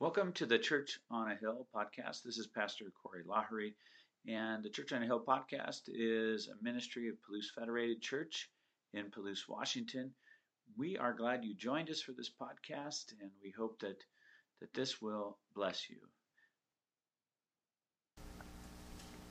Welcome 0.00 0.32
to 0.32 0.46
the 0.46 0.58
Church 0.58 0.98
on 1.10 1.30
a 1.30 1.34
Hill 1.34 1.66
podcast. 1.76 2.22
This 2.22 2.38
is 2.38 2.46
Pastor 2.46 2.86
Corey 3.02 3.22
Lahery, 3.28 3.74
and 4.26 4.64
the 4.64 4.70
Church 4.70 4.94
on 4.94 5.02
a 5.02 5.04
Hill 5.04 5.22
podcast 5.28 5.82
is 5.88 6.48
a 6.48 6.64
ministry 6.64 7.10
of 7.10 7.16
Palouse 7.16 7.50
Federated 7.54 8.00
Church 8.00 8.48
in 8.94 9.10
Palouse, 9.10 9.46
Washington. 9.46 10.10
We 10.78 10.96
are 10.96 11.12
glad 11.12 11.44
you 11.44 11.54
joined 11.54 11.90
us 11.90 12.00
for 12.00 12.12
this 12.12 12.30
podcast, 12.30 13.12
and 13.20 13.30
we 13.44 13.50
hope 13.50 13.78
that, 13.80 13.98
that 14.60 14.72
this 14.72 15.02
will 15.02 15.36
bless 15.54 15.90
you. 15.90 15.98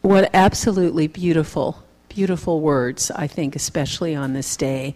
What 0.04 0.30
absolutely 0.36 1.08
beautiful, 1.08 1.84
beautiful 2.10 2.62
words, 2.62 3.10
I 3.10 3.26
think, 3.26 3.56
especially 3.56 4.14
on 4.14 4.34
this 4.34 4.56
day. 4.56 4.96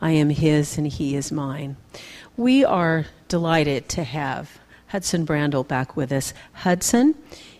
I 0.00 0.12
am 0.12 0.30
His 0.30 0.78
and 0.78 0.86
He 0.86 1.16
is 1.16 1.32
mine. 1.32 1.78
We 2.36 2.64
are 2.64 3.06
delighted 3.26 3.88
to 3.88 4.04
have 4.04 4.60
Hudson 4.90 5.24
Brandel 5.24 5.66
back 5.66 5.96
with 5.96 6.10
us. 6.10 6.34
Hudson 6.52 7.14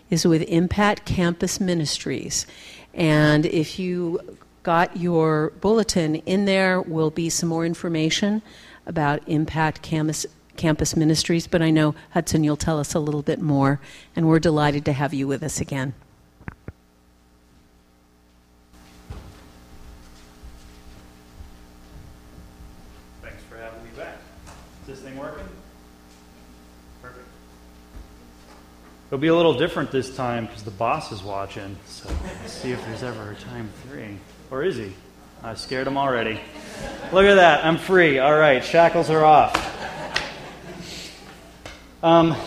is 0.09 0.27
with 0.27 0.41
Impact 0.43 1.05
Campus 1.05 1.59
Ministries. 1.61 2.45
And 2.93 3.45
if 3.45 3.79
you 3.79 4.37
got 4.63 4.97
your 4.97 5.51
bulletin 5.61 6.15
in 6.15 6.45
there, 6.45 6.81
will 6.81 7.09
be 7.09 7.29
some 7.29 7.47
more 7.47 7.65
information 7.65 8.41
about 8.85 9.21
Impact 9.27 9.81
Campus, 9.81 10.25
Campus 10.57 10.95
Ministries. 10.95 11.47
But 11.47 11.61
I 11.61 11.69
know, 11.69 11.95
Hudson, 12.11 12.43
you'll 12.43 12.57
tell 12.57 12.79
us 12.79 12.93
a 12.93 12.99
little 12.99 13.21
bit 13.21 13.41
more. 13.41 13.79
And 14.13 14.27
we're 14.27 14.39
delighted 14.39 14.83
to 14.85 14.93
have 14.93 15.13
you 15.13 15.25
with 15.25 15.41
us 15.41 15.61
again. 15.61 15.93
It'll 29.11 29.19
be 29.19 29.27
a 29.27 29.35
little 29.35 29.55
different 29.55 29.91
this 29.91 30.15
time 30.15 30.45
because 30.45 30.63
the 30.63 30.71
boss 30.71 31.11
is 31.11 31.21
watching. 31.21 31.75
So 31.85 32.09
let's 32.23 32.53
see 32.53 32.71
if 32.71 32.81
there's 32.85 33.03
ever 33.03 33.31
a 33.31 33.35
time 33.35 33.69
three. 33.83 34.17
Or 34.49 34.63
is 34.63 34.77
he? 34.77 34.93
I 35.43 35.53
scared 35.55 35.85
him 35.85 35.97
already. 35.97 36.39
Look 37.11 37.25
at 37.25 37.35
that. 37.35 37.65
I'm 37.65 37.77
free. 37.77 38.19
All 38.19 38.33
right. 38.33 38.63
Shackles 38.63 39.09
are 39.09 39.25
off. 39.25 39.53
Um, 42.01 42.37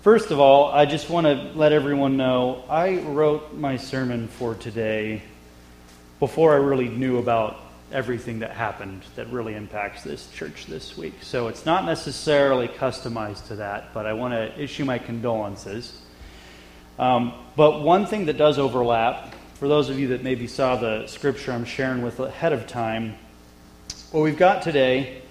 first 0.00 0.30
of 0.30 0.40
all, 0.40 0.72
I 0.72 0.86
just 0.86 1.10
want 1.10 1.26
to 1.26 1.34
let 1.54 1.72
everyone 1.72 2.16
know 2.16 2.64
I 2.70 3.00
wrote 3.00 3.52
my 3.52 3.76
sermon 3.76 4.28
for 4.28 4.54
today 4.54 5.20
before 6.20 6.54
I 6.54 6.56
really 6.56 6.88
knew 6.88 7.18
about 7.18 7.60
everything 7.92 8.40
that 8.40 8.50
happened 8.50 9.02
that 9.16 9.28
really 9.28 9.54
impacts 9.54 10.02
this 10.02 10.30
church 10.32 10.66
this 10.66 10.96
week. 10.96 11.14
So 11.22 11.48
it's 11.48 11.66
not 11.66 11.84
necessarily 11.84 12.68
customized 12.68 13.48
to 13.48 13.56
that, 13.56 13.92
but 13.94 14.06
I 14.06 14.12
want 14.14 14.34
to 14.34 14.60
issue 14.60 14.84
my 14.84 14.98
condolences. 14.98 16.00
Um, 16.98 17.34
but 17.56 17.82
one 17.82 18.06
thing 18.06 18.26
that 18.26 18.36
does 18.36 18.58
overlap, 18.58 19.34
for 19.54 19.68
those 19.68 19.90
of 19.90 19.98
you 19.98 20.08
that 20.08 20.22
maybe 20.22 20.46
saw 20.46 20.76
the 20.76 21.06
scripture 21.06 21.52
I'm 21.52 21.64
sharing 21.64 22.02
with 22.02 22.20
ahead 22.20 22.52
of 22.52 22.66
time, 22.66 23.16
what 24.10 24.22
we've 24.22 24.38
got 24.38 24.62
today 24.62 25.22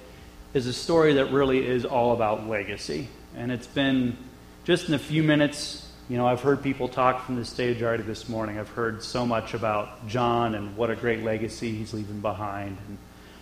is 0.53 0.67
a 0.67 0.73
story 0.73 1.13
that 1.13 1.31
really 1.31 1.65
is 1.65 1.85
all 1.85 2.13
about 2.13 2.47
legacy. 2.47 3.07
And 3.35 3.51
it's 3.51 3.67
been 3.67 4.17
just 4.63 4.87
in 4.87 4.93
a 4.93 4.99
few 4.99 5.23
minutes 5.23 5.82
you 6.13 6.19
know, 6.19 6.27
I've 6.27 6.41
heard 6.41 6.61
people 6.61 6.87
talk 6.87 7.25
from 7.25 7.37
the 7.37 7.43
stage 7.43 7.81
already 7.81 8.03
this 8.03 8.29
morning. 8.29 8.59
I've 8.59 8.69
heard 8.69 9.01
so 9.01 9.25
much 9.25 9.55
about 9.55 10.07
John 10.07 10.53
and 10.53 10.77
what 10.77 10.91
a 10.91 10.95
great 10.95 11.23
legacy 11.23 11.75
he's 11.75 11.91
leaving 11.91 12.19
behind 12.19 12.77
and 12.87 12.99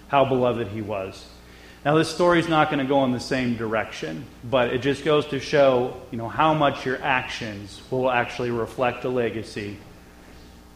how 0.07 0.23
beloved 0.23 0.69
he 0.69 0.81
was. 0.81 1.21
Now, 1.83 1.97
this 1.97 2.07
story's 2.07 2.47
not 2.47 2.69
going 2.69 2.79
to 2.79 2.85
go 2.85 3.03
in 3.03 3.11
the 3.11 3.19
same 3.19 3.57
direction, 3.57 4.23
but 4.49 4.69
it 4.69 4.77
just 4.77 5.03
goes 5.03 5.25
to 5.27 5.39
show, 5.41 6.01
you 6.11 6.17
know, 6.17 6.29
how 6.29 6.53
much 6.53 6.85
your 6.85 6.97
actions 7.03 7.81
will 7.91 8.09
actually 8.09 8.51
reflect 8.51 9.03
a 9.03 9.09
legacy. 9.09 9.75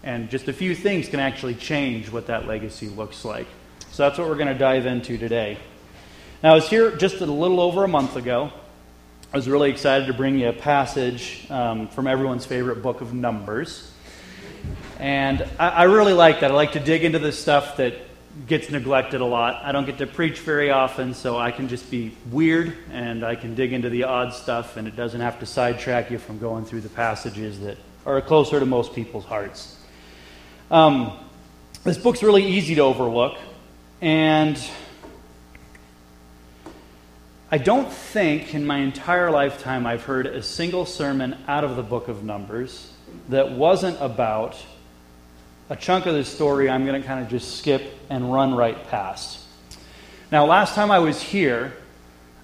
And 0.04 0.30
just 0.30 0.50
a 0.50 0.54
few 0.54 0.76
things 0.76 1.08
can 1.08 1.22
actually 1.22 1.56
change 1.56 2.12
what 2.12 2.28
that 2.28 2.46
legacy 2.46 2.90
looks 2.90 3.24
like. 3.24 3.48
So 3.92 4.04
that's 4.04 4.20
what 4.20 4.28
we're 4.28 4.36
going 4.36 4.48
to 4.48 4.60
dive 4.60 4.86
into 4.86 5.18
today. 5.18 5.60
Now, 6.44 6.52
I 6.52 6.56
was 6.56 6.68
here 6.68 6.94
just 6.98 7.22
a 7.22 7.26
little 7.26 7.62
over 7.62 7.86
a 7.86 7.88
month 7.88 8.18
ago 8.18 8.52
I 9.34 9.38
was 9.38 9.50
really 9.50 9.70
excited 9.70 10.08
to 10.08 10.14
bring 10.14 10.38
you 10.38 10.48
a 10.48 10.54
passage 10.54 11.46
um, 11.50 11.90
from 11.90 12.08
everyone's 12.08 12.46
favorite 12.46 12.82
book 12.82 13.02
of 13.02 13.14
Numbers. 13.14 13.92
And 14.98 15.46
I, 15.60 15.70
I 15.70 15.84
really 15.84 16.14
like 16.14 16.40
that. 16.40 16.52
I 16.52 16.54
like 16.54 16.74
to 16.74 16.80
dig 16.80 17.04
into 17.04 17.20
the 17.20 17.32
stuff 17.32 17.78
that 17.78 17.96
gets 18.48 18.70
neglected 18.70 19.20
a 19.22 19.26
lot. 19.26 19.62
I 19.66 19.74
don't 19.74 19.86
get 19.86 19.98
to 19.98 20.08
preach 20.08 20.40
very 20.40 20.70
often, 20.70 21.14
so 21.14 21.38
I 21.38 21.52
can 21.52 21.68
just 21.68 21.92
be 21.92 22.16
weird 22.32 22.78
and 22.92 23.26
I 23.26 23.36
can 23.36 23.56
dig 23.56 23.74
into 23.74 23.90
the 23.90 24.04
odd 24.04 24.34
stuff, 24.34 24.78
and 24.78 24.88
it 24.88 24.96
doesn't 24.96 25.22
have 25.22 25.40
to 25.40 25.46
sidetrack 25.46 26.12
you 26.12 26.18
from 26.18 26.40
going 26.40 26.64
through 26.64 26.82
the 26.82 26.90
passages 26.90 27.60
that 27.62 27.78
are 28.06 28.22
closer 28.22 28.60
to 28.60 28.66
most 28.66 28.94
people's 28.94 29.26
hearts. 29.26 29.78
Um, 30.72 31.18
this 31.84 31.98
book's 31.98 32.24
really 32.24 32.46
easy 32.46 32.76
to 32.76 32.82
overlook, 32.82 33.38
and 34.02 34.58
I 37.52 37.60
don't 37.60 37.92
think 37.92 38.56
in 38.56 38.66
my 38.66 38.80
entire 38.80 39.30
lifetime 39.30 39.86
I've 39.86 40.04
heard 40.04 40.26
a 40.26 40.42
single 40.42 40.88
sermon 40.88 41.38
out 41.48 41.64
of 41.64 41.76
the 41.76 41.84
book 41.84 42.08
of 42.08 42.24
Numbers 42.24 42.92
that 43.30 43.52
wasn't 43.52 44.02
about 44.02 44.58
a 45.70 45.76
chunk 45.76 46.08
of 46.08 46.16
the 46.16 46.26
story 46.26 46.68
I'm 46.68 46.88
going 46.88 47.00
to 47.00 47.08
kind 47.08 47.24
of 47.24 47.30
just 47.30 47.58
skip 47.58 47.84
and 48.10 48.34
run 48.34 48.56
right 48.56 48.88
past. 48.88 49.40
Now, 50.32 50.46
last 50.46 50.74
time 50.74 50.90
I 50.90 50.98
was 50.98 51.22
here, 51.22 51.74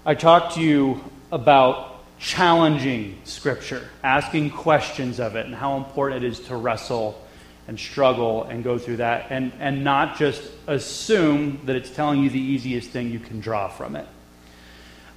I 0.06 0.14
talked 0.14 0.54
to 0.56 0.62
you 0.62 1.04
about 1.32 2.04
challenging 2.20 3.18
Scripture, 3.24 3.90
asking 4.04 4.52
questions 4.52 5.20
of 5.20 5.36
it, 5.36 5.48
and 5.48 5.56
how 5.56 5.78
important 5.78 6.24
it 6.24 6.28
is 6.28 6.42
to 6.42 6.56
wrestle 6.56 7.20
and 7.68 7.80
struggle 7.80 8.44
and 8.44 8.64
go 8.64 8.78
through 8.78 8.98
that, 8.98 9.32
and, 9.32 9.52
and 9.60 9.84
not 9.84 10.20
just 10.20 10.44
assume 10.68 11.60
that 11.66 11.76
it's 11.76 11.90
telling 11.90 12.22
you 12.22 12.30
the 12.30 12.40
easiest 12.40 12.92
thing 12.92 13.10
you 13.10 13.20
can 13.20 13.40
draw 13.40 13.68
from 13.68 13.96
it. 13.96 14.08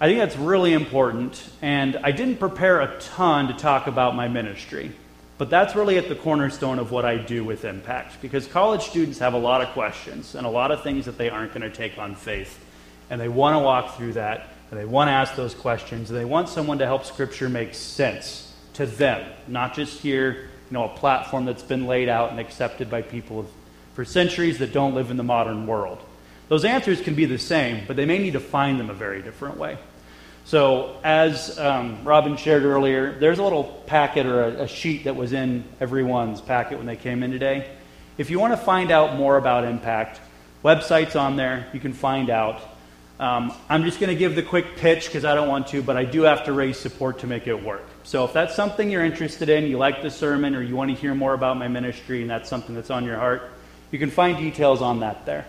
I 0.05 0.07
think 0.07 0.19
that's 0.19 0.37
really 0.37 0.75
important, 0.75 1.43
and 1.63 1.97
I 1.97 2.13
didn't 2.13 2.37
prepare 2.37 2.83
a 2.83 3.01
ton 3.01 3.49
to 3.49 3.55
talk 3.55 3.87
about 3.87 4.15
my 4.15 4.29
ministry, 4.29 4.93
but 5.39 5.49
that's 5.49 5.75
really 5.75 5.97
at 5.97 6.11
the 6.11 6.15
cornerstone 6.15 6.79
of 6.79 6.91
what 6.91 7.07
I 7.07 7.17
do 7.17 7.43
with 7.43 7.65
Impact, 7.65 8.21
because 8.21 8.47
college 8.47 8.83
students 8.83 9.19
have 9.21 9.33
a 9.33 9.39
lot 9.39 9.63
of 9.63 9.69
questions 9.69 10.35
and 10.35 10.47
a 10.47 10.51
lot 10.51 10.73
of 10.73 10.83
things 10.83 11.07
that 11.07 11.17
they 11.17 11.31
aren't 11.31 11.55
going 11.55 11.63
to 11.63 11.75
take 11.75 11.97
on 11.97 12.17
faith, 12.17 12.63
and 13.09 13.19
they 13.19 13.31
want 13.31 13.55
to 13.55 13.61
walk 13.61 13.97
through 13.97 14.13
that, 14.13 14.51
and 14.71 14.79
they 14.79 14.85
want 14.85 15.09
to 15.09 15.13
ask 15.13 15.37
those 15.37 15.55
questions, 15.55 16.11
and 16.11 16.21
they 16.21 16.27
want 16.27 16.51
someone 16.51 16.77
to 16.81 16.85
help 16.85 17.07
Scripture 17.07 17.49
make 17.49 17.73
sense 17.73 18.53
to 18.75 18.85
them, 18.85 19.27
not 19.49 19.73
just 19.73 20.01
hear, 20.01 20.33
you 20.35 20.73
know, 20.73 20.85
a 20.85 20.95
platform 20.99 21.47
that's 21.47 21.63
been 21.63 21.87
laid 21.87 22.11
out 22.11 22.31
and 22.31 22.39
accepted 22.39 22.91
by 22.91 23.01
people 23.01 23.47
for 23.95 24.05
centuries 24.05 24.59
that 24.59 24.71
don't 24.71 24.95
live 24.95 25.11
in 25.11 25.17
the 25.17 25.23
modern 25.23 25.67
world. 25.67 25.99
Those 26.51 26.67
answers 26.67 27.01
can 27.01 27.15
be 27.15 27.25
the 27.25 27.39
same, 27.39 27.87
but 27.87 27.97
they 27.97 28.05
may 28.05 28.19
need 28.19 28.35
to 28.35 28.41
find 28.41 28.79
them 28.79 28.91
a 28.91 28.95
very 28.95 29.23
different 29.23 29.57
way. 29.57 29.79
So, 30.47 30.99
as 31.03 31.59
um, 31.59 32.05
Robin 32.05 32.37
shared 32.37 32.65
earlier, 32.65 33.19
there's 33.19 33.39
a 33.39 33.43
little 33.43 33.65
packet 33.87 34.27
or 34.27 34.45
a, 34.45 34.63
a, 34.65 34.69
sheet 34.69 35.05
that 35.05 35.17
was 35.17 35.33
in 35.33 35.65
everyone's 35.81 36.43
packet 36.43 36.77
when 36.77 36.87
they 36.87 36.97
came 36.97 37.23
in 37.23 37.31
today. 37.31 37.71
If 38.19 38.29
you 38.29 38.39
want 38.39 38.53
to 38.53 38.59
find 38.59 38.91
out 38.91 39.17
more 39.17 39.39
about 39.39 39.65
Impact, 39.65 40.21
website's 40.63 41.17
on 41.17 41.37
there. 41.37 41.67
You 41.73 41.81
can 41.81 41.95
find 41.95 42.29
out. 42.29 42.61
Um, 43.19 43.55
I'm 43.71 43.85
just 43.85 44.01
going 44.01 44.11
to 44.11 44.17
give 44.17 44.35
the 44.35 44.43
quick 44.43 44.77
pitch 44.77 45.07
because 45.07 45.25
I 45.25 45.35
don't 45.35 45.49
want 45.49 45.69
to, 45.69 45.81
but 45.81 45.97
I 45.97 46.05
do 46.05 46.23
have 46.23 46.45
to 46.45 46.53
raise 46.53 46.79
support 46.79 47.21
to 47.21 47.27
make 47.27 47.47
it 47.47 47.63
work. 47.63 47.87
So, 48.03 48.27
if 48.27 48.35
that's 48.35 48.55
something 48.55 48.91
you're 48.91 49.05
interested 49.05 49.49
in, 49.49 49.65
you 49.65 49.79
like 49.79 50.03
the 50.03 50.11
sermon, 50.11 50.55
or 50.55 50.63
you 50.63 50.77
want 50.77 50.91
to 50.91 50.97
hear 50.97 51.15
more 51.15 51.33
about 51.33 51.57
my 51.57 51.69
ministry, 51.69 52.21
and 52.21 52.29
that's 52.29 52.51
something 52.51 52.75
that's 52.75 52.91
on 52.91 53.07
your 53.07 53.17
heart, 53.17 53.51
you 53.91 53.99
can 53.99 54.11
find 54.11 54.37
details 54.37 54.83
on 54.83 55.01
that 55.01 55.25
there. 55.25 55.47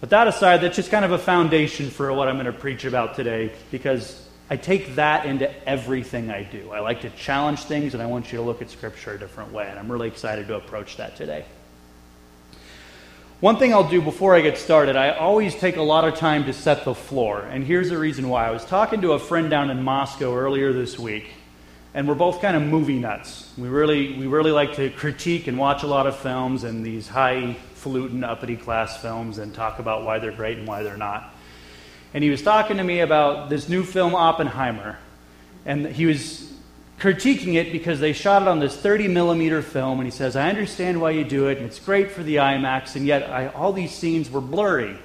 But 0.00 0.10
that 0.10 0.28
aside, 0.28 0.58
that's 0.60 0.76
just 0.76 0.90
kind 0.90 1.04
of 1.04 1.12
a 1.12 1.18
foundation 1.18 1.90
for 1.90 2.12
what 2.12 2.28
I'm 2.28 2.36
going 2.36 2.46
to 2.46 2.52
preach 2.52 2.84
about 2.84 3.16
today 3.16 3.52
because 3.70 4.24
I 4.48 4.56
take 4.56 4.94
that 4.94 5.26
into 5.26 5.50
everything 5.68 6.30
I 6.30 6.44
do. 6.44 6.70
I 6.70 6.80
like 6.80 7.00
to 7.00 7.10
challenge 7.10 7.60
things 7.64 7.94
and 7.94 8.02
I 8.02 8.06
want 8.06 8.32
you 8.32 8.38
to 8.38 8.44
look 8.44 8.62
at 8.62 8.70
Scripture 8.70 9.14
a 9.14 9.18
different 9.18 9.52
way, 9.52 9.66
and 9.68 9.78
I'm 9.78 9.90
really 9.90 10.08
excited 10.08 10.46
to 10.48 10.56
approach 10.56 10.96
that 10.98 11.16
today. 11.16 11.44
One 13.40 13.56
thing 13.56 13.72
I'll 13.72 13.88
do 13.88 14.02
before 14.02 14.34
I 14.34 14.40
get 14.40 14.58
started, 14.58 14.96
I 14.96 15.10
always 15.10 15.54
take 15.54 15.76
a 15.76 15.82
lot 15.82 16.04
of 16.06 16.16
time 16.16 16.46
to 16.46 16.52
set 16.52 16.84
the 16.84 16.94
floor, 16.94 17.40
and 17.42 17.62
here's 17.62 17.88
the 17.88 17.98
reason 17.98 18.28
why. 18.28 18.48
I 18.48 18.50
was 18.50 18.64
talking 18.64 19.00
to 19.02 19.12
a 19.12 19.18
friend 19.18 19.48
down 19.48 19.70
in 19.70 19.82
Moscow 19.82 20.34
earlier 20.34 20.72
this 20.72 20.98
week, 20.98 21.28
and 21.94 22.08
we're 22.08 22.16
both 22.16 22.40
kind 22.40 22.56
of 22.56 22.62
movie 22.62 22.98
nuts. 22.98 23.52
We 23.56 23.68
really, 23.68 24.16
we 24.16 24.26
really 24.26 24.50
like 24.50 24.74
to 24.76 24.90
critique 24.90 25.46
and 25.46 25.56
watch 25.56 25.82
a 25.82 25.86
lot 25.86 26.06
of 26.06 26.16
films 26.16 26.64
and 26.64 26.84
these 26.84 27.06
high 27.06 27.56
falutin, 27.78 28.24
uppity 28.24 28.56
class 28.56 29.00
films 29.00 29.38
and 29.38 29.54
talk 29.54 29.78
about 29.78 30.04
why 30.04 30.18
they're 30.18 30.32
great 30.32 30.58
and 30.58 30.66
why 30.66 30.82
they're 30.82 30.96
not. 30.96 31.34
And 32.14 32.24
he 32.24 32.30
was 32.30 32.42
talking 32.42 32.78
to 32.78 32.84
me 32.84 33.00
about 33.00 33.48
this 33.48 33.68
new 33.68 33.84
film, 33.84 34.14
Oppenheimer. 34.14 34.98
And 35.66 35.86
he 35.86 36.06
was 36.06 36.52
critiquing 36.98 37.54
it 37.54 37.70
because 37.70 38.00
they 38.00 38.12
shot 38.12 38.42
it 38.42 38.48
on 38.48 38.58
this 38.58 38.76
30 38.76 39.08
millimeter 39.08 39.62
film. 39.62 40.00
And 40.00 40.06
he 40.06 40.10
says, 40.10 40.36
I 40.36 40.48
understand 40.48 41.00
why 41.00 41.10
you 41.10 41.24
do 41.24 41.48
it, 41.48 41.58
and 41.58 41.66
it's 41.66 41.78
great 41.78 42.10
for 42.10 42.22
the 42.22 42.36
IMAX, 42.36 42.96
and 42.96 43.06
yet 43.06 43.30
I, 43.30 43.48
all 43.48 43.72
these 43.72 43.92
scenes 43.92 44.30
were 44.30 44.40
blurry. 44.40 44.98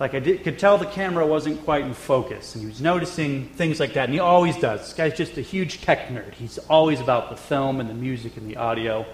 Like 0.00 0.14
I 0.14 0.18
did, 0.18 0.42
could 0.42 0.58
tell 0.58 0.76
the 0.76 0.86
camera 0.86 1.26
wasn't 1.26 1.64
quite 1.64 1.84
in 1.84 1.94
focus, 1.94 2.54
and 2.54 2.62
he 2.62 2.68
was 2.68 2.80
noticing 2.80 3.48
things 3.50 3.80
like 3.80 3.94
that, 3.94 4.04
and 4.04 4.12
he 4.12 4.20
always 4.20 4.56
does. 4.58 4.80
This 4.80 4.92
guy's 4.92 5.16
just 5.16 5.38
a 5.38 5.40
huge 5.40 5.82
tech 5.82 6.08
nerd. 6.08 6.34
He's 6.34 6.58
always 6.58 7.00
about 7.00 7.30
the 7.30 7.36
film 7.36 7.80
and 7.80 7.88
the 7.88 7.94
music 7.94 8.36
and 8.36 8.48
the 8.48 8.56
audio, 8.56 9.06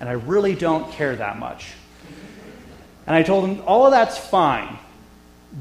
and 0.00 0.08
I 0.08 0.12
really 0.12 0.54
don't 0.54 0.90
care 0.92 1.14
that 1.16 1.38
much. 1.38 1.72
And 3.06 3.14
I 3.14 3.22
told 3.22 3.48
him, 3.48 3.62
all 3.66 3.86
of 3.86 3.92
that's 3.92 4.18
fine, 4.18 4.78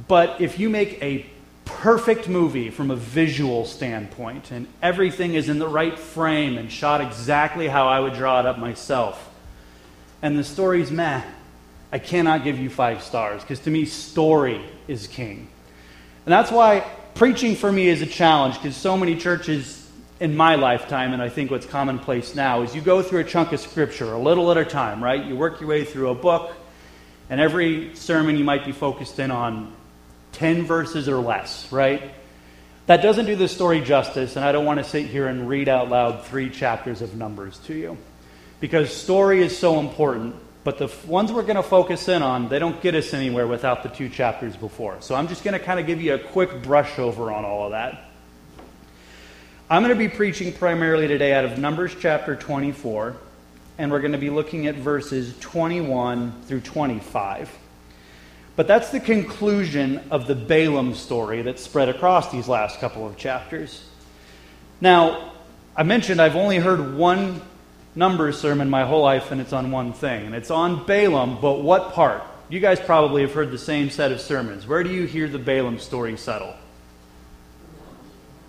but 0.08 0.42
if 0.42 0.60
you 0.60 0.70
make 0.70 1.02
a 1.02 1.26
perfect 1.66 2.28
movie 2.28 2.70
from 2.70 2.92
a 2.92 2.96
visual 2.96 3.66
standpoint, 3.66 4.52
and 4.52 4.68
everything 4.82 5.34
is 5.36 5.50
in 5.50 5.60
the 5.60 5.68
right 5.68 5.98
frame 5.98 6.58
and 6.58 6.72
shot 6.72 7.02
exactly 7.02 7.68
how 7.68 7.88
I 7.88 8.00
would 8.00 8.14
draw 8.14 8.40
it 8.40 8.46
up 8.46 8.58
myself, 8.58 9.32
and 10.22 10.38
the 10.38 10.44
story's 10.44 10.92
meh, 10.92 11.24
I 11.92 12.00
cannot 12.00 12.44
give 12.44 12.60
you 12.60 12.70
five 12.70 13.04
stars 13.04 13.42
because 13.42 13.60
to 13.62 13.70
me, 13.70 13.86
story 13.86 14.62
is 14.88 15.08
king. 15.08 15.48
And 16.26 16.34
that's 16.34 16.52
why 16.52 16.86
preaching 17.14 17.56
for 17.56 17.72
me 17.72 17.88
is 17.88 18.02
a 18.02 18.08
challenge 18.08 18.56
because 18.56 18.76
so 18.76 18.98
many 18.98 19.16
churches 19.16 19.90
in 20.20 20.36
my 20.36 20.56
lifetime, 20.56 21.14
and 21.14 21.22
I 21.22 21.30
think 21.30 21.52
what's 21.52 21.66
commonplace 21.66 22.36
now, 22.36 22.62
is 22.62 22.74
you 22.74 22.82
go 22.82 23.02
through 23.02 23.20
a 23.20 23.24
chunk 23.24 23.52
of 23.52 23.60
scripture 23.60 24.14
a 24.14 24.20
little 24.20 24.50
at 24.52 24.58
a 24.58 24.66
time, 24.66 25.04
right? 25.04 25.24
You 25.24 25.36
work 25.36 25.60
your 25.60 25.70
way 25.70 25.84
through 25.84 26.10
a 26.10 26.16
book, 26.16 26.54
and 27.30 27.42
every 27.42 27.96
sermon 27.96 28.38
you 28.38 28.44
might 28.44 28.66
be 28.66 28.72
focused 28.72 29.20
in 29.20 29.32
on 29.32 29.74
10 30.34 30.64
verses 30.64 31.08
or 31.08 31.18
less, 31.18 31.72
right? 31.72 32.12
That 32.88 33.02
doesn't 33.02 33.26
do 33.26 33.36
the 33.36 33.48
story 33.48 33.82
justice, 33.82 34.36
and 34.36 34.46
I 34.46 34.52
don't 34.52 34.66
want 34.66 34.80
to 34.80 34.84
sit 34.84 35.08
here 35.08 35.28
and 35.28 35.50
read 35.50 35.70
out 35.70 35.90
loud 35.90 36.26
three 36.26 36.50
chapters 36.50 37.02
of 37.02 37.16
Numbers 37.16 37.58
to 37.66 37.74
you. 37.74 37.98
Because 38.60 38.96
story 38.96 39.42
is 39.42 39.58
so 39.58 39.80
important 39.80 40.36
but 40.66 40.80
the 40.80 40.92
ones 41.06 41.32
we're 41.32 41.44
going 41.44 41.58
to 41.58 41.64
focus 41.64 42.08
in 42.08 42.24
on, 42.24 42.50
they 42.50 42.58
don't 42.58 42.82
get 42.82 42.96
us 42.96 43.14
anywhere 43.14 43.46
without 43.46 43.84
the 43.84 43.90
two 43.90 44.10
chapters 44.10 44.58
before. 44.58 44.98
So 45.00 45.14
I'm 45.14 45.28
just 45.28 45.44
going 45.44 45.54
to 45.54 45.64
kind 45.64 45.80
of 45.80 45.86
give 45.86 46.02
you 46.02 46.16
a 46.16 46.18
quick 46.18 46.64
brush 46.64 46.98
over 46.98 47.32
on 47.32 47.46
all 47.46 47.66
of 47.66 47.72
that. 47.72 48.10
I'm 49.70 49.84
going 49.84 49.94
to 49.94 50.00
be 50.00 50.10
preaching 50.10 50.52
primarily 50.52 51.08
today 51.08 51.34
out 51.34 51.46
of 51.46 51.60
Numbers 51.60 51.96
chapter 52.00 52.36
24, 52.36 53.16
and 53.78 53.92
we're 53.92 54.00
going 54.00 54.14
to 54.14 54.18
be 54.18 54.30
looking 54.30 54.68
at 54.68 54.76
verses 54.76 55.38
21 55.40 56.44
through 56.44 56.62
25. 56.62 57.50
But 58.56 58.68
that's 58.68 58.90
the 58.92 59.00
conclusion 59.00 60.02
of 60.12 60.28
the 60.28 60.36
Balaam 60.36 60.96
story 60.96 61.42
that's 61.42 61.62
spread 61.62 61.90
across 61.90 62.32
these 62.32 62.48
last 62.48 62.80
couple 62.80 63.06
of 63.06 63.18
chapters. 63.18 63.84
Now, 64.80 65.34
I 65.76 65.84
mentioned 65.84 66.22
I've 66.22 66.38
only 66.38 66.58
heard 66.58 66.96
one 66.96 67.42
Numbers 67.98 68.38
sermon 68.38 68.70
my 68.70 68.86
whole 68.86 69.02
life, 69.02 69.32
and 69.32 69.40
it's 69.40 69.54
on 69.54 69.72
one 69.72 69.94
thing. 69.94 70.26
And 70.26 70.36
it's 70.36 70.52
on 70.52 70.86
Balaam, 70.86 71.40
but 71.42 71.62
what 71.62 71.94
part? 71.94 72.24
You 72.50 72.60
guys 72.60 72.80
probably 72.80 73.22
have 73.22 73.34
heard 73.34 73.52
the 73.52 73.58
same 73.58 73.90
set 73.90 74.12
of 74.12 74.20
sermons. 74.20 74.68
Where 74.68 74.84
do 74.84 74.92
you 74.92 75.06
hear 75.06 75.28
the 75.28 75.40
Balaam 75.40 75.80
story 75.80 76.18
settle? 76.18 76.54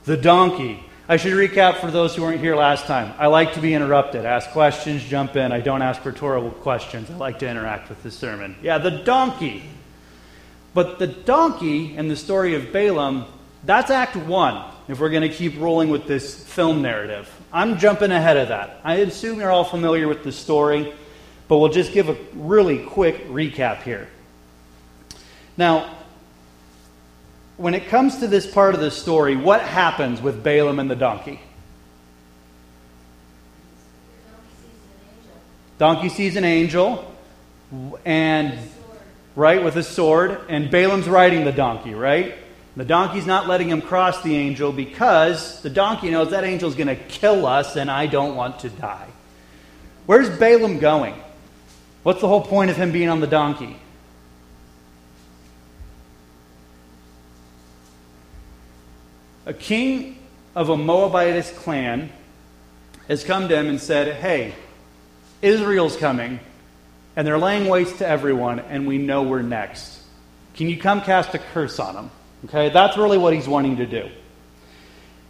The 0.05 0.17
donkey. 0.17 0.83
I 1.09 1.19
should 1.19 1.35
recap 1.35 1.77
for 1.77 1.93
those 1.93 2.17
who 2.17 2.23
weren't 2.23 2.41
here 2.41 2.57
last 2.57 2.87
time. 2.87 3.15
I 3.17 3.29
like 3.29 3.55
to 3.55 3.61
be 3.61 3.75
interrupted. 3.75 4.27
Ask 4.27 4.51
questions, 4.51 5.05
jump 5.05 5.37
in. 5.37 5.53
I 5.53 5.61
don't 5.61 5.81
ask 5.81 6.05
rhetorical 6.05 6.51
questions. 6.51 7.09
I 7.09 7.15
like 7.15 7.39
to 7.39 7.49
interact 7.49 7.89
with 7.89 8.03
the 8.03 8.11
sermon. 8.11 8.57
Yeah, 8.61 8.79
the 8.79 8.91
donkey. 8.91 9.63
But 10.75 10.99
the 10.99 11.07
donkey 11.07 11.97
in 11.97 12.09
the 12.09 12.17
story 12.17 12.57
of 12.57 12.73
Balaam, 12.73 13.27
that's 13.63 13.89
Act 13.93 14.17
1, 14.17 14.73
if 14.89 14.99
we're 14.99 15.11
going 15.11 15.23
to 15.23 15.35
keep 15.35 15.61
rolling 15.61 15.91
with 15.91 16.09
this 16.09 16.45
film 16.45 16.83
narrative. 16.83 17.33
I'm 17.53 17.79
jumping 17.79 18.11
ahead 18.11 18.37
of 18.37 18.49
that. 18.49 18.81
I 18.83 18.95
assume 18.97 19.39
you're 19.39 19.53
all 19.53 19.63
familiar 19.63 20.09
with 20.09 20.25
the 20.25 20.33
story, 20.33 20.93
but 21.47 21.59
we'll 21.59 21.71
just 21.71 21.93
give 21.93 22.09
a 22.09 22.17
really 22.35 22.85
quick 22.85 23.29
recap 23.29 23.85
here. 23.85 24.09
Now, 25.57 25.96
when 27.57 27.75
it 27.75 27.89
comes 27.89 28.19
to 28.19 28.27
this 28.27 28.47
part 28.47 28.75
of 28.75 28.81
the 28.81 28.91
story, 28.91 29.37
what 29.37 29.63
happens 29.63 30.21
with 30.21 30.43
Balaam 30.43 30.79
and 30.79 30.91
the 30.91 30.97
donkey? 30.97 31.41
Donkey 35.79 36.09
sees 36.09 36.37
an 36.37 36.45
angel, 36.45 37.15
and 38.05 38.59
right 39.35 39.63
with 39.63 39.77
a 39.77 39.83
sword, 39.83 40.41
and 40.49 40.71
Balaam's 40.71 41.09
riding 41.09 41.45
the 41.45 41.53
donkey, 41.53 41.95
right? 41.95 42.35
The 42.77 42.85
donkey's 42.85 43.27
not 43.27 43.47
letting 43.47 43.71
him 43.71 43.81
cross 43.81 44.23
the 44.23 44.37
angel 44.37 44.71
because 44.71 45.63
the 45.63 45.71
donkey 45.71 46.11
knows 46.11 46.31
that 46.31 46.45
angel's 46.45 46.75
going 46.75 46.89
to 46.89 46.97
kill 46.97 47.47
us 47.47 47.77
and 47.77 47.91
I 47.91 48.07
don't 48.07 48.37
want 48.37 48.61
to 48.61 48.69
die. 48.69 49.09
Where's 50.05 50.29
Balaam 50.29 50.79
going? 50.79 51.15
What's 52.03 52.21
the 52.21 52.29
whole 52.29 52.43
point 52.43 52.71
of 52.71 52.77
him 52.77 52.93
being 52.93 53.09
on 53.09 53.21
the 53.21 53.27
donkey? 53.27 53.77
A 59.47 59.55
king 59.55 60.19
of 60.57 60.71
a 60.71 60.77
Moabitist 60.77 61.55
clan 61.55 62.11
has 63.07 63.23
come 63.23 63.49
to 63.49 63.57
him 63.57 63.69
and 63.69 63.81
said, 63.81 64.17
Hey, 64.17 64.55
Israel's 65.41 65.97
coming, 65.97 66.41
and 67.15 67.25
they're 67.25 67.39
laying 67.39 67.69
waste 67.69 67.99
to 67.99 68.09
everyone, 68.09 68.59
and 68.59 68.89
we 68.89 68.99
know 68.99 69.23
we're 69.23 69.43
next. 69.43 70.01
Can 70.55 70.69
you 70.69 70.77
come 70.77 71.01
cast 71.01 71.33
a 71.35 71.39
curse 71.39 71.79
on 71.79 71.95
them? 71.95 72.11
Okay, 72.47 72.71
that's 72.71 72.97
really 72.97 73.19
what 73.19 73.35
he's 73.35 73.47
wanting 73.47 73.77
to 73.77 73.87
do. 73.87 74.09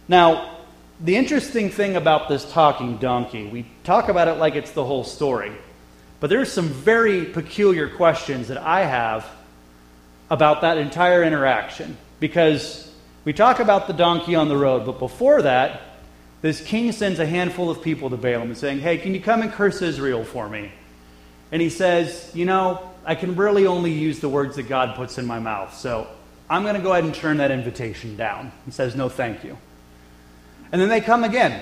Now, 0.07 0.57
the 0.99 1.15
interesting 1.15 1.69
thing 1.69 1.95
about 1.95 2.27
this 2.27 2.49
talking 2.51 2.97
donkey, 2.97 3.45
we 3.47 3.67
talk 3.83 4.09
about 4.09 4.27
it 4.27 4.33
like 4.33 4.55
it's 4.55 4.71
the 4.71 4.83
whole 4.83 5.03
story, 5.03 5.51
but 6.19 6.31
there's 6.31 6.51
some 6.51 6.69
very 6.69 7.25
peculiar 7.25 7.87
questions 7.87 8.47
that 8.47 8.57
I 8.57 8.83
have 8.83 9.29
about 10.31 10.61
that 10.61 10.79
entire 10.79 11.23
interaction 11.23 11.97
because 12.19 12.86
we 13.27 13.33
talk 13.33 13.59
about 13.59 13.87
the 13.87 13.93
donkey 13.93 14.35
on 14.35 14.47
the 14.47 14.55
road, 14.55 14.85
but 14.85 14.99
before 14.99 15.41
that, 15.41 15.81
this 16.41 16.61
king 16.61 16.93
sends 16.93 17.19
a 17.19 17.25
handful 17.25 17.69
of 17.69 17.81
people 17.81 18.09
to 18.09 18.15
Balaam 18.15 18.47
and 18.47 18.57
saying, 18.57 18.79
Hey, 18.79 18.97
can 18.99 19.13
you 19.13 19.19
come 19.19 19.41
and 19.41 19.51
curse 19.51 19.81
Israel 19.81 20.23
for 20.23 20.47
me? 20.47 20.71
And 21.51 21.61
he 21.61 21.69
says, 21.69 22.31
You 22.33 22.45
know, 22.45 22.89
I 23.03 23.15
can 23.15 23.35
really 23.35 23.67
only 23.67 23.91
use 23.91 24.21
the 24.21 24.29
words 24.29 24.55
that 24.55 24.69
God 24.69 24.95
puts 24.95 25.17
in 25.17 25.25
my 25.25 25.39
mouth, 25.39 25.75
so 25.75 26.07
I'm 26.49 26.63
going 26.63 26.75
to 26.75 26.81
go 26.81 26.93
ahead 26.93 27.03
and 27.03 27.13
turn 27.13 27.35
that 27.35 27.51
invitation 27.51 28.15
down. 28.15 28.53
He 28.63 28.71
says, 28.71 28.95
No, 28.95 29.09
thank 29.09 29.43
you. 29.43 29.57
And 30.71 30.79
then 30.79 30.87
they 30.87 31.01
come 31.01 31.25
again. 31.25 31.61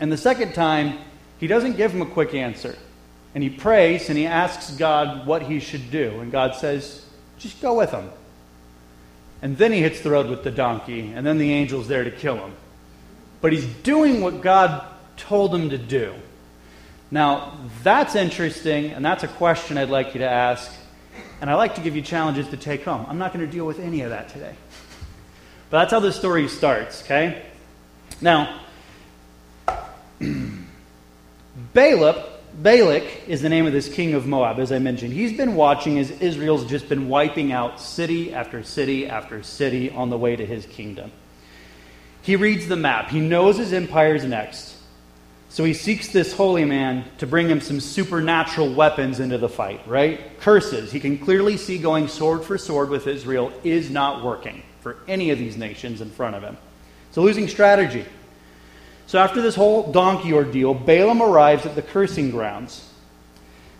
And 0.00 0.10
the 0.10 0.16
second 0.16 0.54
time, 0.54 1.00
he 1.36 1.48
doesn't 1.48 1.76
give 1.76 1.92
him 1.92 2.00
a 2.00 2.06
quick 2.06 2.32
answer. 2.32 2.78
And 3.34 3.44
he 3.44 3.50
prays 3.50 4.08
and 4.08 4.16
he 4.16 4.24
asks 4.24 4.70
God 4.70 5.26
what 5.26 5.42
he 5.42 5.60
should 5.60 5.90
do. 5.90 6.18
And 6.20 6.32
God 6.32 6.54
says, 6.54 7.04
Just 7.36 7.60
go 7.60 7.76
with 7.76 7.90
him. 7.90 8.08
And 9.46 9.56
then 9.56 9.70
he 9.70 9.80
hits 9.80 10.00
the 10.00 10.10
road 10.10 10.26
with 10.26 10.42
the 10.42 10.50
donkey, 10.50 11.12
and 11.14 11.24
then 11.24 11.38
the 11.38 11.52
angel's 11.52 11.86
there 11.86 12.02
to 12.02 12.10
kill 12.10 12.34
him. 12.34 12.52
But 13.40 13.52
he's 13.52 13.64
doing 13.64 14.20
what 14.20 14.40
God 14.40 14.84
told 15.16 15.54
him 15.54 15.70
to 15.70 15.78
do. 15.78 16.14
Now, 17.12 17.56
that's 17.84 18.16
interesting, 18.16 18.86
and 18.90 19.04
that's 19.04 19.22
a 19.22 19.28
question 19.28 19.78
I'd 19.78 19.88
like 19.88 20.14
you 20.14 20.18
to 20.18 20.28
ask 20.28 20.72
and 21.40 21.48
I 21.48 21.54
like 21.54 21.76
to 21.76 21.80
give 21.80 21.94
you 21.94 22.02
challenges 22.02 22.48
to 22.48 22.56
take 22.56 22.84
home. 22.84 23.06
I'm 23.08 23.18
not 23.18 23.32
going 23.32 23.46
to 23.46 23.50
deal 23.52 23.66
with 23.66 23.78
any 23.78 24.00
of 24.00 24.10
that 24.10 24.30
today. 24.30 24.56
But 25.70 25.82
that's 25.82 25.92
how 25.92 26.00
the 26.00 26.12
story 26.12 26.48
starts, 26.48 27.04
okay? 27.04 27.44
Now, 28.20 28.62
Balak, 31.72 32.26
Balak 32.56 33.28
is 33.28 33.42
the 33.42 33.50
name 33.50 33.66
of 33.66 33.74
this 33.74 33.88
king 33.88 34.14
of 34.14 34.26
Moab, 34.26 34.58
as 34.58 34.72
I 34.72 34.78
mentioned. 34.78 35.12
He's 35.12 35.36
been 35.36 35.56
watching 35.56 35.98
as 35.98 36.10
Israel's 36.10 36.64
just 36.64 36.88
been 36.88 37.08
wiping 37.08 37.52
out 37.52 37.80
city 37.80 38.32
after 38.32 38.62
city 38.62 39.06
after 39.06 39.42
city 39.42 39.90
on 39.90 40.08
the 40.08 40.16
way 40.16 40.36
to 40.36 40.46
his 40.46 40.64
kingdom. 40.64 41.12
He 42.22 42.34
reads 42.34 42.66
the 42.66 42.76
map. 42.76 43.10
He 43.10 43.20
knows 43.20 43.58
his 43.58 43.74
empire's 43.74 44.24
next. 44.24 44.74
So 45.50 45.64
he 45.64 45.74
seeks 45.74 46.08
this 46.08 46.32
holy 46.32 46.64
man 46.64 47.04
to 47.18 47.26
bring 47.26 47.48
him 47.48 47.60
some 47.60 47.78
supernatural 47.78 48.72
weapons 48.72 49.20
into 49.20 49.36
the 49.36 49.50
fight, 49.50 49.86
right? 49.86 50.38
Curses. 50.40 50.90
He 50.90 50.98
can 50.98 51.18
clearly 51.18 51.58
see 51.58 51.76
going 51.76 52.08
sword 52.08 52.42
for 52.42 52.56
sword 52.56 52.88
with 52.88 53.06
Israel 53.06 53.52
is 53.64 53.90
not 53.90 54.24
working 54.24 54.62
for 54.80 54.96
any 55.06 55.30
of 55.30 55.38
these 55.38 55.58
nations 55.58 56.00
in 56.00 56.10
front 56.10 56.36
of 56.36 56.42
him. 56.42 56.56
It's 57.08 57.18
a 57.18 57.20
losing 57.20 57.48
strategy. 57.48 58.06
So 59.06 59.18
after 59.18 59.40
this 59.40 59.54
whole 59.54 59.92
donkey 59.92 60.32
ordeal, 60.32 60.74
Balaam 60.74 61.22
arrives 61.22 61.64
at 61.64 61.74
the 61.74 61.82
cursing 61.82 62.30
grounds. 62.30 62.88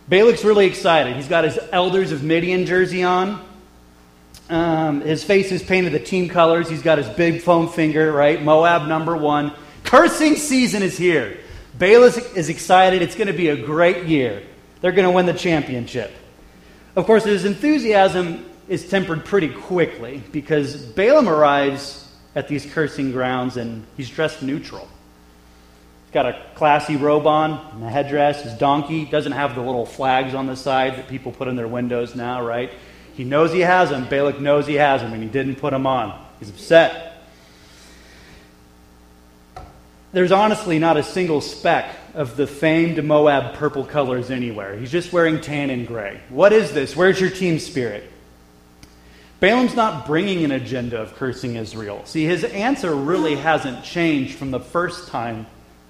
Balak's 0.08 0.44
really 0.44 0.66
excited. 0.66 1.16
He's 1.16 1.28
got 1.28 1.44
his 1.44 1.58
Elders 1.72 2.12
of 2.12 2.22
Midian 2.22 2.64
jersey 2.64 3.02
on. 3.02 3.44
Um, 4.48 5.00
his 5.00 5.24
face 5.24 5.50
is 5.50 5.64
painted 5.64 5.92
the 5.92 5.98
team 5.98 6.28
colors. 6.28 6.70
He's 6.70 6.82
got 6.82 6.98
his 6.98 7.08
big 7.08 7.42
foam 7.42 7.68
finger, 7.68 8.12
right? 8.12 8.40
Moab 8.40 8.86
number 8.86 9.16
one. 9.16 9.52
Cursing 9.82 10.36
season 10.36 10.82
is 10.82 10.96
here. 10.96 11.38
Balak 11.76 12.36
is 12.36 12.48
excited. 12.48 13.02
It's 13.02 13.16
going 13.16 13.26
to 13.26 13.32
be 13.32 13.48
a 13.48 13.56
great 13.56 14.06
year. 14.06 14.44
They're 14.80 14.92
going 14.92 15.08
to 15.08 15.10
win 15.10 15.26
the 15.26 15.34
championship. 15.34 16.12
Of 16.94 17.04
course, 17.06 17.24
his 17.24 17.44
enthusiasm 17.44 18.48
is 18.68 18.88
tempered 18.88 19.24
pretty 19.24 19.48
quickly 19.48 20.22
because 20.30 20.76
Balaam 20.76 21.28
arrives 21.28 22.08
at 22.36 22.46
these 22.46 22.64
cursing 22.64 23.10
grounds 23.10 23.56
and 23.56 23.84
he's 23.96 24.08
dressed 24.08 24.42
neutral. 24.42 24.88
Got 26.16 26.24
a 26.24 26.42
classy 26.54 26.96
robe 26.96 27.26
on 27.26 27.60
and 27.74 27.84
a 27.84 27.90
headdress. 27.90 28.42
His 28.42 28.54
donkey 28.54 29.04
doesn't 29.04 29.32
have 29.32 29.54
the 29.54 29.60
little 29.60 29.84
flags 29.84 30.32
on 30.32 30.46
the 30.46 30.56
side 30.56 30.96
that 30.96 31.08
people 31.08 31.30
put 31.30 31.46
in 31.46 31.56
their 31.56 31.68
windows 31.68 32.14
now, 32.14 32.42
right? 32.42 32.70
He 33.12 33.22
knows 33.22 33.52
he 33.52 33.60
has 33.60 33.90
them. 33.90 34.08
Balak 34.08 34.40
knows 34.40 34.66
he 34.66 34.76
has 34.76 35.02
them, 35.02 35.12
and 35.12 35.22
he 35.22 35.28
didn't 35.28 35.56
put 35.56 35.72
them 35.72 35.86
on. 35.86 36.18
He's 36.38 36.48
upset. 36.48 37.18
There's 40.12 40.32
honestly 40.32 40.78
not 40.78 40.96
a 40.96 41.02
single 41.02 41.42
speck 41.42 41.94
of 42.14 42.38
the 42.38 42.46
famed 42.46 43.04
Moab 43.04 43.56
purple 43.56 43.84
colors 43.84 44.30
anywhere. 44.30 44.74
He's 44.74 44.90
just 44.90 45.12
wearing 45.12 45.42
tan 45.42 45.68
and 45.68 45.86
gray. 45.86 46.22
What 46.30 46.54
is 46.54 46.72
this? 46.72 46.96
Where's 46.96 47.20
your 47.20 47.28
team 47.28 47.58
spirit? 47.58 48.10
Balaam's 49.38 49.76
not 49.76 50.06
bringing 50.06 50.46
an 50.46 50.52
agenda 50.52 50.98
of 50.98 51.14
cursing 51.16 51.56
Israel. 51.56 52.00
See, 52.06 52.24
his 52.24 52.42
answer 52.42 52.94
really 52.94 53.36
hasn't 53.36 53.84
changed 53.84 54.36
from 54.36 54.50
the 54.50 54.60
first 54.60 55.08
time 55.08 55.44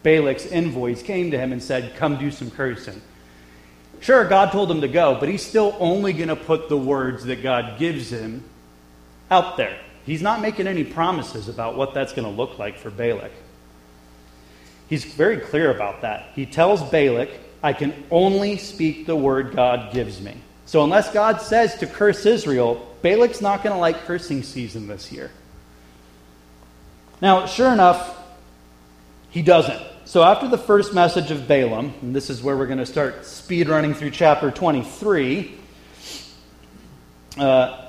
Balak's 0.06 0.46
envoys 0.46 1.02
came 1.02 1.32
to 1.32 1.38
him 1.38 1.50
and 1.50 1.60
said, 1.60 1.96
Come 1.96 2.16
do 2.16 2.30
some 2.30 2.48
cursing. 2.48 3.02
Sure, 3.98 4.24
God 4.24 4.52
told 4.52 4.70
him 4.70 4.82
to 4.82 4.88
go, 4.88 5.16
but 5.18 5.28
he's 5.28 5.44
still 5.44 5.76
only 5.80 6.12
going 6.12 6.28
to 6.28 6.36
put 6.36 6.68
the 6.68 6.76
words 6.76 7.24
that 7.24 7.42
God 7.42 7.76
gives 7.76 8.12
him 8.12 8.44
out 9.32 9.56
there. 9.56 9.76
He's 10.04 10.22
not 10.22 10.40
making 10.40 10.68
any 10.68 10.84
promises 10.84 11.48
about 11.48 11.76
what 11.76 11.92
that's 11.92 12.12
going 12.12 12.24
to 12.24 12.30
look 12.30 12.56
like 12.56 12.78
for 12.78 12.88
Balak. 12.88 13.32
He's 14.88 15.04
very 15.04 15.38
clear 15.38 15.74
about 15.74 16.02
that. 16.02 16.28
He 16.36 16.46
tells 16.46 16.88
Balak, 16.88 17.30
I 17.60 17.72
can 17.72 18.04
only 18.12 18.58
speak 18.58 19.06
the 19.06 19.16
word 19.16 19.56
God 19.56 19.92
gives 19.92 20.20
me. 20.20 20.36
So 20.66 20.84
unless 20.84 21.12
God 21.12 21.40
says 21.40 21.74
to 21.78 21.86
curse 21.88 22.24
Israel, 22.26 22.94
Balak's 23.02 23.40
not 23.40 23.64
going 23.64 23.74
to 23.74 23.80
like 23.80 24.04
cursing 24.04 24.44
season 24.44 24.86
this 24.86 25.10
year. 25.10 25.32
Now, 27.20 27.46
sure 27.46 27.72
enough, 27.72 28.16
he 29.30 29.42
doesn't. 29.42 29.95
So 30.06 30.22
after 30.22 30.46
the 30.46 30.56
first 30.56 30.94
message 30.94 31.32
of 31.32 31.48
Balaam, 31.48 31.92
and 32.00 32.14
this 32.14 32.30
is 32.30 32.40
where 32.40 32.56
we're 32.56 32.68
going 32.68 32.78
to 32.78 32.86
start 32.86 33.26
speed 33.26 33.68
running 33.68 33.92
through 33.92 34.12
chapter 34.12 34.52
23, 34.52 35.52
uh, 37.38 37.88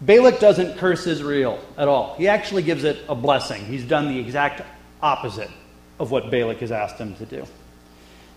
Balak 0.00 0.40
doesn't 0.40 0.78
curse 0.78 1.06
Israel 1.06 1.60
at 1.76 1.86
all. 1.86 2.16
He 2.16 2.26
actually 2.26 2.64
gives 2.64 2.82
it 2.82 2.98
a 3.08 3.14
blessing. 3.14 3.64
He's 3.66 3.84
done 3.84 4.08
the 4.08 4.18
exact 4.18 4.62
opposite 5.00 5.50
of 6.00 6.10
what 6.10 6.28
Balak 6.28 6.58
has 6.58 6.72
asked 6.72 6.98
him 6.98 7.14
to 7.14 7.24
do. 7.24 7.46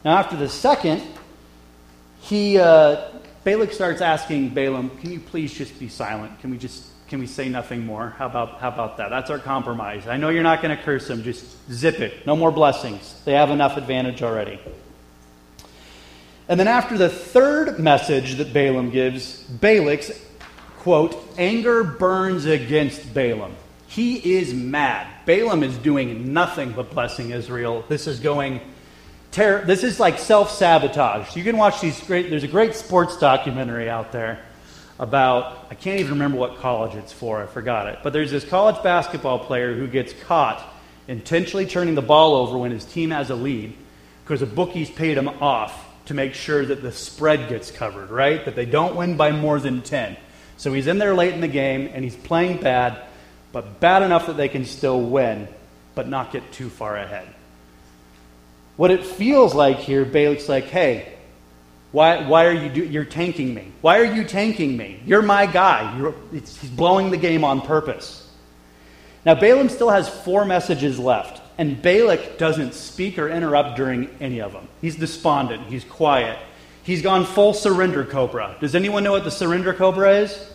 Now, 0.06 0.20
after 0.20 0.36
the 0.36 0.48
second, 0.48 1.02
he 2.22 2.60
uh, 2.60 3.10
Balak 3.44 3.72
starts 3.72 4.00
asking 4.00 4.50
Balaam, 4.50 4.92
"Can 5.02 5.12
you 5.12 5.20
please 5.20 5.52
just 5.52 5.80
be 5.80 5.90
silent? 5.90 6.40
Can 6.40 6.52
we 6.52 6.60
just 6.60 6.86
can 7.14 7.20
we 7.20 7.28
say 7.28 7.48
nothing 7.48 7.86
more? 7.86 8.16
How 8.18 8.26
about 8.26 8.60
how 8.60 8.70
about 8.70 8.98
that? 8.98 9.12
That's 9.12 9.30
our 9.30 9.38
compromise. 9.38 10.08
I 10.08 10.18
know 10.18 10.30
you're 10.30 10.42
not 10.42 10.64
going 10.64 10.76
to 10.76 10.84
curse 10.84 11.08
them. 11.08 11.22
Just 11.22 11.46
zip 11.72 12.00
it. 12.00 12.26
No 12.26 12.36
more 12.36 12.52
blessings. 12.52 13.22
They 13.24 13.34
have 13.34 13.52
enough 13.52 13.78
advantage 13.78 14.24
already." 14.24 14.60
And 16.50 16.60
then 16.60 16.68
after 16.68 16.98
the 16.98 17.10
third 17.10 17.78
message 17.78 18.38
that 18.38 18.52
Balaam 18.52 18.90
gives, 18.90 19.44
Balak's 19.44 20.26
quote, 20.80 21.16
anger 21.38 21.84
burns 21.84 22.46
against 22.46 23.14
Balaam. 23.14 23.54
He 23.86 24.40
is 24.40 24.52
mad. 24.52 25.06
Balaam 25.28 25.62
is 25.62 25.78
doing 25.78 26.34
nothing 26.34 26.72
but 26.72 26.90
blessing 26.90 27.30
Israel. 27.30 27.86
This 27.90 28.08
is 28.08 28.20
going 28.22 28.60
ter- 29.32 29.64
this 29.66 29.84
is 29.84 30.00
like 30.00 30.18
self-sabotage. 30.18 31.36
You 31.36 31.44
can 31.44 31.58
watch 31.58 31.80
these 31.80 32.00
great 32.08 32.32
there's 32.32 32.44
a 32.44 32.48
great 32.48 32.74
sports 32.74 33.18
documentary 33.18 33.88
out 33.88 34.12
there 34.12 34.40
about 35.04 35.68
I 35.70 35.76
can't 35.76 36.00
even 36.00 36.14
remember 36.14 36.38
what 36.38 36.58
college 36.58 36.96
it's 36.96 37.12
for. 37.12 37.44
I 37.44 37.46
forgot 37.46 37.88
it. 37.88 38.00
But 38.04 38.14
there's 38.14 38.32
this 38.32 38.46
college 38.46 38.82
basketball 38.82 39.40
player 39.40 39.76
who 39.76 39.86
gets 39.86 40.14
caught 40.24 40.64
intentionally 41.08 41.66
turning 41.66 41.96
the 41.96 42.02
ball 42.02 42.36
over 42.36 42.58
when 42.58 42.72
his 42.72 42.86
team 42.86 43.12
has 43.12 43.30
a 43.30 43.36
lead 43.36 43.76
because 44.24 44.40
the 44.40 44.46
bookies 44.46 44.90
paid 44.90 45.18
him 45.18 45.28
off 45.28 45.86
to 46.06 46.14
make 46.14 46.34
sure 46.34 46.66
that 46.66 46.82
the 46.82 46.92
spread 46.92 47.50
gets 47.50 47.70
covered, 47.70 48.10
right? 48.10 48.46
That 48.46 48.56
they 48.56 48.66
don't 48.66 48.96
win 48.96 49.18
by 49.18 49.34
more 49.34 49.60
than 49.60 49.82
10. 49.82 50.16
So 50.56 50.72
he's 50.72 50.88
in 50.88 50.98
there 50.98 51.14
late 51.14 51.34
in 51.34 51.42
the 51.42 51.48
game 51.50 51.90
and 51.94 52.04
he's 52.04 52.16
playing 52.16 52.62
bad 52.62 53.04
but 53.54 53.80
bad 53.80 54.02
enough 54.02 54.26
that 54.26 54.36
they 54.36 54.50
can 54.50 54.66
still 54.66 55.00
win, 55.00 55.48
but 55.94 56.10
not 56.10 56.34
get 56.34 56.52
too 56.52 56.70
far 56.70 56.98
ahead. 56.98 57.28
What 58.76 58.90
it 58.90 59.06
feels 59.06 59.54
like 59.54 59.78
here, 59.78 60.04
Balak's 60.04 60.50
like, 60.50 60.66
hey, 60.66 61.13
why, 61.94 62.28
why 62.28 62.46
are 62.48 62.52
you 62.52 62.70
do, 62.70 62.84
you're 62.84 63.06
tanking 63.06 63.54
me? 63.54 63.72
Why 63.82 64.00
are 64.00 64.16
you 64.16 64.24
tanking 64.24 64.76
me? 64.76 65.00
You're 65.06 65.22
my 65.22 65.46
guy. 65.46 65.96
You're, 65.96 66.16
he's 66.32 66.58
blowing 66.72 67.12
the 67.12 67.18
game 67.18 67.44
on 67.44 67.62
purpose. 67.62 68.28
Now, 69.28 69.36
Balaam 69.36 69.70
still 69.70 69.92
has 69.92 70.10
four 70.10 70.44
messages 70.44 70.98
left, 70.98 71.40
and 71.60 71.80
Balak 71.80 72.40
doesn't 72.40 72.74
speak 72.74 73.20
or 73.20 73.30
interrupt 73.30 73.78
during 73.78 74.10
any 74.20 74.42
of 74.42 74.54
them. 74.54 74.68
He's 74.82 74.96
despondent, 74.96 75.68
he's 75.68 75.84
quiet. 75.84 76.40
He's 76.82 77.04
gone 77.04 77.26
full 77.26 77.54
surrender 77.54 78.04
cobra. 78.04 78.58
Does 78.60 78.74
anyone 78.74 79.04
know 79.04 79.12
what 79.12 79.24
the 79.24 79.32
surrender 79.32 79.72
cobra 79.72 80.18
is? 80.18 80.52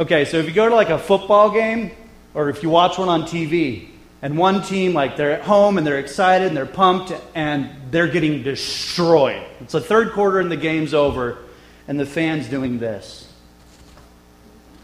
Okay, 0.00 0.24
so 0.24 0.38
if 0.38 0.46
you 0.46 0.52
go 0.52 0.70
to 0.70 0.74
like 0.74 0.88
a 0.88 0.98
football 0.98 1.50
game, 1.50 1.90
or 2.32 2.48
if 2.48 2.62
you 2.62 2.70
watch 2.70 2.96
one 2.96 3.10
on 3.10 3.24
TV, 3.24 3.90
and 4.22 4.38
one 4.38 4.62
team, 4.62 4.94
like 4.94 5.16
they're 5.16 5.32
at 5.32 5.42
home 5.42 5.78
and 5.78 5.86
they're 5.86 5.98
excited 5.98 6.48
and 6.48 6.56
they're 6.56 6.66
pumped 6.66 7.12
and 7.34 7.70
they're 7.90 8.08
getting 8.08 8.42
destroyed. 8.42 9.42
It's 9.60 9.72
the 9.72 9.80
third 9.80 10.12
quarter 10.12 10.40
and 10.40 10.50
the 10.50 10.56
game's 10.56 10.94
over, 10.94 11.38
and 11.88 12.00
the 12.00 12.06
fans 12.06 12.48
doing 12.48 12.78
this. 12.78 13.32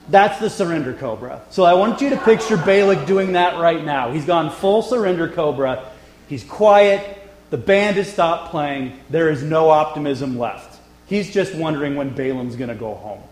That's 0.08 0.38
the 0.40 0.50
surrender 0.50 0.92
cobra. 0.92 1.42
So 1.50 1.64
I 1.64 1.74
want 1.74 2.00
you 2.00 2.10
to 2.10 2.16
picture 2.18 2.56
Balak 2.56 3.06
doing 3.06 3.32
that 3.32 3.58
right 3.60 3.84
now. 3.84 4.10
He's 4.12 4.24
gone 4.24 4.50
full 4.50 4.82
surrender 4.82 5.28
cobra. 5.28 5.90
He's 6.28 6.44
quiet. 6.44 7.18
The 7.50 7.58
band 7.58 7.96
has 7.96 8.12
stopped 8.12 8.50
playing. 8.50 8.98
There 9.10 9.30
is 9.30 9.42
no 9.42 9.70
optimism 9.70 10.38
left. 10.38 10.80
He's 11.06 11.32
just 11.32 11.54
wondering 11.54 11.96
when 11.96 12.10
Balaam's 12.10 12.56
going 12.56 12.70
to 12.70 12.74
go 12.74 12.94
home. 12.94 13.22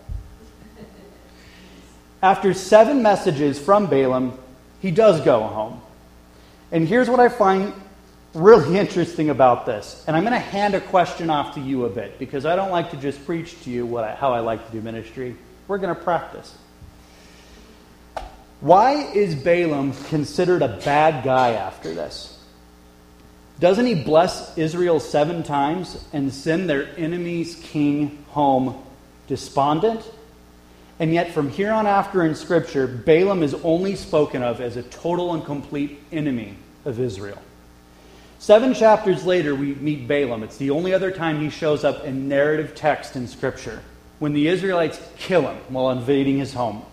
After 2.21 2.53
seven 2.53 3.01
messages 3.01 3.59
from 3.59 3.87
Balaam, 3.87 4.37
he 4.79 4.91
does 4.91 5.21
go 5.21 5.41
home. 5.41 5.81
And 6.71 6.87
here's 6.87 7.09
what 7.09 7.19
I 7.19 7.29
find 7.29 7.73
really 8.33 8.77
interesting 8.79 9.29
about 9.29 9.65
this. 9.65 10.03
And 10.07 10.15
I'm 10.15 10.23
going 10.23 10.33
to 10.33 10.39
hand 10.39 10.73
a 10.73 10.81
question 10.81 11.29
off 11.29 11.55
to 11.55 11.61
you 11.61 11.85
a 11.85 11.89
bit 11.89 12.17
because 12.19 12.45
I 12.45 12.55
don't 12.55 12.71
like 12.71 12.91
to 12.91 12.97
just 12.97 13.25
preach 13.25 13.61
to 13.63 13.69
you 13.69 13.85
what 13.85 14.03
I, 14.03 14.15
how 14.15 14.33
I 14.33 14.39
like 14.39 14.65
to 14.65 14.71
do 14.71 14.81
ministry. 14.81 15.35
We're 15.67 15.77
going 15.77 15.95
to 15.95 16.01
practice. 16.01 16.53
Why 18.61 19.11
is 19.13 19.35
Balaam 19.35 19.93
considered 20.09 20.61
a 20.61 20.79
bad 20.85 21.23
guy 21.23 21.53
after 21.53 21.93
this? 21.93 22.37
Doesn't 23.59 23.85
he 23.85 23.95
bless 23.95 24.57
Israel 24.57 24.99
seven 24.99 25.43
times 25.43 26.03
and 26.13 26.33
send 26.33 26.69
their 26.69 26.89
enemy's 26.97 27.55
king 27.55 28.23
home 28.29 28.83
despondent? 29.27 30.03
And 31.01 31.11
yet, 31.11 31.31
from 31.31 31.49
here 31.49 31.71
on 31.71 31.87
after 31.87 32.23
in 32.23 32.35
Scripture, 32.35 32.85
Balaam 32.85 33.41
is 33.41 33.55
only 33.63 33.95
spoken 33.95 34.43
of 34.43 34.61
as 34.61 34.77
a 34.77 34.83
total 34.83 35.33
and 35.33 35.43
complete 35.43 35.99
enemy 36.11 36.57
of 36.85 36.99
Israel. 36.99 37.41
Seven 38.37 38.75
chapters 38.75 39.25
later, 39.25 39.55
we 39.55 39.73
meet 39.73 40.07
Balaam. 40.07 40.43
It's 40.43 40.57
the 40.57 40.69
only 40.69 40.93
other 40.93 41.09
time 41.09 41.41
he 41.41 41.49
shows 41.49 41.83
up 41.83 42.03
in 42.03 42.29
narrative 42.29 42.75
text 42.75 43.15
in 43.15 43.27
Scripture, 43.27 43.81
when 44.19 44.33
the 44.33 44.47
Israelites 44.47 45.01
kill 45.17 45.41
him 45.41 45.57
while 45.69 45.89
invading 45.89 46.37
his 46.37 46.53
home. 46.53 46.83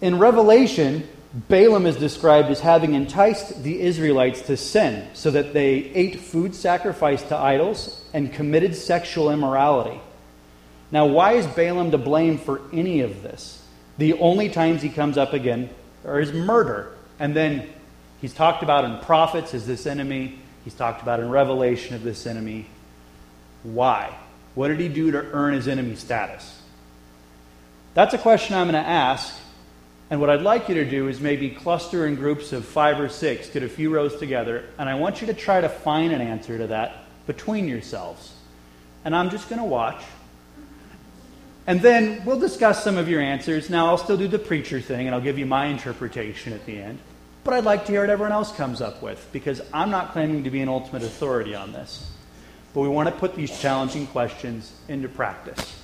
In 0.00 0.18
Revelation, 0.18 1.06
Balaam 1.34 1.84
is 1.84 1.96
described 1.96 2.48
as 2.48 2.60
having 2.60 2.94
enticed 2.94 3.62
the 3.62 3.82
Israelites 3.82 4.40
to 4.46 4.56
sin 4.56 5.06
so 5.12 5.30
that 5.30 5.52
they 5.52 5.74
ate 5.74 6.20
food 6.20 6.54
sacrificed 6.54 7.28
to 7.28 7.36
idols 7.36 8.02
and 8.14 8.32
committed 8.32 8.74
sexual 8.74 9.30
immorality. 9.30 10.00
Now, 10.90 11.06
why 11.06 11.32
is 11.32 11.46
Balaam 11.46 11.90
to 11.90 11.98
blame 11.98 12.38
for 12.38 12.60
any 12.72 13.00
of 13.00 13.22
this? 13.22 13.62
The 13.98 14.14
only 14.14 14.48
times 14.48 14.82
he 14.82 14.88
comes 14.88 15.18
up 15.18 15.32
again 15.32 15.70
are 16.04 16.18
his 16.18 16.32
murder. 16.32 16.92
And 17.18 17.34
then 17.34 17.68
he's 18.20 18.34
talked 18.34 18.62
about 18.62 18.84
in 18.84 18.98
prophets 19.00 19.54
as 19.54 19.66
this 19.66 19.86
enemy, 19.86 20.38
he's 20.64 20.74
talked 20.74 21.02
about 21.02 21.20
in 21.20 21.30
Revelation 21.30 21.94
of 21.94 22.02
this 22.02 22.26
enemy. 22.26 22.66
Why? 23.62 24.16
What 24.54 24.68
did 24.68 24.80
he 24.80 24.88
do 24.88 25.10
to 25.10 25.18
earn 25.32 25.54
his 25.54 25.66
enemy 25.66 25.96
status? 25.96 26.60
That's 27.94 28.14
a 28.14 28.18
question 28.18 28.54
I'm 28.54 28.70
going 28.70 28.82
to 28.82 28.88
ask. 28.88 29.34
And 30.08 30.20
what 30.20 30.30
I'd 30.30 30.42
like 30.42 30.68
you 30.68 30.76
to 30.76 30.88
do 30.88 31.08
is 31.08 31.20
maybe 31.20 31.50
cluster 31.50 32.06
in 32.06 32.14
groups 32.14 32.52
of 32.52 32.64
five 32.64 33.00
or 33.00 33.08
six, 33.08 33.48
get 33.48 33.64
a 33.64 33.68
few 33.68 33.92
rows 33.92 34.16
together, 34.16 34.64
and 34.78 34.88
I 34.88 34.94
want 34.94 35.20
you 35.20 35.26
to 35.26 35.34
try 35.34 35.60
to 35.60 35.68
find 35.68 36.12
an 36.12 36.20
answer 36.20 36.58
to 36.58 36.68
that 36.68 37.04
between 37.26 37.66
yourselves. 37.66 38.32
And 39.04 39.16
I'm 39.16 39.30
just 39.30 39.48
going 39.48 39.58
to 39.58 39.64
watch. 39.64 40.00
And 41.66 41.80
then 41.80 42.24
we'll 42.24 42.38
discuss 42.38 42.84
some 42.84 42.96
of 42.96 43.08
your 43.08 43.20
answers. 43.20 43.68
Now, 43.68 43.88
I'll 43.88 43.98
still 43.98 44.16
do 44.16 44.28
the 44.28 44.38
preacher 44.38 44.80
thing 44.80 45.06
and 45.06 45.14
I'll 45.14 45.20
give 45.20 45.38
you 45.38 45.46
my 45.46 45.66
interpretation 45.66 46.52
at 46.52 46.64
the 46.64 46.80
end. 46.80 46.98
But 47.42 47.54
I'd 47.54 47.64
like 47.64 47.86
to 47.86 47.92
hear 47.92 48.00
what 48.00 48.10
everyone 48.10 48.32
else 48.32 48.52
comes 48.52 48.80
up 48.80 49.02
with 49.02 49.28
because 49.32 49.60
I'm 49.72 49.90
not 49.90 50.12
claiming 50.12 50.44
to 50.44 50.50
be 50.50 50.60
an 50.60 50.68
ultimate 50.68 51.02
authority 51.02 51.54
on 51.54 51.72
this. 51.72 52.10
But 52.74 52.82
we 52.82 52.88
want 52.88 53.08
to 53.08 53.14
put 53.14 53.34
these 53.34 53.58
challenging 53.60 54.06
questions 54.08 54.72
into 54.88 55.08
practice. 55.08 55.82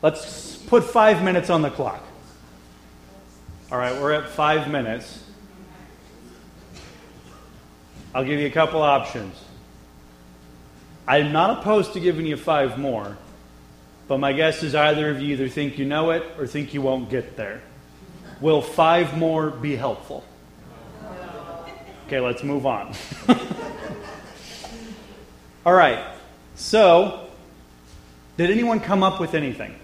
Let's 0.00 0.56
put 0.56 0.82
five 0.82 1.22
minutes 1.22 1.50
on 1.50 1.62
the 1.62 1.70
clock. 1.70 2.02
All 3.70 3.78
right, 3.78 4.00
we're 4.00 4.12
at 4.12 4.28
five 4.28 4.70
minutes. 4.70 5.22
I'll 8.14 8.24
give 8.24 8.40
you 8.40 8.46
a 8.46 8.50
couple 8.50 8.82
options. 8.82 9.34
I'm 11.06 11.32
not 11.32 11.58
opposed 11.58 11.94
to 11.94 12.00
giving 12.00 12.26
you 12.26 12.36
five 12.36 12.78
more, 12.78 13.16
but 14.12 14.18
my 14.18 14.34
guess 14.34 14.62
is 14.62 14.74
either 14.74 15.08
of 15.08 15.22
you 15.22 15.32
either 15.32 15.48
think 15.48 15.78
you 15.78 15.86
know 15.86 16.10
it 16.10 16.22
or 16.36 16.46
think 16.46 16.74
you 16.74 16.82
won't 16.82 17.08
get 17.08 17.34
there. 17.34 17.62
Will 18.42 18.60
five 18.60 19.16
more 19.16 19.48
be 19.48 19.74
helpful? 19.74 20.22
Okay, 22.06 22.20
let's 22.20 22.42
move 22.42 22.66
on. 22.66 22.94
All 25.64 25.72
right, 25.72 26.14
so 26.56 27.26
did 28.36 28.50
anyone 28.50 28.80
come 28.80 29.02
up 29.02 29.18
with 29.18 29.32
anything? 29.32 29.74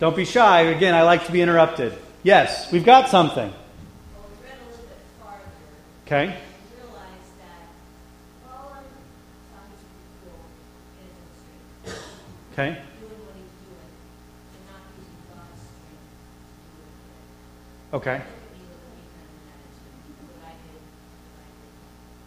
Don't 0.00 0.16
be 0.16 0.24
shy. 0.24 0.62
Again, 0.62 0.96
I 0.96 1.02
like 1.02 1.26
to 1.26 1.32
be 1.32 1.42
interrupted. 1.42 1.96
Yes, 2.24 2.72
we've 2.72 2.84
got 2.84 3.08
something. 3.08 3.52
Okay. 6.06 6.36
Okay. 12.58 12.78
Okay. 17.92 18.22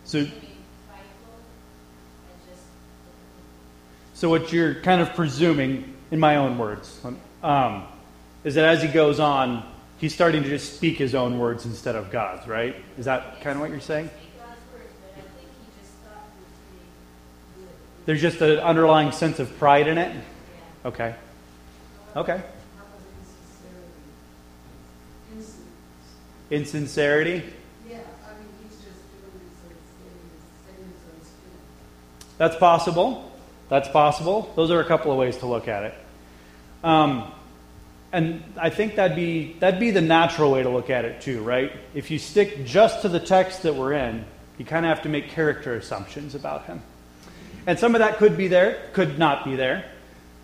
So, 0.06 0.28
so 4.14 4.30
what 4.30 4.54
you're 4.54 4.76
kind 4.76 5.02
of 5.02 5.16
presuming, 5.16 5.96
in 6.12 6.20
my 6.20 6.36
own 6.36 6.60
words, 6.60 7.02
um, 7.42 7.88
is 8.44 8.54
that 8.54 8.66
as 8.66 8.84
he 8.84 8.88
goes 8.88 9.20
on, 9.20 9.66
he's 9.98 10.14
starting 10.14 10.44
to 10.44 10.50
just 10.50 10.76
speak 10.76 11.00
his 11.00 11.16
own 11.16 11.40
words 11.40 11.66
instead 11.66 11.96
of 11.96 12.12
God's, 12.12 12.48
right? 12.48 12.76
Is 13.00 13.06
that 13.06 13.42
kind 13.42 13.56
of 13.56 13.62
what 13.62 13.72
you're 13.72 13.80
saying? 13.80 14.12
There's 18.10 18.22
just 18.22 18.42
an 18.42 18.58
underlying 18.58 19.12
sense 19.12 19.38
of 19.38 19.56
pride 19.60 19.88
in 19.88 20.00
it? 20.00 20.12
Okay. 20.84 21.14
Okay. 22.16 22.42
Insincerity? 26.50 27.44
Yeah. 27.88 28.00
That's 32.40 32.56
possible. 32.56 33.32
That's 33.70 33.88
possible. 33.90 34.52
Those 34.56 34.72
are 34.72 34.80
a 34.80 34.86
couple 34.86 35.12
of 35.12 35.20
ways 35.20 35.38
to 35.38 35.46
look 35.46 35.68
at 35.68 35.84
it. 35.84 35.94
Um, 36.84 37.32
and 38.12 38.44
I 38.58 38.72
think 38.72 38.96
that'd 38.96 39.16
be 39.16 39.54
that'd 39.60 39.80
be 39.80 39.92
the 39.92 40.02
natural 40.02 40.52
way 40.52 40.64
to 40.64 40.70
look 40.70 40.90
at 40.90 41.06
it 41.06 41.22
too, 41.22 41.44
right? 41.44 41.72
If 41.94 42.10
you 42.10 42.18
stick 42.18 42.66
just 42.66 43.04
to 43.04 43.08
the 43.08 43.20
text 43.20 43.62
that 43.62 43.76
we're 43.76 43.94
in, 43.94 44.26
you 44.58 44.66
kind 44.66 44.84
of 44.84 44.90
have 44.90 45.04
to 45.04 45.10
make 45.10 45.30
character 45.30 45.76
assumptions 45.76 46.34
about 46.34 46.66
him. 46.66 46.82
And 47.68 47.78
some 47.78 47.96
of 47.96 48.00
that 48.00 48.18
could 48.18 48.38
be 48.38 48.48
there, 48.48 48.82
could 48.94 49.20
not 49.20 49.46
be 49.46 49.56
there. 49.56 49.86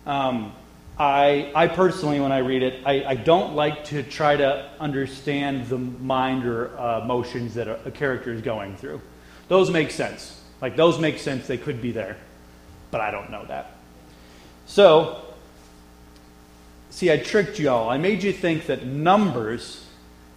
Um, 0.06 0.52
I, 0.98 1.52
I 1.54 1.66
personally, 1.66 2.20
when 2.20 2.32
I 2.32 2.38
read 2.38 2.62
it, 2.62 2.82
I, 2.86 3.04
I, 3.04 3.14
don't 3.16 3.54
like 3.54 3.84
to 3.86 4.02
try 4.02 4.34
to 4.36 4.70
understand 4.80 5.66
the 5.66 5.76
mind 5.76 6.46
or 6.46 6.78
uh, 6.78 7.02
emotions 7.02 7.54
that 7.54 7.68
a, 7.68 7.78
a 7.86 7.90
character 7.90 8.32
is 8.32 8.40
going 8.40 8.76
through. 8.76 9.02
Those 9.48 9.70
make 9.70 9.90
sense. 9.90 10.40
Like, 10.62 10.74
those 10.74 10.98
make 10.98 11.18
sense. 11.18 11.46
They 11.46 11.58
could 11.58 11.82
be 11.82 11.92
there. 11.92 12.16
But 12.90 13.02
I 13.02 13.10
don't 13.10 13.30
know 13.30 13.44
that. 13.46 13.72
So, 14.64 15.22
see, 16.88 17.12
I 17.12 17.18
tricked 17.18 17.58
y'all. 17.58 17.90
I 17.90 17.98
made 17.98 18.22
you 18.22 18.32
think 18.32 18.66
that 18.66 18.86
Numbers 18.86 19.84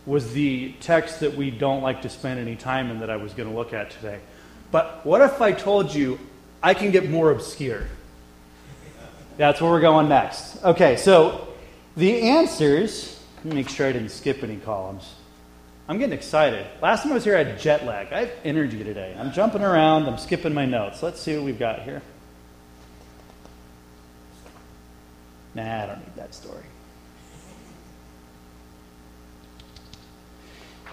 was 0.05 0.33
the 0.33 0.73
text 0.81 1.21
that 1.21 1.35
we 1.35 1.51
don't 1.51 1.81
like 1.81 2.01
to 2.01 2.09
spend 2.09 2.39
any 2.39 2.55
time 2.55 2.91
in 2.91 2.99
that 2.99 3.09
I 3.09 3.15
was 3.15 3.33
going 3.33 3.47
to 3.47 3.55
look 3.55 3.73
at 3.73 3.91
today. 3.91 4.19
But 4.71 5.05
what 5.05 5.21
if 5.21 5.41
I 5.41 5.51
told 5.51 5.93
you 5.93 6.19
I 6.61 6.73
can 6.73 6.91
get 6.91 7.09
more 7.09 7.31
obscure. 7.31 7.83
That's 9.37 9.61
where 9.61 9.71
we're 9.71 9.81
going 9.81 10.09
next. 10.09 10.63
Okay, 10.63 10.97
so 10.97 11.47
the 11.95 12.21
answers, 12.29 13.21
let 13.37 13.45
me 13.45 13.55
make 13.55 13.69
sure 13.69 13.87
I 13.87 13.93
didn't 13.93 14.09
skip 14.09 14.43
any 14.43 14.57
columns. 14.57 15.13
I'm 15.87 15.97
getting 15.97 16.13
excited. 16.13 16.67
Last 16.81 17.03
time 17.03 17.13
I 17.13 17.15
was 17.15 17.23
here, 17.23 17.35
I 17.35 17.43
had 17.43 17.59
jet 17.59 17.85
lag. 17.85 18.11
I 18.11 18.25
have 18.25 18.31
energy 18.43 18.83
today. 18.83 19.15
I'm 19.17 19.31
jumping 19.31 19.61
around, 19.61 20.07
I'm 20.07 20.17
skipping 20.17 20.53
my 20.53 20.65
notes. 20.65 21.01
Let's 21.01 21.21
see 21.21 21.35
what 21.35 21.45
we've 21.45 21.57
got 21.57 21.83
here. 21.83 22.01
Nah, 25.55 25.83
I 25.83 25.85
don't 25.87 25.99
need 25.99 26.15
that 26.15 26.35
story. 26.35 26.63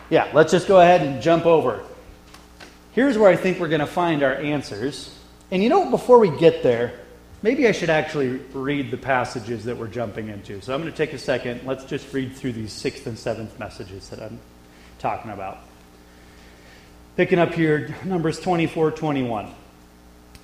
Yeah, 0.09 0.31
let's 0.33 0.53
just 0.53 0.69
go 0.69 0.81
ahead 0.81 1.03
and 1.03 1.21
jump 1.21 1.47
over. 1.47 1.83
Here's 2.93 3.19
where 3.19 3.29
I 3.29 3.37
think 3.37 3.59
we're 3.59 3.69
going 3.69 3.81
to 3.81 3.87
find 3.87 4.23
our 4.23 4.35
answers. 4.35 5.16
And 5.51 5.63
you 5.63 5.69
know, 5.69 5.91
before 5.91 6.19
we 6.19 6.31
get 6.39 6.63
there, 6.63 6.93
maybe 7.43 7.69
I 7.69 7.73
should 7.73 7.91
actually 7.91 8.39
read 8.53 8.91
the 8.91 8.97
passages 8.97 9.65
that 9.65 9.77
we're 9.77 9.87
jumping 9.87 10.29
into. 10.29 10.61
So 10.61 10.75
I'm 10.75 10.81
going 10.81 10.93
to 10.93 10.97
take 10.97 11.13
a 11.13 11.19
second. 11.19 11.63
Let's 11.65 11.85
just 11.85 12.13
read 12.13 12.35
through 12.35 12.53
these 12.53 12.73
sixth 12.73 13.07
and 13.07 13.19
seventh 13.19 13.59
messages 13.59 14.09
that 14.09 14.21
I'm 14.21 14.41
talking 14.99 15.31
about. 15.31 15.59
Picking 17.17 17.39
up 17.39 17.55
here, 17.55 17.95
Numbers 18.05 18.41
24 18.41 18.91
21. 18.91 19.51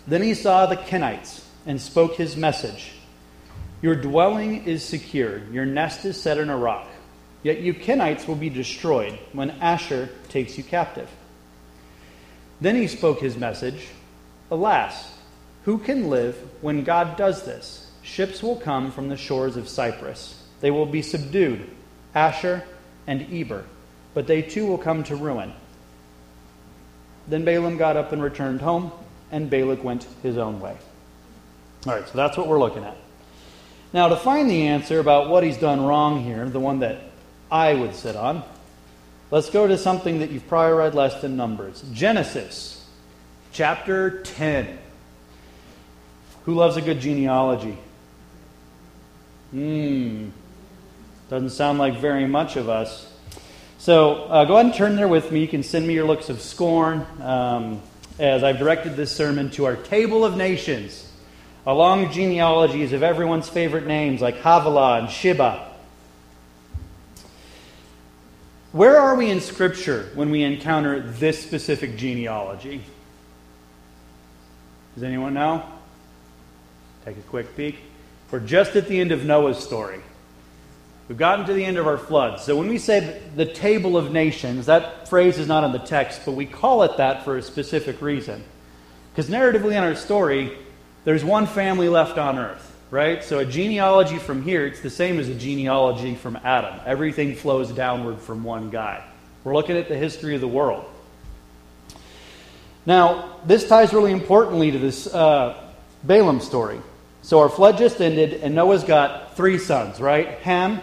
Then 0.06 0.22
he 0.22 0.34
saw 0.34 0.66
the 0.66 0.76
Kenites 0.76 1.44
and 1.66 1.80
spoke 1.80 2.14
his 2.14 2.36
message 2.36 2.92
Your 3.82 3.94
dwelling 3.94 4.64
is 4.64 4.84
secure, 4.84 5.38
your 5.50 5.66
nest 5.66 6.04
is 6.04 6.20
set 6.20 6.38
in 6.38 6.48
a 6.48 6.56
rock. 6.56 6.88
Yet 7.42 7.60
you 7.60 7.74
Kenites 7.74 8.28
will 8.28 8.36
be 8.36 8.50
destroyed 8.50 9.18
when 9.32 9.50
Asher 9.50 10.08
takes 10.28 10.56
you 10.56 10.62
captive. 10.62 11.10
Then 12.60 12.76
he 12.76 12.86
spoke 12.86 13.18
his 13.18 13.36
message 13.36 13.88
Alas, 14.52 15.10
who 15.64 15.78
can 15.78 16.10
live 16.10 16.36
when 16.60 16.84
God 16.84 17.16
does 17.16 17.44
this? 17.44 17.90
Ships 18.02 18.42
will 18.42 18.56
come 18.56 18.92
from 18.92 19.08
the 19.08 19.16
shores 19.16 19.56
of 19.56 19.66
Cyprus. 19.66 20.44
They 20.60 20.70
will 20.70 20.84
be 20.84 21.00
subdued, 21.00 21.70
Asher 22.14 22.62
and 23.06 23.32
Eber, 23.32 23.64
but 24.12 24.26
they 24.26 24.42
too 24.42 24.66
will 24.66 24.76
come 24.76 25.04
to 25.04 25.16
ruin. 25.16 25.54
Then 27.28 27.46
Balaam 27.46 27.78
got 27.78 27.96
up 27.96 28.12
and 28.12 28.22
returned 28.22 28.60
home, 28.60 28.92
and 29.30 29.48
Balak 29.48 29.82
went 29.82 30.06
his 30.22 30.36
own 30.36 30.60
way. 30.60 30.76
All 31.86 31.94
right, 31.94 32.06
so 32.06 32.12
that's 32.14 32.36
what 32.36 32.46
we're 32.46 32.60
looking 32.60 32.84
at. 32.84 32.96
Now, 33.94 34.08
to 34.08 34.16
find 34.16 34.50
the 34.50 34.66
answer 34.66 35.00
about 35.00 35.30
what 35.30 35.44
he's 35.44 35.56
done 35.56 35.82
wrong 35.82 36.22
here, 36.24 36.46
the 36.46 36.60
one 36.60 36.80
that 36.80 37.00
I 37.50 37.72
would 37.72 37.94
sit 37.94 38.16
on, 38.16 38.42
let's 39.30 39.48
go 39.48 39.66
to 39.66 39.78
something 39.78 40.18
that 40.18 40.30
you've 40.30 40.46
probably 40.46 40.76
read 40.76 40.94
less 40.94 41.22
than 41.22 41.38
Numbers 41.38 41.82
Genesis 41.94 42.81
chapter 43.52 44.22
10. 44.22 44.78
Who 46.44 46.54
loves 46.54 46.76
a 46.76 46.80
good 46.80 47.00
genealogy? 47.00 47.78
Hmm. 49.50 50.30
Doesn't 51.28 51.50
sound 51.50 51.78
like 51.78 51.98
very 51.98 52.26
much 52.26 52.56
of 52.56 52.68
us. 52.68 53.10
So 53.78 54.24
uh, 54.24 54.44
go 54.44 54.54
ahead 54.54 54.66
and 54.66 54.74
turn 54.74 54.96
there 54.96 55.08
with 55.08 55.30
me. 55.30 55.40
You 55.40 55.48
can 55.48 55.62
send 55.62 55.86
me 55.86 55.94
your 55.94 56.06
looks 56.06 56.30
of 56.30 56.40
scorn 56.40 57.06
um, 57.20 57.82
as 58.18 58.42
I've 58.42 58.58
directed 58.58 58.96
this 58.96 59.12
sermon 59.12 59.50
to 59.50 59.66
our 59.66 59.76
table 59.76 60.24
of 60.24 60.36
nations, 60.36 61.10
along 61.66 62.12
genealogies 62.12 62.92
of 62.92 63.02
everyone's 63.02 63.48
favorite 63.48 63.86
names 63.86 64.20
like 64.20 64.36
Havilah 64.36 65.00
and 65.00 65.10
Sheba. 65.10 65.68
Where 68.72 68.98
are 68.98 69.14
we 69.14 69.30
in 69.30 69.40
Scripture 69.40 70.10
when 70.14 70.30
we 70.30 70.42
encounter 70.42 71.00
this 71.00 71.42
specific 71.42 71.96
genealogy? 71.96 72.82
Does 74.94 75.04
anyone 75.04 75.34
know? 75.34 75.64
Take 77.04 77.16
a 77.16 77.22
quick 77.22 77.56
peek. 77.56 77.78
We're 78.30 78.40
just 78.40 78.76
at 78.76 78.88
the 78.88 79.00
end 79.00 79.12
of 79.12 79.24
Noah's 79.24 79.58
story. 79.58 80.00
We've 81.08 81.18
gotten 81.18 81.44
to 81.46 81.52
the 81.52 81.64
end 81.64 81.76
of 81.78 81.86
our 81.86 81.98
flood. 81.98 82.40
So 82.40 82.56
when 82.56 82.68
we 82.68 82.78
say 82.78 83.20
the 83.36 83.44
table 83.44 83.96
of 83.96 84.12
nations, 84.12 84.66
that 84.66 85.08
phrase 85.08 85.38
is 85.38 85.46
not 85.46 85.64
in 85.64 85.72
the 85.72 85.78
text, 85.78 86.22
but 86.24 86.32
we 86.32 86.46
call 86.46 86.84
it 86.84 86.96
that 86.96 87.24
for 87.24 87.36
a 87.36 87.42
specific 87.42 88.00
reason. 88.00 88.42
Because 89.12 89.28
narratively 89.28 89.72
in 89.72 89.82
our 89.82 89.94
story, 89.94 90.56
there's 91.04 91.24
one 91.24 91.46
family 91.46 91.88
left 91.88 92.16
on 92.16 92.38
earth, 92.38 92.74
right? 92.90 93.22
So 93.22 93.40
a 93.40 93.44
genealogy 93.44 94.18
from 94.18 94.42
here, 94.42 94.64
it's 94.66 94.80
the 94.80 94.90
same 94.90 95.18
as 95.18 95.28
a 95.28 95.34
genealogy 95.34 96.14
from 96.14 96.36
Adam. 96.44 96.80
Everything 96.86 97.34
flows 97.34 97.70
downward 97.72 98.20
from 98.20 98.44
one 98.44 98.70
guy. 98.70 99.04
We're 99.44 99.54
looking 99.54 99.76
at 99.76 99.88
the 99.88 99.96
history 99.96 100.34
of 100.34 100.40
the 100.40 100.48
world. 100.48 100.84
Now, 102.84 103.36
this 103.46 103.68
ties 103.68 103.92
really 103.92 104.12
importantly 104.12 104.70
to 104.72 104.78
this 104.78 105.06
uh, 105.06 105.56
Balaam 106.02 106.40
story. 106.40 106.80
So 107.22 107.38
our 107.38 107.48
flood 107.48 107.78
just 107.78 108.00
ended, 108.00 108.34
and 108.34 108.54
Noah's 108.54 108.82
got 108.82 109.36
three 109.36 109.58
sons, 109.58 110.00
right? 110.00 110.28
Ham, 110.40 110.80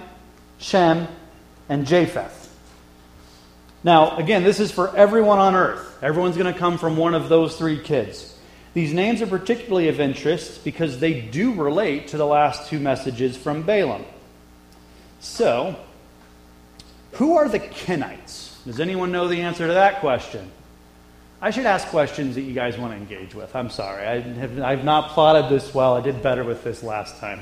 Shem, 0.58 1.08
and 1.68 1.86
Japheth. 1.86 2.48
Now, 3.84 4.18
again, 4.18 4.44
this 4.44 4.60
is 4.60 4.72
for 4.72 4.96
everyone 4.96 5.40
on 5.40 5.56
earth. 5.56 5.98
Everyone's 6.02 6.38
going 6.38 6.52
to 6.52 6.58
come 6.58 6.78
from 6.78 6.98
one 6.98 7.14
of 7.14 7.30
those 7.30 7.58
three 7.58 7.80
kids. 7.80 8.38
These 8.74 8.94
names 8.94 9.22
are 9.22 9.28
particularly 9.28 9.90
of 9.90 10.00
interest 10.00 10.64
because 10.64 11.00
they 11.00 11.22
do 11.22 11.54
relate 11.54 12.10
to 12.10 12.18
the 12.18 12.26
last 12.26 12.70
two 12.70 12.80
messages 12.80 13.36
from 13.36 13.64
Balaam. 13.64 14.06
So, 15.20 15.76
who 17.14 17.36
are 17.38 17.50
the 17.50 17.60
Kenites? 17.60 18.64
Does 18.66 18.80
anyone 18.80 19.12
know 19.12 19.28
the 19.28 19.42
answer 19.42 19.68
to 19.68 19.74
that 19.74 20.00
question? 20.00 20.52
I 21.42 21.52
should 21.52 21.66
ask 21.66 21.88
questions 21.88 22.36
that 22.36 22.42
you 22.42 22.54
guys 22.54 22.78
want 22.78 22.92
to 22.94 22.98
engage 22.98 23.34
with. 23.34 23.56
I'm 23.56 23.70
sorry. 23.70 24.06
I 24.06 24.20
have, 24.20 24.60
I've 24.60 24.84
not 24.84 25.12
plotted 25.12 25.50
this 25.50 25.74
well. 25.74 25.96
I 25.96 26.02
did 26.02 26.22
better 26.22 26.44
with 26.44 26.64
this 26.66 26.84
last 26.84 27.18
time. 27.20 27.40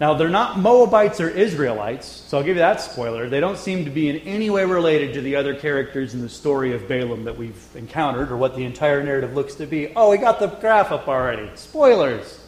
Now, 0.00 0.14
they're 0.14 0.30
not 0.30 0.58
Moabites 0.58 1.20
or 1.20 1.28
Israelites, 1.28 2.06
so 2.06 2.38
I'll 2.38 2.42
give 2.42 2.56
you 2.56 2.62
that 2.62 2.80
spoiler. 2.80 3.28
They 3.28 3.40
don't 3.40 3.58
seem 3.58 3.84
to 3.84 3.90
be 3.90 4.08
in 4.08 4.16
any 4.20 4.48
way 4.50 4.64
related 4.64 5.14
to 5.14 5.20
the 5.20 5.36
other 5.36 5.54
characters 5.54 6.14
in 6.14 6.22
the 6.22 6.28
story 6.30 6.72
of 6.72 6.88
Balaam 6.88 7.24
that 7.24 7.36
we've 7.36 7.62
encountered 7.76 8.32
or 8.32 8.36
what 8.36 8.56
the 8.56 8.64
entire 8.64 9.02
narrative 9.04 9.34
looks 9.34 9.54
to 9.56 9.66
be. 9.66 9.92
Oh, 9.94 10.10
we 10.10 10.16
got 10.16 10.40
the 10.40 10.48
graph 10.48 10.90
up 10.90 11.06
already. 11.06 11.48
Spoilers. 11.54 12.40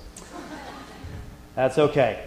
That's 1.54 1.78
okay. 1.78 2.26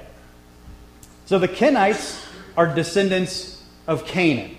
So 1.26 1.40
the 1.40 1.50
Kenites 1.50 2.24
are 2.56 2.74
descendants 2.74 3.62
of 3.86 4.06
Canaan. 4.06 4.56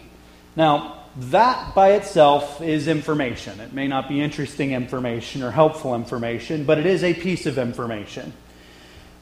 Now, 0.54 0.97
that 1.18 1.74
by 1.74 1.92
itself 1.92 2.60
is 2.60 2.86
information. 2.88 3.58
It 3.60 3.72
may 3.72 3.88
not 3.88 4.08
be 4.08 4.20
interesting 4.20 4.72
information 4.72 5.42
or 5.42 5.50
helpful 5.50 5.94
information, 5.94 6.64
but 6.64 6.78
it 6.78 6.86
is 6.86 7.02
a 7.02 7.12
piece 7.12 7.44
of 7.46 7.58
information. 7.58 8.32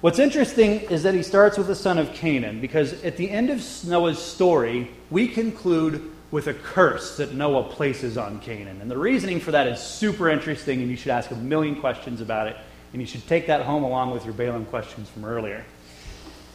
What's 0.02 0.18
interesting 0.18 0.82
is 0.82 1.02
that 1.04 1.14
he 1.14 1.22
starts 1.22 1.56
with 1.56 1.66
the 1.68 1.74
son 1.74 1.98
of 1.98 2.12
Canaan, 2.12 2.60
because 2.60 3.02
at 3.02 3.16
the 3.16 3.30
end 3.30 3.48
of 3.48 3.64
Noah's 3.84 4.18
story, 4.18 4.90
we 5.10 5.26
conclude 5.26 6.12
with 6.30 6.48
a 6.48 6.54
curse 6.54 7.16
that 7.16 7.32
Noah 7.32 7.64
places 7.64 8.18
on 8.18 8.40
Canaan. 8.40 8.80
And 8.82 8.90
the 8.90 8.98
reasoning 8.98 9.40
for 9.40 9.52
that 9.52 9.66
is 9.66 9.80
super 9.80 10.28
interesting, 10.28 10.82
and 10.82 10.90
you 10.90 10.96
should 10.96 11.12
ask 11.12 11.30
a 11.30 11.36
million 11.36 11.76
questions 11.76 12.20
about 12.20 12.48
it. 12.48 12.56
And 12.92 13.00
you 13.00 13.06
should 13.06 13.26
take 13.26 13.46
that 13.46 13.62
home 13.62 13.84
along 13.84 14.10
with 14.10 14.24
your 14.24 14.34
Balaam 14.34 14.66
questions 14.66 15.08
from 15.08 15.24
earlier. 15.24 15.64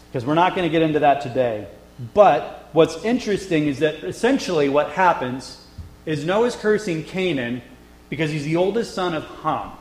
Because 0.10 0.25
we're 0.25 0.36
not 0.36 0.56
going 0.56 0.67
to 0.67 0.71
get 0.71 0.82
into 0.82 0.99
that 0.99 1.21
today. 1.21 1.67
But 2.13 2.69
what's 2.71 3.03
interesting 3.03 3.67
is 3.67 3.79
that 3.79 4.03
essentially 4.03 4.69
what 4.69 4.89
happens 4.91 5.65
is 6.05 6.25
Noah's 6.25 6.55
cursing 6.55 7.03
Canaan 7.03 7.61
because 8.09 8.31
he's 8.31 8.43
the 8.43 8.55
oldest 8.55 8.95
son 8.95 9.13
of 9.13 9.23
Ham. 9.43 9.71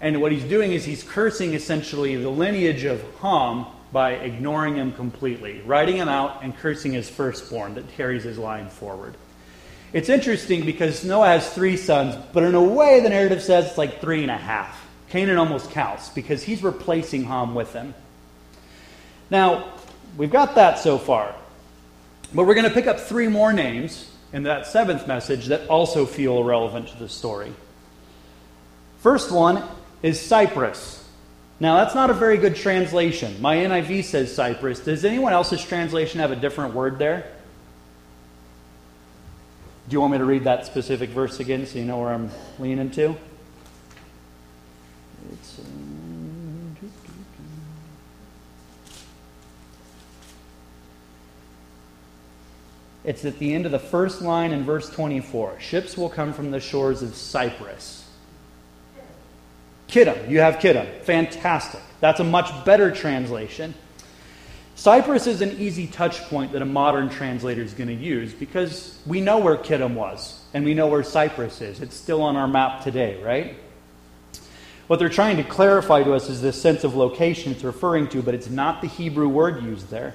And 0.00 0.20
what 0.20 0.32
he's 0.32 0.44
doing 0.44 0.72
is 0.72 0.84
he's 0.84 1.02
cursing 1.02 1.54
essentially 1.54 2.16
the 2.16 2.28
lineage 2.28 2.84
of 2.84 3.02
Ham 3.20 3.66
by 3.90 4.12
ignoring 4.12 4.74
him 4.74 4.92
completely, 4.92 5.62
writing 5.64 5.96
him 5.96 6.08
out 6.08 6.42
and 6.42 6.54
cursing 6.58 6.92
his 6.92 7.08
firstborn 7.08 7.74
that 7.76 7.88
carries 7.96 8.24
his 8.24 8.36
line 8.36 8.68
forward. 8.68 9.14
It's 9.92 10.08
interesting 10.08 10.66
because 10.66 11.04
Noah 11.04 11.28
has 11.28 11.48
three 11.54 11.76
sons, 11.76 12.16
but 12.32 12.42
in 12.42 12.54
a 12.56 12.62
way 12.62 13.00
the 13.00 13.08
narrative 13.08 13.42
says 13.42 13.66
it's 13.66 13.78
like 13.78 14.00
three 14.00 14.22
and 14.22 14.30
a 14.30 14.36
half. 14.36 14.84
Canaan 15.08 15.38
almost 15.38 15.70
counts 15.70 16.08
because 16.08 16.42
he's 16.42 16.62
replacing 16.62 17.24
Ham 17.24 17.54
with 17.54 17.72
him. 17.72 17.94
Now, 19.30 19.73
we've 20.16 20.30
got 20.30 20.54
that 20.54 20.78
so 20.78 20.98
far. 20.98 21.34
But 22.34 22.46
we're 22.46 22.54
going 22.54 22.68
to 22.68 22.74
pick 22.74 22.86
up 22.86 23.00
three 23.00 23.28
more 23.28 23.52
names 23.52 24.10
in 24.32 24.42
that 24.44 24.66
seventh 24.66 25.06
message 25.06 25.46
that 25.46 25.68
also 25.68 26.06
feel 26.06 26.42
relevant 26.42 26.88
to 26.88 26.98
the 26.98 27.08
story. 27.08 27.52
First 28.98 29.30
one 29.30 29.62
is 30.02 30.20
Cyprus. 30.20 31.06
Now, 31.60 31.76
that's 31.76 31.94
not 31.94 32.10
a 32.10 32.14
very 32.14 32.36
good 32.36 32.56
translation. 32.56 33.40
My 33.40 33.56
NIV 33.56 34.04
says 34.04 34.34
Cyprus. 34.34 34.80
Does 34.80 35.04
anyone 35.04 35.32
else's 35.32 35.62
translation 35.62 36.20
have 36.20 36.32
a 36.32 36.36
different 36.36 36.74
word 36.74 36.98
there? 36.98 37.30
Do 39.88 39.92
you 39.92 40.00
want 40.00 40.12
me 40.12 40.18
to 40.18 40.24
read 40.24 40.44
that 40.44 40.66
specific 40.66 41.10
verse 41.10 41.40
again 41.40 41.66
so 41.66 41.78
you 41.78 41.84
know 41.84 41.98
where 41.98 42.12
I'm 42.12 42.30
leaning 42.58 42.90
to? 42.92 43.16
It's 53.04 53.24
at 53.24 53.38
the 53.38 53.54
end 53.54 53.66
of 53.66 53.72
the 53.72 53.78
first 53.78 54.22
line 54.22 54.52
in 54.52 54.64
verse 54.64 54.88
24. 54.88 55.60
Ships 55.60 55.96
will 55.96 56.08
come 56.08 56.32
from 56.32 56.50
the 56.50 56.60
shores 56.60 57.02
of 57.02 57.14
Cyprus. 57.14 58.08
Kittim. 59.88 60.30
You 60.30 60.40
have 60.40 60.56
Kittim. 60.56 61.02
Fantastic. 61.02 61.80
That's 62.00 62.20
a 62.20 62.24
much 62.24 62.64
better 62.64 62.90
translation. 62.90 63.74
Cyprus 64.74 65.26
is 65.26 65.40
an 65.40 65.52
easy 65.52 65.86
touch 65.86 66.20
point 66.22 66.52
that 66.52 66.62
a 66.62 66.66
modern 66.66 67.08
translator 67.08 67.62
is 67.62 67.74
going 67.74 67.88
to 67.88 67.94
use 67.94 68.32
because 68.32 68.98
we 69.06 69.20
know 69.20 69.38
where 69.38 69.56
Kittim 69.56 69.94
was 69.94 70.42
and 70.52 70.64
we 70.64 70.74
know 70.74 70.88
where 70.88 71.04
Cyprus 71.04 71.60
is. 71.60 71.80
It's 71.80 71.94
still 71.94 72.22
on 72.22 72.36
our 72.36 72.48
map 72.48 72.82
today, 72.82 73.22
right? 73.22 73.56
What 74.86 74.98
they're 74.98 75.08
trying 75.08 75.36
to 75.36 75.44
clarify 75.44 76.02
to 76.02 76.12
us 76.12 76.28
is 76.28 76.42
this 76.42 76.60
sense 76.60 76.84
of 76.84 76.94
location 76.96 77.52
it's 77.52 77.64
referring 77.64 78.08
to, 78.08 78.22
but 78.22 78.34
it's 78.34 78.50
not 78.50 78.82
the 78.82 78.88
Hebrew 78.88 79.28
word 79.28 79.62
used 79.62 79.90
there. 79.90 80.14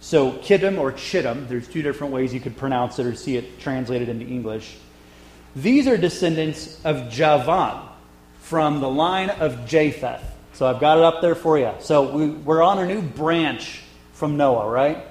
So, 0.00 0.32
Kittim 0.32 0.78
or 0.78 0.92
Chittim, 0.92 1.48
there's 1.48 1.66
two 1.66 1.82
different 1.82 2.12
ways 2.12 2.32
you 2.32 2.40
could 2.40 2.56
pronounce 2.56 2.98
it 2.98 3.06
or 3.06 3.14
see 3.14 3.36
it 3.36 3.58
translated 3.60 4.08
into 4.08 4.26
English. 4.26 4.76
These 5.56 5.88
are 5.88 5.96
descendants 5.96 6.80
of 6.84 7.10
Javan 7.10 7.88
from 8.40 8.80
the 8.80 8.88
line 8.88 9.30
of 9.30 9.66
Japheth. 9.66 10.22
So 10.52 10.66
I've 10.66 10.80
got 10.80 10.98
it 10.98 11.04
up 11.04 11.20
there 11.20 11.34
for 11.34 11.58
you. 11.58 11.72
So 11.80 12.10
we, 12.10 12.30
we're 12.30 12.62
on 12.62 12.78
a 12.78 12.86
new 12.86 13.02
branch 13.02 13.82
from 14.12 14.36
Noah, 14.36 14.68
right? 14.68 15.04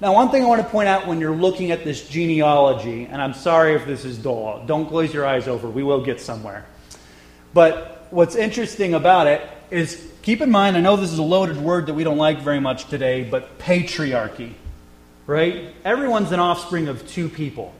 Now, 0.00 0.14
one 0.14 0.30
thing 0.30 0.42
I 0.42 0.46
want 0.46 0.62
to 0.62 0.68
point 0.68 0.88
out 0.88 1.06
when 1.06 1.20
you're 1.20 1.36
looking 1.36 1.70
at 1.70 1.84
this 1.84 2.08
genealogy, 2.08 3.04
and 3.04 3.20
I'm 3.20 3.34
sorry 3.34 3.74
if 3.74 3.84
this 3.86 4.06
is 4.06 4.16
dull, 4.16 4.64
don't 4.66 4.88
glaze 4.88 5.12
your 5.12 5.26
eyes 5.26 5.48
over, 5.48 5.68
we 5.68 5.82
will 5.82 6.02
get 6.02 6.20
somewhere. 6.20 6.64
But 7.52 8.06
what's 8.10 8.34
interesting 8.34 8.94
about 8.94 9.26
it 9.26 9.46
is 9.70 10.09
keep 10.22 10.40
in 10.40 10.50
mind, 10.50 10.76
I 10.76 10.80
know 10.80 10.96
this 10.96 11.12
is 11.12 11.18
a 11.18 11.22
loaded 11.22 11.56
word 11.56 11.86
that 11.86 11.94
we 11.94 12.04
don't 12.04 12.18
like 12.18 12.40
very 12.40 12.60
much 12.60 12.86
today, 12.88 13.24
but 13.24 13.58
patriarchy, 13.58 14.52
right? 15.26 15.74
Everyone's 15.84 16.32
an 16.32 16.40
offspring 16.40 16.88
of 16.88 17.06
two 17.08 17.28
people. 17.28 17.74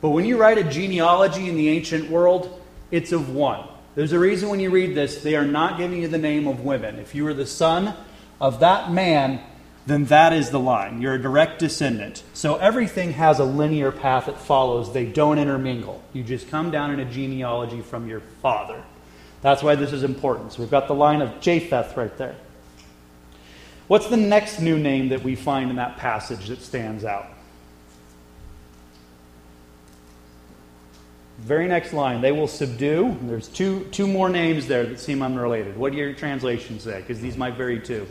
But 0.00 0.10
when 0.10 0.24
you 0.24 0.36
write 0.36 0.58
a 0.58 0.64
genealogy 0.64 1.48
in 1.48 1.56
the 1.56 1.68
ancient 1.68 2.10
world, 2.10 2.62
it's 2.90 3.12
of 3.12 3.30
one. 3.30 3.66
There's 3.94 4.12
a 4.12 4.18
reason 4.18 4.48
when 4.48 4.60
you 4.60 4.70
read 4.70 4.94
this, 4.94 5.22
they 5.22 5.34
are 5.34 5.44
not 5.44 5.76
giving 5.76 6.00
you 6.00 6.08
the 6.08 6.18
name 6.18 6.46
of 6.46 6.60
women. 6.60 6.98
If 6.98 7.14
you 7.14 7.26
are 7.26 7.34
the 7.34 7.46
son 7.46 7.94
of 8.40 8.60
that 8.60 8.92
man, 8.92 9.40
then 9.86 10.04
that 10.04 10.32
is 10.32 10.50
the 10.50 10.60
line. 10.60 11.00
You're 11.00 11.14
a 11.14 11.22
direct 11.22 11.58
descendant. 11.58 12.22
So 12.34 12.56
everything 12.56 13.14
has 13.14 13.40
a 13.40 13.44
linear 13.44 13.90
path 13.90 14.28
it 14.28 14.36
follows. 14.36 14.92
They 14.92 15.06
don't 15.06 15.38
intermingle. 15.38 16.02
You 16.12 16.22
just 16.22 16.48
come 16.48 16.70
down 16.70 16.92
in 16.92 17.00
a 17.00 17.04
genealogy 17.04 17.80
from 17.80 18.06
your 18.06 18.20
father. 18.20 18.84
That's 19.40 19.62
why 19.62 19.76
this 19.76 19.92
is 19.92 20.02
important. 20.02 20.52
So 20.52 20.60
we've 20.62 20.70
got 20.70 20.88
the 20.88 20.94
line 20.94 21.22
of 21.22 21.40
Japheth 21.40 21.96
right 21.96 22.16
there. 22.18 22.34
What's 23.86 24.08
the 24.08 24.16
next 24.16 24.60
new 24.60 24.78
name 24.78 25.10
that 25.10 25.22
we 25.22 25.34
find 25.34 25.70
in 25.70 25.76
that 25.76 25.96
passage 25.96 26.48
that 26.48 26.60
stands 26.60 27.04
out? 27.04 27.26
Very 31.38 31.68
next 31.68 31.92
line, 31.92 32.20
they 32.20 32.32
will 32.32 32.48
subdue. 32.48 33.16
There's 33.22 33.46
two, 33.46 33.84
two 33.92 34.08
more 34.08 34.28
names 34.28 34.66
there 34.66 34.84
that 34.84 34.98
seem 34.98 35.22
unrelated. 35.22 35.76
What 35.76 35.92
do 35.92 35.98
your 35.98 36.12
translations 36.12 36.82
say? 36.82 37.00
Because 37.00 37.20
these 37.20 37.36
might 37.36 37.54
vary 37.54 37.80
too. 37.80 38.06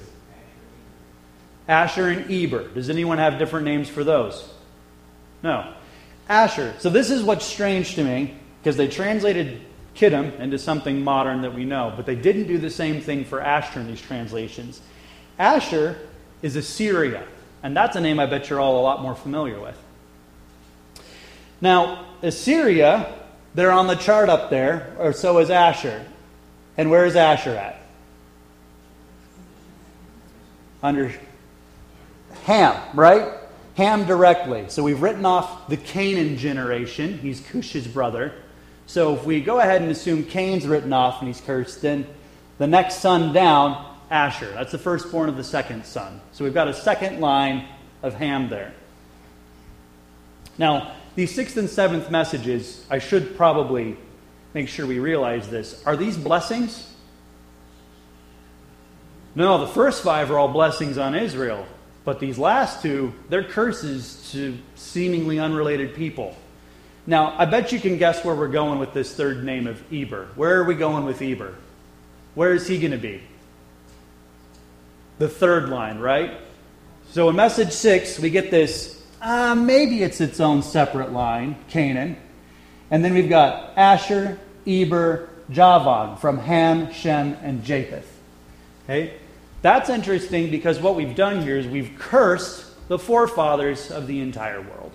Asher 1.68 2.08
and 2.08 2.32
Eber. 2.32 2.70
Does 2.70 2.90
anyone 2.90 3.18
have 3.18 3.38
different 3.38 3.66
names 3.66 3.90
for 3.90 4.06
those? 4.06 4.50
No. 5.44 5.74
Asher. 6.30 6.74
So 6.80 6.90
this 6.90 7.12
is 7.12 7.22
what's 7.22 7.46
strange 7.46 7.96
to 7.96 8.04
me, 8.04 8.34
because 8.62 8.78
they 8.78 8.88
translated 8.88 9.62
Kittim 9.98 10.40
into 10.40 10.60
something 10.60 11.04
modern 11.04 11.42
that 11.42 11.54
we 11.54 11.66
know, 11.66 11.92
but 11.96 12.06
they 12.06 12.16
didn't 12.16 12.48
do 12.48 12.60
the 12.60 12.70
same 12.70 13.02
thing 13.02 13.26
for 13.26 13.42
Asher 13.42 13.80
in 13.80 13.88
these 13.88 14.02
translations. 14.02 14.80
Asher 15.40 15.98
is 16.42 16.56
Assyria, 16.56 17.24
and 17.64 17.76
that's 17.76 17.96
a 17.96 18.02
name 18.02 18.20
I 18.20 18.28
bet 18.28 18.50
you're 18.50 18.60
all 18.60 18.80
a 18.80 18.84
lot 18.84 19.02
more 19.02 19.16
familiar 19.16 19.60
with. 19.60 19.78
Now, 21.62 22.06
Assyria, 22.22 23.12
they're 23.56 23.72
on 23.72 23.88
the 23.88 23.96
chart 23.96 24.30
up 24.30 24.52
there, 24.52 24.96
or 25.00 25.14
so 25.14 25.40
is 25.40 25.50
Asher. 25.50 26.06
And 26.78 26.92
where 26.92 27.06
is 27.06 27.16
Asher 27.16 27.56
at? 27.56 27.82
Under 30.84 31.12
Ham, 32.44 32.80
right? 32.96 33.34
Ham 33.76 34.06
directly. 34.06 34.66
So 34.70 34.84
we've 34.84 35.02
written 35.02 35.26
off 35.26 35.68
the 35.70 35.78
Canaan 35.78 36.38
generation. 36.38 37.18
He's 37.18 37.40
Cush's 37.42 37.88
brother. 37.88 38.34
So 38.88 39.14
if 39.14 39.26
we 39.26 39.42
go 39.42 39.60
ahead 39.60 39.82
and 39.82 39.92
assume 39.92 40.24
Cain's 40.24 40.66
written 40.66 40.94
off 40.94 41.20
and 41.20 41.28
he's 41.28 41.42
cursed, 41.42 41.82
then 41.82 42.08
the 42.58 42.68
next 42.68 42.96
son 42.96 43.34
down, 43.34 43.96
Asher. 44.10 44.50
That's 44.54 44.72
the 44.72 44.78
firstborn 44.78 45.28
of 45.28 45.36
the 45.36 45.44
second 45.44 45.86
son. 45.86 46.22
So 46.32 46.46
we've 46.46 46.54
got 46.54 46.70
a 46.70 46.74
second 46.74 47.20
line 47.20 47.68
of 48.02 48.14
Ham 48.16 48.50
there. 48.50 48.74
Now, 50.58 50.94
these 51.16 51.36
sixth 51.36 51.58
and 51.58 51.70
seventh 51.70 52.10
messages, 52.10 52.86
I 52.90 53.00
should 53.00 53.36
probably 53.36 53.98
make 54.54 54.70
sure 54.70 54.88
we 54.88 55.00
realize 55.00 55.50
this. 55.50 55.84
Are 55.86 55.98
these 55.98 56.16
blessings? 56.16 56.90
No, 59.36 59.60
the 59.60 59.68
first 59.68 60.02
five 60.02 60.32
are 60.32 60.40
all 60.40 60.48
blessings 60.48 60.98
on 60.98 61.14
Israel. 61.14 61.66
But 62.06 62.22
these 62.22 62.40
last 62.40 62.82
two, 62.82 63.14
they're 63.28 63.44
curses 63.44 64.30
to 64.32 64.58
seemingly 64.76 65.40
unrelated 65.40 65.94
people. 65.94 66.38
Now, 67.08 67.34
I 67.38 67.46
bet 67.46 67.72
you 67.72 67.80
can 67.80 67.98
guess 67.98 68.24
where 68.24 68.36
we're 68.36 68.50
going 68.50 68.80
with 68.80 68.94
this 68.94 69.16
third 69.16 69.44
name 69.44 69.66
of 69.66 69.82
Eber. 69.92 70.28
Where 70.36 70.60
are 70.60 70.66
we 70.66 70.76
going 70.76 71.06
with 71.06 71.22
Eber? 71.22 71.56
Where 72.36 72.54
is 72.54 72.68
he 72.68 72.78
going 72.80 72.92
to 72.92 72.98
be? 72.98 73.24
The 75.18 75.30
third 75.30 75.70
line, 75.70 76.00
right? 76.00 76.38
So 77.12 77.30
in 77.30 77.36
message 77.38 77.72
six, 77.72 78.20
we 78.20 78.30
get 78.30 78.52
this 78.52 78.98
uh, 79.22 79.56
maybe 79.56 80.04
it's 80.04 80.22
its 80.22 80.40
own 80.40 80.62
separate 80.62 81.12
line, 81.12 81.56
Canaan. 81.70 82.18
And 82.92 83.04
then 83.04 83.14
we've 83.14 83.30
got 83.30 83.74
Asher, 83.78 84.40
Eber, 84.66 85.30
Javan 85.50 86.18
from 86.18 86.38
Ham, 86.38 86.92
Shem, 86.92 87.38
and 87.42 87.64
Japheth. 87.64 88.08
Okay? 88.84 89.14
That's 89.62 89.90
interesting 89.90 90.52
because 90.52 90.80
what 90.80 90.96
we've 90.96 91.16
done 91.16 91.42
here 91.42 91.58
is 91.58 91.66
we've 91.68 91.98
cursed 91.98 92.66
the 92.88 93.00
forefathers 93.00 93.92
of 93.92 94.08
the 94.08 94.22
entire 94.22 94.62
world. 94.62 94.92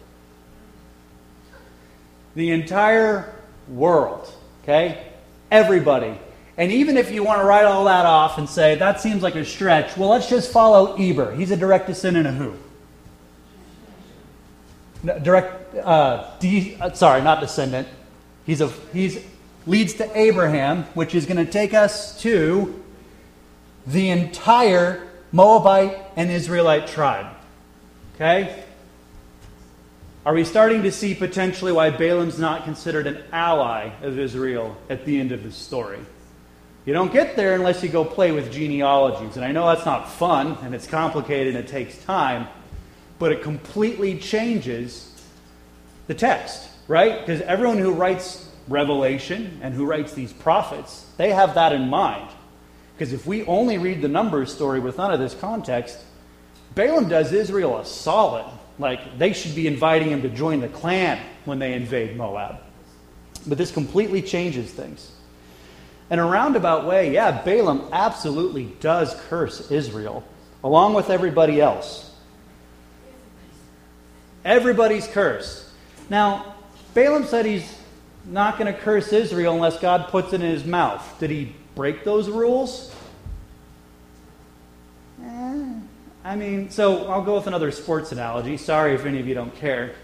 The 2.35 2.51
entire 2.51 3.35
world. 3.69 4.33
Okay? 4.63 5.07
Everybody. 5.51 6.19
And 6.57 6.71
even 6.71 6.97
if 6.97 7.11
you 7.11 7.25
want 7.25 7.41
to 7.41 7.45
write 7.45 7.65
all 7.65 7.85
that 7.87 8.07
off 8.07 8.39
and 8.39 8.49
say, 8.49 8.75
that 8.77 9.01
seems 9.01 9.23
like 9.23 9.35
a 9.35 9.45
stretch, 9.45 9.97
well, 9.97 10.11
let's 10.11 10.29
just 10.29 10.53
follow 10.53 10.97
Eber. 10.97 11.35
He's 11.35 11.51
a 11.51 11.57
direct 11.57 11.87
descendant 11.87 12.27
of 12.27 12.35
who? 12.35 12.55
No, 15.03 15.19
direct, 15.19 15.75
uh, 15.77 16.31
de, 16.39 16.77
uh, 16.81 16.93
sorry, 16.93 17.23
not 17.23 17.41
descendant. 17.41 17.89
He's 18.45 18.61
a, 18.61 18.69
he's 18.93 19.25
leads 19.67 19.95
to 19.95 20.19
Abraham, 20.19 20.85
which 20.95 21.15
is 21.15 21.27
going 21.27 21.45
to 21.45 21.51
take 21.51 21.75
us 21.75 22.21
to 22.23 22.83
the 23.87 24.11
entire 24.11 25.09
Moabite 25.33 25.99
and 26.17 26.31
Israelite 26.31 26.87
tribe. 26.87 27.27
Okay? 28.15 28.65
Are 30.25 30.35
we 30.35 30.45
starting 30.45 30.85
to 30.85 30.93
see 30.93 31.17
potentially 31.17 31.73
why 31.73 31.91
Balaam's 31.91 32.39
not 32.39 32.63
considered 32.63 33.09
an 33.09 33.25
ally 33.33 33.91
of 34.03 34.21
Israel 34.21 34.77
at 34.89 35.05
the 35.05 35.19
end 35.19 35.33
of 35.33 35.43
the 35.43 35.51
story? 35.51 35.99
You 36.85 36.93
don't 36.93 37.13
get 37.13 37.35
there 37.35 37.57
unless 37.57 37.83
you 37.83 37.89
go 37.89 38.05
play 38.05 38.31
with 38.31 38.53
genealogies. 38.53 39.35
And 39.35 39.45
I 39.45 39.51
know 39.51 39.67
that's 39.67 39.85
not 39.85 40.09
fun 40.13 40.59
and 40.63 40.77
it's 40.77 40.87
complicated 40.87 41.57
and 41.57 41.65
it 41.65 41.69
takes 41.69 41.99
time, 42.05 42.47
but 43.19 43.33
it 43.33 43.43
completely 43.43 44.17
changes 44.17 45.13
the 46.07 46.15
text, 46.15 46.69
right? 46.87 47.19
Because 47.19 47.41
everyone 47.41 47.79
who 47.79 47.93
writes 47.93 48.49
Revelation 48.69 49.59
and 49.61 49.75
who 49.75 49.87
writes 49.87 50.13
these 50.15 50.33
prophets, 50.33 51.05
they 51.17 51.31
have 51.31 51.55
that 51.55 51.73
in 51.73 51.89
mind. 51.89 52.31
Because 52.95 53.13
if 53.13 53.27
we 53.27 53.45
only 53.47 53.79
read 53.79 54.03
the 54.03 54.09
Numbers 54.09 54.55
story 54.55 54.79
with 54.79 54.99
none 54.99 55.13
of 55.13 55.19
this 55.19 55.35
context, 55.35 55.99
Balaam 56.77 57.09
does 57.09 57.33
Israel 57.33 57.79
a 57.79 57.85
solid. 57.85 58.47
Like, 58.79 59.19
they 59.19 59.33
should 59.33 59.55
be 59.55 59.67
inviting 59.67 60.11
him 60.11 60.23
to 60.23 60.29
join 60.29 60.61
the 60.61 60.69
clan 60.69 61.21
when 61.45 61.59
they 61.59 61.75
invade 61.75 62.17
Moab. 62.17 62.61
But 63.47 63.59
this 63.59 63.71
completely 63.71 64.23
changes 64.23 64.71
things. 64.71 65.13
In 66.11 66.19
a 66.19 66.27
roundabout 66.27 66.87
way, 66.87 67.13
yeah, 67.13 67.43
Balaam 67.43 67.89
absolutely 67.93 68.67
does 68.81 69.15
curse 69.29 69.71
Israel, 69.71 70.25
along 70.63 70.95
with 70.95 71.11
everybody 71.11 71.61
else. 71.61 72.15
Everybody's 74.45 75.07
cursed. 75.07 75.69
Now, 76.11 76.57
Balaam 76.95 77.25
said 77.25 77.47
he's 77.47 77.79
not 78.25 78.59
going 78.59 78.73
to 78.73 78.79
curse 78.79 79.13
Israel 79.13 79.55
unless 79.55 79.79
God 79.79 80.09
puts 80.09 80.33
it 80.33 80.43
in 80.43 80.51
his 80.51 80.65
mouth. 80.65 81.19
Did 81.19 81.31
he 81.31 81.55
break 81.75 82.05
those 82.05 82.29
rules? 82.29 82.95
Eh, 85.25 85.72
I 86.25 86.37
mean, 86.37 86.71
so 86.71 87.07
I'll 87.09 87.23
go 87.23 87.35
with 87.35 87.49
another 87.49 87.73
sports 87.73 88.13
analogy. 88.13 88.57
Sorry 88.57 88.95
if 88.95 89.05
any 89.05 89.19
of 89.19 89.27
you 89.27 89.35
don't 89.35 89.55
care. 89.57 89.95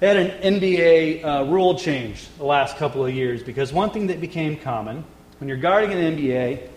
They 0.00 0.08
had 0.08 0.16
an 0.16 0.60
NBA 0.60 1.24
uh, 1.24 1.44
rule 1.50 1.78
change 1.78 2.28
the 2.36 2.44
last 2.44 2.76
couple 2.76 3.06
of 3.06 3.14
years 3.14 3.42
because 3.42 3.72
one 3.72 3.88
thing 3.88 4.08
that 4.08 4.20
became 4.20 4.58
common 4.58 5.02
when 5.38 5.48
you're 5.48 5.56
guarding 5.56 5.92
an 5.92 6.16
NBA, 6.16 6.68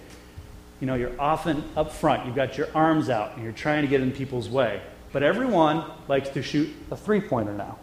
you 0.80 0.88
know, 0.88 0.96
you're 0.96 1.20
often 1.20 1.64
up 1.76 1.92
front. 1.92 2.26
You've 2.26 2.36
got 2.36 2.58
your 2.58 2.70
arms 2.74 3.10
out 3.10 3.34
and 3.36 3.44
you're 3.44 3.52
trying 3.52 3.82
to 3.82 3.88
get 3.90 4.00
in 4.00 4.14
people's 4.14 4.48
way. 4.48 4.82
But 5.12 5.24
everyone 5.24 5.84
likes 6.08 6.30
to 6.30 6.42
shoot 6.42 6.74
a 6.90 6.96
three 6.96 7.20
pointer 7.20 7.54
now. 7.54 7.78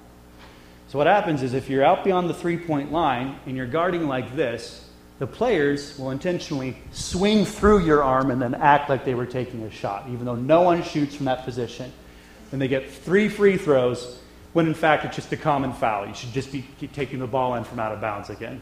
So 0.89 0.97
what 0.97 1.07
happens 1.07 1.43
is 1.43 1.53
if 1.53 1.69
you're 1.69 1.85
out 1.85 2.05
beyond 2.05 2.31
the 2.31 2.35
three 2.35 2.57
point 2.57 2.91
line 2.91 3.39
and 3.45 3.55
you're 3.55 3.67
guarding 3.67 4.09
like 4.09 4.35
this, 4.35 4.82
the 5.23 5.27
players 5.29 5.97
will 6.01 6.11
intentionally 6.11 6.77
swing 6.91 7.45
through 7.45 7.85
your 7.85 8.03
arm 8.03 8.33
and 8.33 8.43
then 8.43 8.57
act 8.57 8.91
like 8.91 9.05
they 9.05 9.15
were 9.15 9.25
taking 9.25 9.63
a 9.63 9.71
shot, 9.71 10.05
even 10.11 10.27
though 10.27 10.35
no 10.35 10.63
one 10.63 10.83
shoots 10.83 11.15
from 11.15 11.27
that 11.27 11.45
position. 11.45 11.93
And 12.51 12.61
they 12.61 12.67
get 12.67 12.91
three 12.91 13.29
free 13.29 13.57
throws 13.57 14.19
when 14.53 14.67
in 14.67 14.75
fact 14.75 15.05
it's 15.05 15.15
just 15.15 15.33
a 15.33 15.37
common 15.37 15.75
foul. 15.75 16.09
You 16.09 16.15
should 16.15 16.33
just 16.33 16.51
be 16.51 16.65
taking 16.93 17.21
the 17.21 17.29
ball 17.29 17.55
in 17.55 17.63
from 17.63 17.79
out 17.79 17.93
of 17.93 18.01
bounds 18.01 18.31
again. 18.31 18.61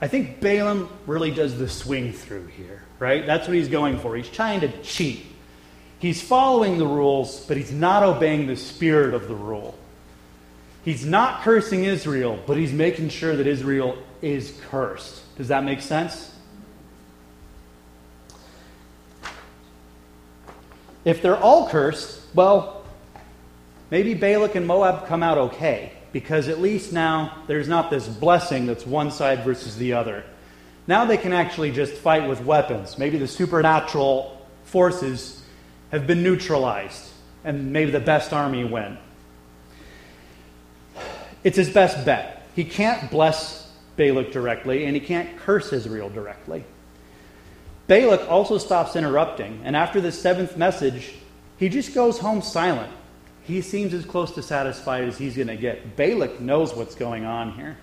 I 0.00 0.08
think 0.08 0.40
Balaam 0.40 0.88
really 1.06 1.32
does 1.32 1.58
the 1.58 1.68
swing 1.68 2.14
through 2.14 2.46
here, 2.46 2.82
right? 2.98 3.26
That's 3.26 3.46
what 3.46 3.54
he's 3.54 3.68
going 3.68 3.98
for. 3.98 4.16
He's 4.16 4.30
trying 4.30 4.60
to 4.60 4.72
cheat. 4.80 5.26
He's 5.98 6.22
following 6.22 6.78
the 6.78 6.86
rules, 6.86 7.44
but 7.44 7.58
he's 7.58 7.72
not 7.72 8.02
obeying 8.02 8.46
the 8.46 8.56
spirit 8.56 9.12
of 9.12 9.28
the 9.28 9.34
rule. 9.34 9.76
He's 10.88 11.04
not 11.04 11.42
cursing 11.42 11.84
Israel, 11.84 12.42
but 12.46 12.56
he's 12.56 12.72
making 12.72 13.10
sure 13.10 13.36
that 13.36 13.46
Israel 13.46 13.98
is 14.22 14.58
cursed. 14.70 15.20
Does 15.36 15.48
that 15.48 15.62
make 15.62 15.82
sense? 15.82 16.34
If 21.04 21.20
they're 21.20 21.36
all 21.36 21.68
cursed, 21.68 22.22
well, 22.34 22.86
maybe 23.90 24.14
Balak 24.14 24.54
and 24.54 24.66
Moab 24.66 25.06
come 25.06 25.22
out 25.22 25.36
okay, 25.36 25.92
because 26.10 26.48
at 26.48 26.58
least 26.58 26.90
now 26.90 27.42
there's 27.48 27.68
not 27.68 27.90
this 27.90 28.08
blessing 28.08 28.64
that's 28.64 28.86
one 28.86 29.10
side 29.10 29.44
versus 29.44 29.76
the 29.76 29.92
other. 29.92 30.24
Now 30.86 31.04
they 31.04 31.18
can 31.18 31.34
actually 31.34 31.70
just 31.70 31.92
fight 31.92 32.26
with 32.26 32.42
weapons. 32.42 32.96
Maybe 32.96 33.18
the 33.18 33.28
supernatural 33.28 34.40
forces 34.64 35.44
have 35.90 36.06
been 36.06 36.22
neutralized, 36.22 37.10
and 37.44 37.74
maybe 37.74 37.90
the 37.90 38.00
best 38.00 38.32
army 38.32 38.64
win. 38.64 38.96
It's 41.44 41.56
his 41.56 41.70
best 41.70 42.04
bet. 42.04 42.42
He 42.54 42.64
can't 42.64 43.10
bless 43.10 43.70
Balak 43.96 44.32
directly, 44.32 44.84
and 44.84 44.94
he 44.94 45.00
can't 45.00 45.38
curse 45.38 45.72
Israel 45.72 46.08
directly. 46.08 46.64
Balak 47.86 48.28
also 48.30 48.58
stops 48.58 48.96
interrupting, 48.96 49.60
and 49.64 49.74
after 49.74 50.00
the 50.00 50.12
seventh 50.12 50.56
message, 50.56 51.14
he 51.58 51.68
just 51.68 51.94
goes 51.94 52.18
home 52.18 52.42
silent. 52.42 52.92
He 53.44 53.62
seems 53.62 53.94
as 53.94 54.04
close 54.04 54.32
to 54.32 54.42
satisfied 54.42 55.04
as 55.04 55.16
he's 55.16 55.34
going 55.34 55.48
to 55.48 55.56
get. 55.56 55.96
Balak 55.96 56.38
knows 56.40 56.74
what's 56.74 56.94
going 56.94 57.24
on 57.24 57.52
here. 57.52 57.78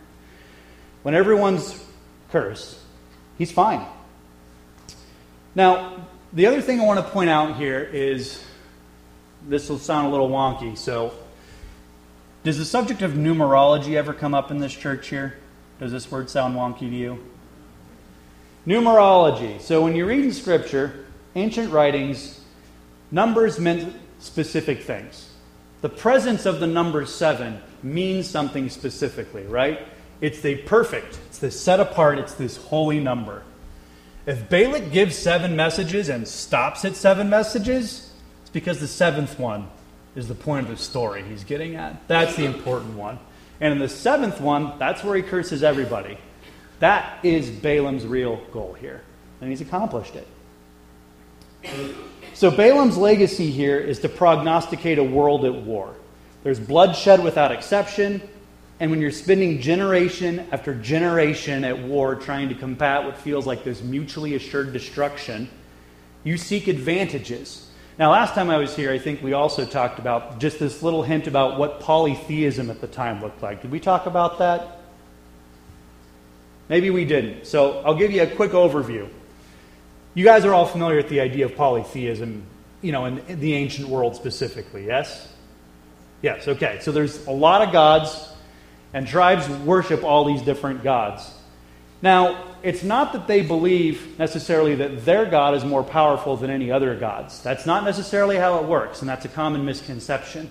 When 1.01 1.15
everyone's 1.15 1.83
cursed, 2.31 2.77
he's 3.37 3.51
fine. 3.51 3.85
Now, 5.55 6.05
the 6.33 6.45
other 6.47 6.61
thing 6.61 6.79
I 6.79 6.85
want 6.85 6.99
to 6.99 7.11
point 7.11 7.29
out 7.29 7.57
here 7.57 7.79
is 7.81 8.43
this 9.47 9.69
will 9.69 9.79
sound 9.79 10.07
a 10.07 10.09
little 10.09 10.29
wonky, 10.29 10.77
so 10.77 11.13
does 12.45 12.59
the 12.59 12.65
subject 12.65 13.01
of 13.01 13.13
numerology 13.13 13.95
ever 13.95 14.13
come 14.13 14.35
up 14.35 14.51
in 14.51 14.59
this 14.59 14.71
church 14.71 15.07
here? 15.07 15.35
Does 15.79 15.91
this 15.91 16.11
word 16.11 16.29
sound 16.29 16.55
wonky 16.55 16.81
to 16.81 16.85
you? 16.85 17.25
Numerology. 18.67 19.59
So 19.59 19.81
when 19.81 19.95
you 19.95 20.05
read 20.05 20.23
in 20.23 20.31
Scripture, 20.31 21.07
ancient 21.33 21.71
writings, 21.71 22.39
numbers 23.09 23.59
meant 23.59 23.95
specific 24.19 24.83
things. 24.83 25.31
The 25.81 25.89
presence 25.89 26.45
of 26.45 26.59
the 26.59 26.67
number 26.67 27.03
seven 27.07 27.61
means 27.81 28.29
something 28.29 28.69
specifically, 28.69 29.47
right? 29.47 29.79
It's 30.21 30.41
the 30.41 30.57
perfect, 30.57 31.17
it's 31.25 31.39
the 31.39 31.49
set 31.49 31.79
apart, 31.79 32.19
it's 32.19 32.35
this 32.35 32.57
holy 32.57 32.99
number. 32.99 33.41
If 34.27 34.49
Balak 34.49 34.91
gives 34.91 35.17
seven 35.17 35.55
messages 35.55 36.09
and 36.09 36.27
stops 36.27 36.85
at 36.85 36.95
seven 36.95 37.27
messages, 37.27 38.13
it's 38.41 38.51
because 38.51 38.79
the 38.79 38.87
seventh 38.87 39.39
one 39.39 39.67
is 40.15 40.27
the 40.27 40.35
point 40.35 40.65
of 40.65 40.71
the 40.71 40.81
story 40.81 41.23
he's 41.23 41.43
getting 41.43 41.75
at. 41.75 42.07
That's 42.07 42.35
the 42.35 42.45
important 42.45 42.95
one. 42.95 43.19
And 43.59 43.71
in 43.71 43.79
the 43.79 43.89
seventh 43.89 44.41
one, 44.41 44.77
that's 44.79 45.03
where 45.03 45.15
he 45.15 45.21
curses 45.21 45.63
everybody. 45.63 46.17
That 46.79 47.23
is 47.23 47.49
Balaam's 47.49 48.05
real 48.05 48.37
goal 48.51 48.73
here. 48.73 49.01
And 49.41 49.49
he's 49.49 49.61
accomplished 49.61 50.15
it. 50.15 50.27
So 52.33 52.51
Balaam's 52.51 52.97
legacy 52.97 53.49
here 53.49 53.79
is 53.79 53.99
to 53.99 54.09
prognosticate 54.09 54.97
a 54.97 55.03
world 55.03 55.45
at 55.45 55.55
war. 55.55 55.95
There's 56.43 56.59
bloodshed 56.59 57.23
without 57.23 57.51
exception. 57.51 58.21
And 58.79 58.91
when 58.91 59.01
you're 59.01 59.11
spending 59.11 59.61
generation 59.61 60.47
after 60.51 60.75
generation 60.75 61.63
at 61.63 61.79
war 61.79 62.15
trying 62.15 62.49
to 62.49 62.55
combat 62.55 63.05
what 63.05 63.17
feels 63.17 63.47
like 63.47 63.63
this 63.63 63.81
mutually 63.81 64.35
assured 64.35 64.73
destruction, 64.73 65.49
you 66.23 66.37
seek 66.37 66.67
advantages. 66.67 67.64
Now, 67.97 68.11
last 68.11 68.33
time 68.33 68.49
I 68.49 68.57
was 68.57 68.75
here, 68.75 68.91
I 68.91 68.97
think 68.97 69.23
we 69.23 69.31
also 69.31 69.65
talked 69.65 69.99
about 69.99 70.39
just 70.39 70.59
this 70.59 70.83
little 70.83 71.01
hint 71.01 71.27
about 71.27 71.57
what 71.57 71.79
polytheism 71.79 72.69
at 72.69 72.81
the 72.81 72.87
time 72.87 73.21
looked 73.21 73.41
like. 73.41 73.61
Did 73.61 73.71
we 73.71 73.79
talk 73.79 74.05
about 74.05 74.39
that? 74.39 74.79
Maybe 76.67 76.89
we 76.89 77.05
didn't. 77.05 77.47
So 77.47 77.79
I'll 77.85 77.95
give 77.95 78.11
you 78.11 78.23
a 78.23 78.27
quick 78.27 78.51
overview. 78.51 79.07
You 80.13 80.25
guys 80.25 80.43
are 80.43 80.53
all 80.53 80.65
familiar 80.65 80.97
with 80.97 81.07
the 81.07 81.21
idea 81.21 81.45
of 81.45 81.55
polytheism, 81.55 82.43
you 82.81 82.91
know, 82.91 83.05
in, 83.05 83.39
the 83.39 83.53
ancient 83.53 83.87
world 83.87 84.17
specifically, 84.17 84.85
yes? 84.85 85.29
Yes, 86.21 86.49
okay. 86.49 86.79
So 86.81 86.91
there's 86.91 87.25
a 87.27 87.31
lot 87.31 87.61
of 87.61 87.71
gods, 87.71 88.29
and 88.93 89.07
tribes 89.07 89.47
worship 89.65 90.03
all 90.03 90.25
these 90.25 90.41
different 90.41 90.83
gods. 90.83 91.29
Now, 92.01 92.54
it's 92.65 92.81
not 92.83 93.13
that 93.13 93.27
they 93.27 93.43
believe 93.43 94.17
necessarily 94.17 94.73
that 94.73 95.05
their 95.05 95.27
God 95.27 95.53
is 95.53 95.63
more 95.63 95.83
powerful 95.83 96.35
than 96.35 96.49
any 96.49 96.71
other 96.71 96.95
gods. 96.95 97.43
That's 97.43 97.67
not 97.67 97.83
necessarily 97.83 98.37
how 98.37 98.57
it 98.57 98.65
works, 98.65 99.01
and 99.01 99.07
that's 99.07 99.23
a 99.23 99.29
common 99.29 99.65
misconception. 99.65 100.49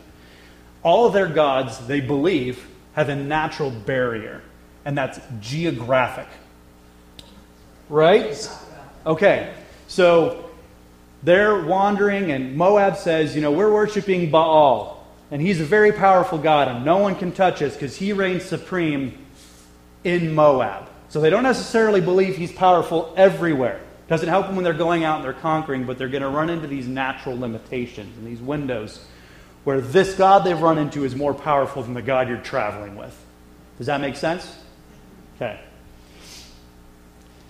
All 0.85 1.07
of 1.07 1.13
their 1.13 1.27
gods, 1.27 1.85
they 1.89 2.01
believe, 2.01 2.69
have 2.93 3.09
a 3.09 3.17
natural 3.17 3.73
barrier. 3.73 4.43
and 4.87 4.97
that's 4.97 5.19
geographic. 5.41 6.29
Right? 7.89 8.49
Okay, 9.07 9.55
so 9.89 10.51
they're 11.23 11.65
wandering, 11.65 12.31
and 12.31 12.55
Moab 12.55 12.97
says, 12.97 13.35
You 13.35 13.41
know, 13.41 13.51
we're 13.51 13.73
worshiping 13.73 14.31
Baal, 14.31 15.05
and 15.31 15.43
he's 15.43 15.61
a 15.61 15.65
very 15.65 15.91
powerful 15.91 16.39
God, 16.39 16.69
and 16.69 16.85
no 16.85 16.99
one 16.99 17.17
can 17.17 17.33
touch 17.33 17.61
us 17.63 17.73
because 17.73 17.97
he 17.97 18.13
reigns 18.13 18.45
supreme 18.45 19.19
in 20.05 20.35
Moab. 20.35 20.91
So 21.15 21.21
they 21.21 21.31
don't 21.31 21.45
necessarily 21.45 22.01
believe 22.01 22.37
he's 22.37 22.51
powerful 22.51 23.15
everywhere. 23.17 23.81
Doesn't 24.09 24.29
help 24.29 24.49
them 24.49 24.57
when 24.57 24.65
they're 24.65 24.73
going 24.73 25.05
out 25.05 25.19
and 25.19 25.25
they're 25.25 25.33
conquering, 25.33 25.85
but 25.85 25.97
they're 25.97 26.09
going 26.09 26.25
to 26.25 26.29
run 26.29 26.51
into 26.51 26.67
these 26.67 26.89
natural 26.89 27.39
limitations 27.39 28.19
and 28.19 28.27
these 28.27 28.41
windows 28.41 28.99
where 29.63 29.81
this 29.81 30.17
God 30.17 30.43
they've 30.43 30.61
run 30.61 30.77
into 30.77 31.05
is 31.05 31.15
more 31.15 31.33
powerful 31.33 31.85
than 31.85 31.95
the 31.95 32.03
God 32.03 32.29
you're 32.29 32.39
traveling 32.39 32.97
with. 32.97 33.17
Does 33.79 33.87
that 33.87 34.01
make 34.01 34.17
sense? 34.17 34.57
Okay. 35.37 35.61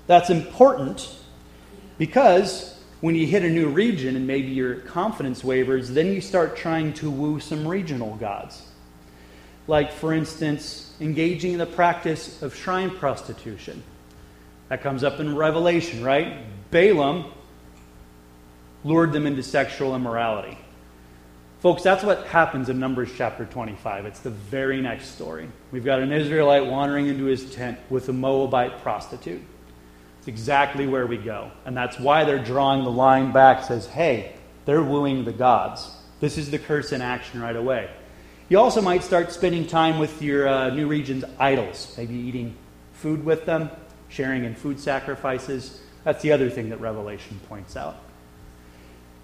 That's 0.08 0.28
important 0.28 1.16
because 1.96 2.78
when 3.00 3.14
you 3.14 3.26
hit 3.26 3.44
a 3.44 3.48
new 3.48 3.68
region 3.68 4.14
and 4.14 4.26
maybe 4.26 4.48
your 4.48 4.74
confidence 4.74 5.42
wavers, 5.42 5.88
then 5.88 6.08
you 6.08 6.20
start 6.20 6.58
trying 6.58 6.92
to 6.92 7.10
woo 7.10 7.40
some 7.40 7.66
regional 7.66 8.14
gods. 8.16 8.60
Like, 9.66 9.92
for 9.92 10.12
instance, 10.12 10.94
engaging 11.00 11.52
in 11.52 11.58
the 11.58 11.66
practice 11.66 12.42
of 12.42 12.54
shrine 12.54 12.90
prostitution. 12.90 13.82
That 14.68 14.82
comes 14.82 15.04
up 15.04 15.20
in 15.20 15.36
Revelation, 15.36 16.04
right? 16.04 16.44
Balaam 16.70 17.26
lured 18.82 19.12
them 19.12 19.26
into 19.26 19.42
sexual 19.42 19.94
immorality. 19.94 20.58
Folks, 21.60 21.82
that's 21.82 22.04
what 22.04 22.26
happens 22.26 22.68
in 22.68 22.78
Numbers 22.78 23.08
chapter 23.16 23.46
25. 23.46 24.04
It's 24.04 24.20
the 24.20 24.30
very 24.30 24.82
next 24.82 25.14
story. 25.14 25.48
We've 25.72 25.84
got 25.84 26.00
an 26.00 26.12
Israelite 26.12 26.66
wandering 26.66 27.06
into 27.06 27.24
his 27.24 27.54
tent 27.54 27.78
with 27.88 28.08
a 28.10 28.12
Moabite 28.12 28.82
prostitute. 28.82 29.42
It's 30.18 30.28
exactly 30.28 30.86
where 30.86 31.06
we 31.06 31.16
go. 31.16 31.50
And 31.64 31.74
that's 31.74 31.98
why 31.98 32.24
they're 32.24 32.42
drawing 32.42 32.84
the 32.84 32.90
line 32.90 33.32
back, 33.32 33.64
says, 33.64 33.86
hey, 33.86 34.34
they're 34.66 34.82
wooing 34.82 35.24
the 35.24 35.32
gods. 35.32 35.90
This 36.20 36.36
is 36.36 36.50
the 36.50 36.58
curse 36.58 36.92
in 36.92 37.00
action 37.00 37.40
right 37.40 37.56
away. 37.56 37.88
You 38.50 38.58
also 38.58 38.82
might 38.82 39.02
start 39.02 39.32
spending 39.32 39.66
time 39.66 39.98
with 39.98 40.20
your 40.20 40.46
uh, 40.46 40.68
new 40.68 40.86
region's 40.86 41.24
idols, 41.38 41.94
maybe 41.96 42.14
eating 42.14 42.54
food 42.92 43.24
with 43.24 43.46
them, 43.46 43.70
sharing 44.08 44.44
in 44.44 44.54
food 44.54 44.78
sacrifices. 44.78 45.80
That's 46.04 46.20
the 46.20 46.32
other 46.32 46.50
thing 46.50 46.68
that 46.68 46.78
Revelation 46.78 47.40
points 47.48 47.74
out. 47.74 47.96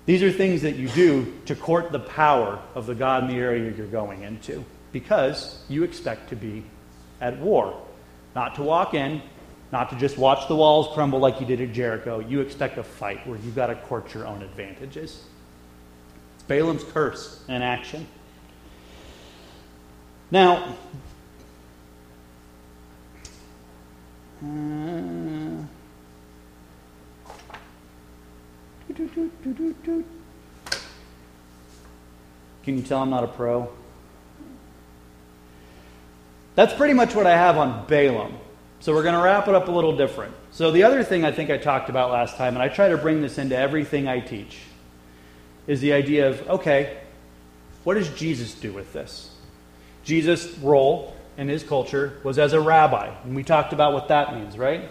These 0.07 0.23
are 0.23 0.33
things 0.33 0.63
that 0.63 0.77
you 0.77 0.89
do 0.89 1.35
to 1.45 1.55
court 1.55 1.93
the 1.93 2.01
power 2.01 2.59
of 2.75 2.87
the 2.87 2.95
God 2.95 3.25
in 3.25 3.29
the 3.29 3.37
area 3.37 3.71
you're 3.77 3.87
going 3.87 4.23
into 4.23 4.65
because 4.91 5.63
you 5.69 5.85
expect 5.85 6.31
to 6.31 6.37
be 6.37 6.65
at 7.21 7.37
war. 7.39 7.79
Not 8.35 8.55
to 8.55 8.63
walk 8.63 8.95
in, 8.95 9.21
not 9.71 9.91
to 9.91 9.97
just 9.97 10.17
watch 10.17 10.49
the 10.49 10.57
walls 10.57 10.95
crumble 10.95 11.19
like 11.19 11.41
you 11.41 11.47
did 11.47 11.61
at 11.61 11.73
Jericho. 11.75 12.21
You 12.21 12.41
expect 12.41 12.79
a 12.79 12.83
fight 12.83 13.27
where 13.27 13.39
you've 13.39 13.55
got 13.55 13.67
to 13.67 13.75
court 13.75 14.15
your 14.15 14.27
own 14.27 14.41
advantages. 14.43 15.23
It's 16.37 16.45
Balaam's 16.45 16.85
curse 16.85 17.45
in 17.49 17.61
action. 17.61 18.07
Now, 20.33 20.77
uh, 24.43 24.47
can 32.63 32.77
you 32.77 32.83
tell 32.83 33.03
I'm 33.03 33.11
not 33.11 33.25
a 33.25 33.27
pro? 33.27 33.69
That's 36.55 36.75
pretty 36.75 36.95
much 36.95 37.15
what 37.17 37.27
I 37.27 37.33
have 37.33 37.57
on 37.57 37.87
Balaam. 37.87 38.35
So 38.79 38.95
we're 38.95 39.03
going 39.03 39.15
to 39.15 39.21
wrap 39.21 39.49
it 39.49 39.55
up 39.55 39.67
a 39.67 39.71
little 39.73 39.97
different. 39.97 40.35
So 40.53 40.71
the 40.71 40.85
other 40.85 41.03
thing 41.03 41.25
I 41.25 41.33
think 41.33 41.51
I 41.51 41.59
talked 41.59 41.91
about 41.91 42.11
last 42.11 42.37
time, 42.37 42.55
and 42.55 42.63
I 42.63 42.69
try 42.69 42.89
to 42.89 42.97
bring 42.97 43.21
this 43.21 43.37
into 43.37 43.57
everything 43.57 44.07
I 44.07 44.21
teach, 44.21 44.59
is 45.67 45.81
the 45.81 45.93
idea 45.93 46.29
of 46.29 46.49
okay, 46.49 46.99
what 47.83 47.95
does 47.95 48.09
Jesus 48.11 48.55
do 48.55 48.73
with 48.73 48.93
this? 48.93 49.30
Jesus' 50.05 50.57
role 50.59 51.17
in 51.37 51.49
his 51.49 51.63
culture 51.63 52.19
was 52.23 52.39
as 52.39 52.53
a 52.53 52.61
rabbi. 52.61 53.15
And 53.25 53.35
we 53.35 53.43
talked 53.43 53.73
about 53.73 53.93
what 53.93 54.09
that 54.09 54.35
means, 54.35 54.59
right? 54.59 54.89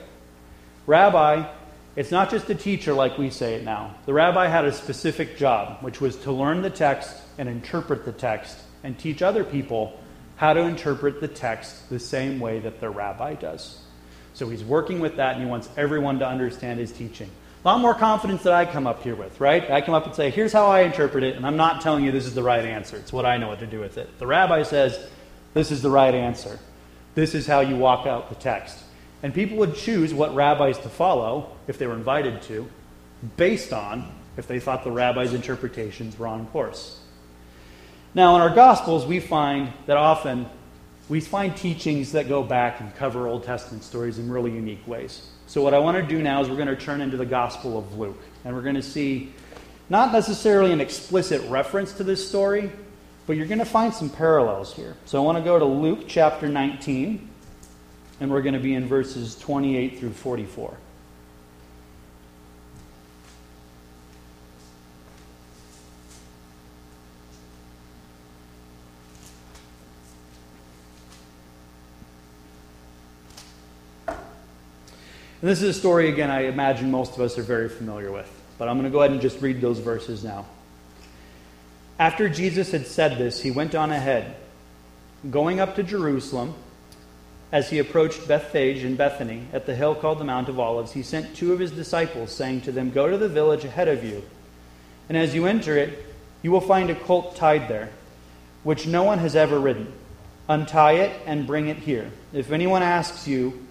Rabbi, 0.88 1.48
it's 1.96 2.12
not 2.12 2.30
just 2.30 2.50
a 2.50 2.56
teacher 2.56 2.94
like 2.94 3.18
we 3.18 3.30
say 3.30 3.56
it 3.56 3.64
now. 3.64 3.96
The 4.06 4.14
rabbi 4.14 4.48
had 4.48 4.66
a 4.66 4.72
specific 4.72 5.38
job, 5.38 5.84
which 5.84 6.00
was 6.00 6.16
to 6.18 6.32
learn 6.32 6.62
the 6.62 6.70
text 6.70 7.16
and 7.38 7.50
interpret 7.50 8.06
the 8.06 8.12
text 8.12 8.58
and 8.84 8.98
teach 8.98 9.22
other 9.22 9.44
people 9.44 10.00
how 10.38 10.54
to 10.54 10.62
interpret 10.62 11.20
the 11.20 11.28
text 11.28 11.90
the 11.90 12.00
same 12.00 12.40
way 12.40 12.60
that 12.60 12.80
the 12.80 12.90
rabbi 12.90 13.36
does. 13.36 13.82
So 14.34 14.48
he's 14.48 14.64
working 14.64 15.02
with 15.02 15.18
that 15.18 15.34
and 15.36 15.44
he 15.44 15.50
wants 15.50 15.68
everyone 15.76 16.20
to 16.20 16.28
understand 16.28 16.80
his 16.80 16.92
teaching. 16.92 17.30
A 17.64 17.68
lot 17.68 17.82
more 17.82 17.94
confidence 17.94 18.44
that 18.44 18.54
I 18.54 18.66
come 18.66 18.88
up 18.88 19.04
here 19.04 19.16
with, 19.16 19.42
right? 19.42 19.70
I 19.70 19.82
come 19.82 19.94
up 19.94 20.06
and 20.06 20.16
say, 20.16 20.30
here's 20.30 20.54
how 20.54 20.68
I 20.68 20.82
interpret 20.82 21.26
it, 21.26 21.36
and 21.36 21.46
I'm 21.46 21.58
not 21.58 21.82
telling 21.82 22.06
you 22.06 22.12
this 22.12 22.26
is 22.26 22.34
the 22.34 22.44
right 22.44 22.64
answer. 22.64 22.96
It's 22.96 23.12
what 23.12 23.26
I 23.26 23.36
know 23.36 23.50
what 23.50 23.60
to 23.60 23.68
do 23.68 23.82
with 23.82 23.98
it. 23.98 24.18
The 24.18 24.28
rabbi 24.28 24.64
says, 24.64 24.98
this 25.54 25.70
is 25.70 25.82
the 25.82 25.90
right 25.90 26.14
answer. 26.14 26.58
This 27.16 27.36
is 27.36 27.46
how 27.46 27.60
you 27.60 27.76
walk 27.76 28.08
out 28.08 28.30
the 28.30 28.36
text. 28.36 28.78
And 29.24 29.34
people 29.34 29.58
would 29.58 29.76
choose 29.76 30.14
what 30.14 30.34
rabbis 30.34 30.78
to 30.80 30.90
follow, 30.90 31.58
if 31.68 31.78
they 31.78 31.86
were 31.86 31.96
invited 31.96 32.42
to, 32.44 32.70
based 33.36 33.74
on 33.74 34.10
if 34.38 34.48
they 34.48 34.62
thought 34.62 34.86
the 34.86 34.92
rabbi's 34.92 35.34
interpretations 35.34 36.18
were 36.18 36.28
on 36.28 36.48
course. 36.48 37.02
Now, 38.14 38.36
in 38.36 38.42
our 38.42 38.56
Gospels, 38.56 39.06
we 39.06 39.20
find 39.20 39.74
that 39.86 39.98
often 39.98 40.48
we 41.10 41.20
find 41.20 41.58
teachings 41.58 42.14
that 42.14 42.30
go 42.30 42.42
back 42.42 42.80
and 42.80 42.96
cover 42.96 43.28
Old 43.28 43.44
Testament 43.44 43.84
stories 43.84 44.18
in 44.18 44.32
really 44.32 44.52
unique 44.52 44.88
ways. 44.88 45.28
So, 45.50 45.64
what 45.64 45.74
I 45.74 45.80
want 45.80 45.98
to 45.98 46.04
do 46.04 46.22
now 46.22 46.42
is 46.42 46.48
we're 46.48 46.58
going 46.58 46.68
to 46.68 46.76
turn 46.76 47.02
into 47.02 47.18
the 47.18 47.26
Gospel 47.26 47.76
of 47.76 47.98
Luke. 47.98 48.22
And 48.46 48.54
we're 48.54 48.62
going 48.62 48.76
to 48.76 48.84
see 48.84 49.34
not 49.90 50.12
necessarily 50.14 50.72
an 50.72 50.80
explicit 50.80 51.42
reference 51.50 51.92
to 51.94 52.04
this 52.04 52.30
story, 52.30 52.72
but 53.26 53.36
you're 53.36 53.48
going 53.48 53.58
to 53.58 53.66
find 53.66 53.92
some 53.92 54.12
parallels 54.12 54.76
here. 54.76 54.96
So, 55.06 55.20
I 55.20 55.26
want 55.26 55.40
to 55.40 55.44
go 55.44 55.58
to 55.58 55.66
Luke 55.66 56.02
chapter 56.08 56.48
19, 56.48 57.28
and 58.20 58.30
we're 58.30 58.44
going 58.44 58.54
to 58.54 58.60
be 58.60 58.76
in 58.76 58.86
verses 58.86 59.40
28 59.40 59.98
through 59.98 60.12
44. 60.12 60.78
And 75.42 75.50
this 75.50 75.62
is 75.62 75.78
a 75.78 75.80
story, 75.80 76.10
again, 76.10 76.30
I 76.30 76.48
imagine 76.48 76.92
most 76.92 77.16
of 77.16 77.22
us 77.22 77.38
are 77.38 77.44
very 77.44 77.70
familiar 77.70 78.12
with. 78.12 78.30
But 78.58 78.68
I'm 78.68 78.76
going 78.78 78.92
to 78.92 78.92
go 78.92 79.00
ahead 79.00 79.12
and 79.12 79.22
just 79.22 79.42
read 79.42 79.62
those 79.62 79.80
verses 79.80 80.24
now. 80.24 80.46
After 81.98 82.28
Jesus 82.28 82.72
had 82.72 82.88
said 82.88 83.18
this, 83.18 83.42
he 83.42 83.52
went 83.52 83.74
on 83.74 83.92
ahead, 83.92 84.36
going 85.30 85.60
up 85.60 85.76
to 85.76 85.84
Jerusalem. 85.84 86.56
As 87.52 87.70
he 87.70 87.80
approached 87.80 88.28
Bethphage 88.28 88.84
and 88.84 88.98
Bethany 88.98 89.48
at 89.52 89.66
the 89.66 89.76
hill 89.76 89.96
called 89.96 90.20
the 90.20 90.24
Mount 90.24 90.50
of 90.50 90.60
Olives, 90.60 90.92
he 90.92 91.02
sent 91.02 91.36
two 91.36 91.52
of 91.52 91.60
his 91.60 91.72
disciples, 91.72 92.32
saying 92.32 92.62
to 92.62 92.72
them, 92.72 92.92
Go 92.92 93.10
to 93.10 93.18
the 93.18 93.28
village 93.28 93.66
ahead 93.66 93.88
of 93.88 94.04
you, 94.04 94.24
and 95.08 95.18
as 95.18 95.34
you 95.34 95.48
enter 95.48 95.76
it, 95.76 96.06
you 96.44 96.52
will 96.52 96.62
find 96.62 96.92
a 96.92 96.96
colt 96.96 97.36
tied 97.36 97.68
there, 97.68 97.90
which 98.64 98.86
no 98.86 99.04
one 99.04 99.18
has 99.18 99.36
ever 99.36 99.60
ridden. 99.60 99.92
Untie 100.48 100.94
it 100.94 101.22
and 101.26 101.48
bring 101.48 101.68
it 101.68 101.78
here. 101.78 102.12
If 102.34 102.52
anyone 102.52 102.84
asks 102.84 103.28
you, 103.28 103.68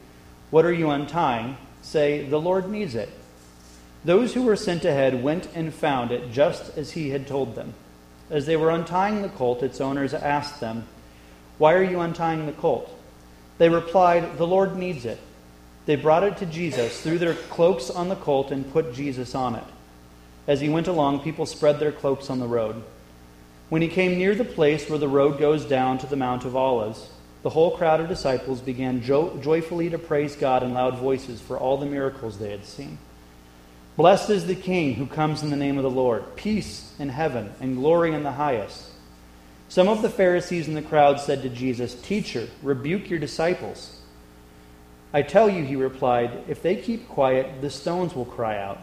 what 0.50 0.64
are 0.64 0.72
you 0.72 0.90
untying? 0.90 1.56
Say, 1.82 2.26
The 2.26 2.40
Lord 2.40 2.70
needs 2.70 2.94
it. 2.94 3.10
Those 4.04 4.34
who 4.34 4.42
were 4.42 4.56
sent 4.56 4.84
ahead 4.84 5.22
went 5.22 5.48
and 5.54 5.74
found 5.74 6.12
it 6.12 6.30
just 6.32 6.76
as 6.76 6.92
he 6.92 7.10
had 7.10 7.26
told 7.26 7.54
them. 7.54 7.74
As 8.30 8.46
they 8.46 8.56
were 8.56 8.70
untying 8.70 9.22
the 9.22 9.28
colt, 9.28 9.62
its 9.62 9.80
owners 9.80 10.14
asked 10.14 10.60
them, 10.60 10.86
Why 11.58 11.74
are 11.74 11.82
you 11.82 12.00
untying 12.00 12.46
the 12.46 12.52
colt? 12.52 12.94
They 13.58 13.68
replied, 13.68 14.38
The 14.38 14.46
Lord 14.46 14.76
needs 14.76 15.04
it. 15.04 15.18
They 15.86 15.96
brought 15.96 16.24
it 16.24 16.36
to 16.38 16.46
Jesus, 16.46 17.00
threw 17.00 17.18
their 17.18 17.34
cloaks 17.34 17.90
on 17.90 18.08
the 18.08 18.16
colt, 18.16 18.50
and 18.50 18.70
put 18.72 18.94
Jesus 18.94 19.34
on 19.34 19.54
it. 19.54 19.64
As 20.46 20.60
he 20.60 20.68
went 20.68 20.86
along, 20.86 21.20
people 21.20 21.46
spread 21.46 21.78
their 21.78 21.92
cloaks 21.92 22.30
on 22.30 22.38
the 22.38 22.46
road. 22.46 22.82
When 23.68 23.82
he 23.82 23.88
came 23.88 24.18
near 24.18 24.34
the 24.34 24.44
place 24.44 24.88
where 24.88 24.98
the 24.98 25.08
road 25.08 25.38
goes 25.38 25.64
down 25.64 25.98
to 25.98 26.06
the 26.06 26.16
Mount 26.16 26.44
of 26.44 26.56
Olives, 26.56 27.08
the 27.42 27.50
whole 27.50 27.76
crowd 27.76 28.00
of 28.00 28.08
disciples 28.08 28.60
began 28.60 29.02
jo- 29.02 29.38
joyfully 29.40 29.90
to 29.90 29.98
praise 29.98 30.34
God 30.34 30.62
in 30.62 30.74
loud 30.74 30.98
voices 30.98 31.40
for 31.40 31.58
all 31.58 31.76
the 31.76 31.86
miracles 31.86 32.38
they 32.38 32.50
had 32.50 32.64
seen. 32.64 32.98
Blessed 33.96 34.30
is 34.30 34.46
the 34.46 34.54
King 34.54 34.94
who 34.94 35.06
comes 35.06 35.42
in 35.42 35.50
the 35.50 35.56
name 35.56 35.76
of 35.76 35.82
the 35.82 35.90
Lord, 35.90 36.36
peace 36.36 36.94
in 36.98 37.08
heaven 37.08 37.52
and 37.60 37.76
glory 37.76 38.14
in 38.14 38.22
the 38.22 38.32
highest. 38.32 38.90
Some 39.68 39.88
of 39.88 40.02
the 40.02 40.08
Pharisees 40.08 40.66
in 40.66 40.74
the 40.74 40.82
crowd 40.82 41.20
said 41.20 41.42
to 41.42 41.48
Jesus, 41.48 41.94
Teacher, 41.94 42.48
rebuke 42.62 43.10
your 43.10 43.18
disciples. 43.18 44.00
I 45.12 45.22
tell 45.22 45.48
you, 45.48 45.64
he 45.64 45.76
replied, 45.76 46.44
if 46.48 46.62
they 46.62 46.76
keep 46.76 47.08
quiet, 47.08 47.60
the 47.60 47.70
stones 47.70 48.14
will 48.14 48.24
cry 48.24 48.58
out. 48.58 48.78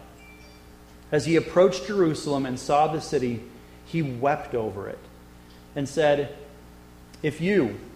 As 1.12 1.26
he 1.26 1.36
approached 1.36 1.88
Jerusalem 1.88 2.46
and 2.46 2.60
saw 2.60 2.88
the 2.88 3.02
city, 3.02 3.44
he 3.86 4.02
wept 4.02 4.56
over 4.56 4.90
it 4.90 5.00
and 5.76 5.88
said, 5.88 6.36
If 7.22 7.42
you, 7.42 7.78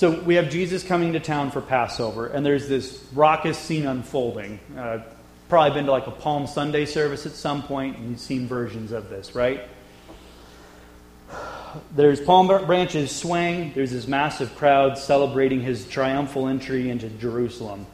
So 0.00 0.18
we 0.18 0.36
have 0.36 0.48
Jesus 0.48 0.82
coming 0.82 1.12
to 1.12 1.20
town 1.20 1.50
for 1.50 1.60
Passover, 1.60 2.28
and 2.28 2.46
there's 2.46 2.70
this 2.70 3.04
raucous 3.12 3.58
scene 3.58 3.86
unfolding. 3.86 4.58
Uh, 4.74 5.00
probably 5.50 5.74
been 5.74 5.84
to 5.84 5.90
like 5.90 6.06
a 6.06 6.10
Palm 6.10 6.46
Sunday 6.46 6.86
service 6.86 7.26
at 7.26 7.32
some 7.32 7.62
point, 7.62 7.98
and 7.98 8.08
you've 8.08 8.18
seen 8.18 8.46
versions 8.46 8.92
of 8.92 9.10
this, 9.10 9.34
right? 9.34 9.68
There's 11.94 12.18
palm 12.18 12.46
branches 12.46 13.14
swaying. 13.14 13.74
There's 13.74 13.90
this 13.90 14.06
massive 14.06 14.56
crowd 14.56 14.96
celebrating 14.96 15.60
his 15.60 15.86
triumphal 15.86 16.48
entry 16.48 16.88
into 16.88 17.10
Jerusalem. 17.10 17.84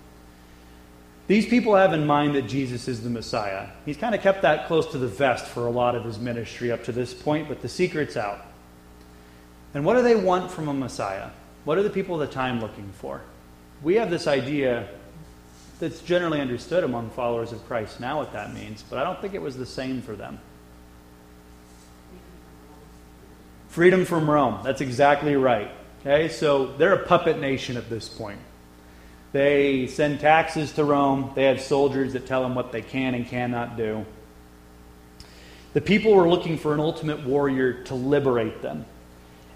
These 1.26 1.46
people 1.46 1.74
have 1.74 1.92
in 1.92 2.06
mind 2.06 2.36
that 2.36 2.42
Jesus 2.42 2.86
is 2.86 3.02
the 3.02 3.10
Messiah. 3.10 3.66
He's 3.84 3.96
kind 3.96 4.14
of 4.14 4.20
kept 4.20 4.42
that 4.42 4.68
close 4.68 4.86
to 4.92 4.98
the 4.98 5.08
vest 5.08 5.46
for 5.46 5.66
a 5.66 5.72
lot 5.72 5.96
of 5.96 6.04
his 6.04 6.20
ministry 6.20 6.70
up 6.70 6.84
to 6.84 6.92
this 6.92 7.12
point, 7.12 7.48
but 7.48 7.62
the 7.62 7.68
secret's 7.68 8.16
out. 8.16 8.46
And 9.74 9.84
what 9.84 9.94
do 9.94 10.02
they 10.02 10.14
want 10.14 10.52
from 10.52 10.68
a 10.68 10.72
Messiah? 10.72 11.30
What 11.66 11.78
are 11.78 11.82
the 11.82 11.90
people 11.90 12.14
of 12.22 12.28
the 12.28 12.32
time 12.32 12.60
looking 12.60 12.92
for? 12.92 13.22
We 13.82 13.96
have 13.96 14.08
this 14.08 14.28
idea 14.28 14.88
that's 15.80 16.00
generally 16.00 16.40
understood 16.40 16.84
among 16.84 17.10
followers 17.10 17.50
of 17.50 17.66
Christ 17.66 17.98
now 17.98 18.18
what 18.18 18.32
that 18.34 18.54
means, 18.54 18.84
but 18.88 19.00
I 19.00 19.02
don't 19.02 19.20
think 19.20 19.34
it 19.34 19.42
was 19.42 19.56
the 19.56 19.66
same 19.66 20.00
for 20.00 20.14
them. 20.14 20.38
Freedom 23.68 24.04
from 24.04 24.30
Rome. 24.30 24.60
That's 24.62 24.80
exactly 24.80 25.34
right. 25.34 25.72
Okay, 26.02 26.28
so 26.28 26.68
they're 26.76 26.92
a 26.94 27.04
puppet 27.04 27.40
nation 27.40 27.76
at 27.76 27.90
this 27.90 28.08
point. 28.08 28.38
They 29.32 29.88
send 29.88 30.20
taxes 30.20 30.70
to 30.74 30.84
Rome. 30.84 31.32
They 31.34 31.46
have 31.46 31.60
soldiers 31.60 32.12
that 32.12 32.28
tell 32.28 32.44
them 32.44 32.54
what 32.54 32.70
they 32.70 32.80
can 32.80 33.16
and 33.16 33.26
cannot 33.26 33.76
do. 33.76 34.06
The 35.72 35.80
people 35.80 36.14
were 36.14 36.28
looking 36.28 36.58
for 36.58 36.74
an 36.74 36.78
ultimate 36.78 37.26
warrior 37.26 37.82
to 37.86 37.96
liberate 37.96 38.62
them. 38.62 38.86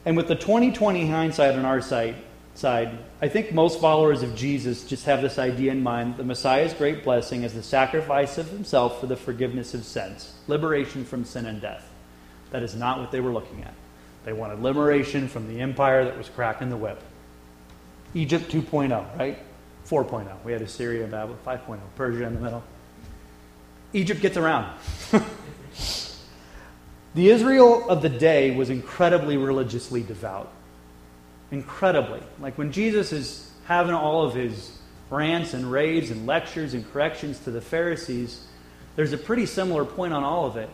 And 0.04 0.16
with 0.16 0.28
the 0.28 0.34
2020 0.34 1.06
hindsight 1.06 1.56
on 1.56 1.64
our 1.64 1.80
side, 1.80 2.16
side, 2.54 2.98
I 3.20 3.28
think 3.28 3.52
most 3.52 3.80
followers 3.80 4.22
of 4.22 4.34
Jesus 4.34 4.84
just 4.84 5.04
have 5.04 5.22
this 5.22 5.38
idea 5.38 5.72
in 5.72 5.82
mind 5.82 6.16
the 6.16 6.24
Messiah's 6.24 6.74
great 6.74 7.04
blessing 7.04 7.42
is 7.42 7.54
the 7.54 7.62
sacrifice 7.62 8.38
of 8.38 8.48
himself 8.48 9.00
for 9.00 9.06
the 9.06 9.16
forgiveness 9.16 9.74
of 9.74 9.84
sins, 9.84 10.34
liberation 10.46 11.04
from 11.04 11.24
sin 11.24 11.46
and 11.46 11.60
death. 11.60 11.88
That 12.50 12.62
is 12.62 12.74
not 12.74 12.98
what 12.98 13.10
they 13.10 13.20
were 13.20 13.32
looking 13.32 13.62
at. 13.62 13.74
They 14.24 14.32
wanted 14.32 14.60
liberation 14.60 15.28
from 15.28 15.48
the 15.48 15.60
empire 15.60 16.04
that 16.04 16.16
was 16.16 16.28
cracking 16.28 16.68
the 16.68 16.76
whip. 16.76 17.00
Egypt 18.14 18.50
2.0, 18.50 19.18
right? 19.18 19.38
4.0. 19.86 20.44
We 20.44 20.52
had 20.52 20.62
Assyria, 20.62 21.06
Babylon 21.06 21.38
5.0, 21.46 21.78
Persia 21.96 22.24
in 22.24 22.34
the 22.34 22.40
middle. 22.40 22.62
Egypt 23.92 24.20
gets 24.20 24.36
around. 24.36 24.72
The 27.14 27.30
Israel 27.30 27.88
of 27.88 28.02
the 28.02 28.08
day 28.08 28.54
was 28.54 28.70
incredibly 28.70 29.36
religiously 29.36 30.02
devout. 30.02 30.50
Incredibly. 31.50 32.22
Like 32.40 32.56
when 32.56 32.70
Jesus 32.70 33.12
is 33.12 33.50
having 33.64 33.94
all 33.94 34.24
of 34.24 34.34
his 34.34 34.78
rants 35.10 35.54
and 35.54 35.70
raves 35.70 36.10
and 36.10 36.26
lectures 36.26 36.74
and 36.74 36.90
corrections 36.92 37.40
to 37.40 37.50
the 37.50 37.60
Pharisees, 37.60 38.46
there's 38.94 39.12
a 39.12 39.18
pretty 39.18 39.46
similar 39.46 39.84
point 39.84 40.12
on 40.12 40.22
all 40.22 40.46
of 40.46 40.56
it. 40.56 40.70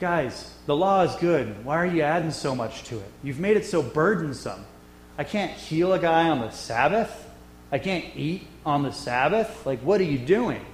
Guys, 0.00 0.52
the 0.66 0.74
law 0.74 1.02
is 1.02 1.14
good. 1.16 1.64
Why 1.64 1.76
are 1.76 1.86
you 1.86 2.02
adding 2.02 2.30
so 2.30 2.54
much 2.54 2.84
to 2.84 2.96
it? 2.96 3.10
You've 3.22 3.38
made 3.38 3.56
it 3.56 3.66
so 3.66 3.82
burdensome. 3.82 4.64
I 5.18 5.24
can't 5.24 5.52
heal 5.52 5.92
a 5.92 5.98
guy 5.98 6.30
on 6.30 6.40
the 6.40 6.50
Sabbath. 6.50 7.28
I 7.70 7.78
can't 7.78 8.04
eat 8.16 8.46
on 8.64 8.82
the 8.82 8.92
Sabbath. 8.92 9.64
Like, 9.66 9.80
what 9.80 10.00
are 10.00 10.04
you 10.04 10.18
doing? 10.18 10.64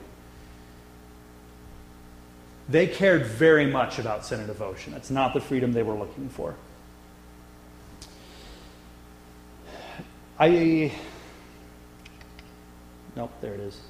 They 2.69 2.87
cared 2.87 3.27
very 3.27 3.67
much 3.67 3.99
about 3.99 4.27
sin 4.27 4.41
and 4.41 4.49
devotion. 4.49 4.95
It's 4.95 5.11
not 5.11 5.33
the 5.33 5.41
freedom 5.41 5.73
they 5.73 5.83
were 5.83 5.95
looking 5.95 6.29
for. 6.29 6.55
I. 10.39 10.93
Nope, 13.17 13.33
there 13.41 13.55
it 13.55 13.61
is. 13.61 13.81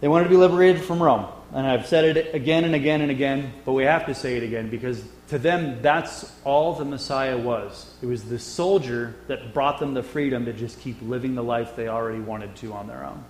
They 0.00 0.08
wanted 0.08 0.24
to 0.24 0.30
be 0.30 0.36
liberated 0.36 0.82
from 0.82 1.02
Rome. 1.02 1.26
And 1.54 1.66
I've 1.66 1.86
said 1.86 2.16
it 2.16 2.34
again 2.34 2.64
and 2.64 2.74
again 2.74 3.02
and 3.02 3.10
again, 3.10 3.52
but 3.64 3.72
we 3.72 3.84
have 3.84 4.06
to 4.06 4.14
say 4.14 4.36
it 4.36 4.42
again 4.42 4.68
because 4.68 5.02
to 5.28 5.38
them, 5.38 5.80
that's 5.80 6.30
all 6.44 6.74
the 6.74 6.84
Messiah 6.84 7.38
was. 7.38 7.94
It 8.02 8.06
was 8.06 8.24
the 8.24 8.38
soldier 8.38 9.14
that 9.28 9.54
brought 9.54 9.78
them 9.78 9.94
the 9.94 10.02
freedom 10.02 10.44
to 10.46 10.52
just 10.52 10.80
keep 10.80 11.00
living 11.02 11.34
the 11.34 11.42
life 11.42 11.76
they 11.76 11.88
already 11.88 12.20
wanted 12.20 12.56
to 12.56 12.72
on 12.72 12.86
their 12.86 13.04
own. 13.04 13.24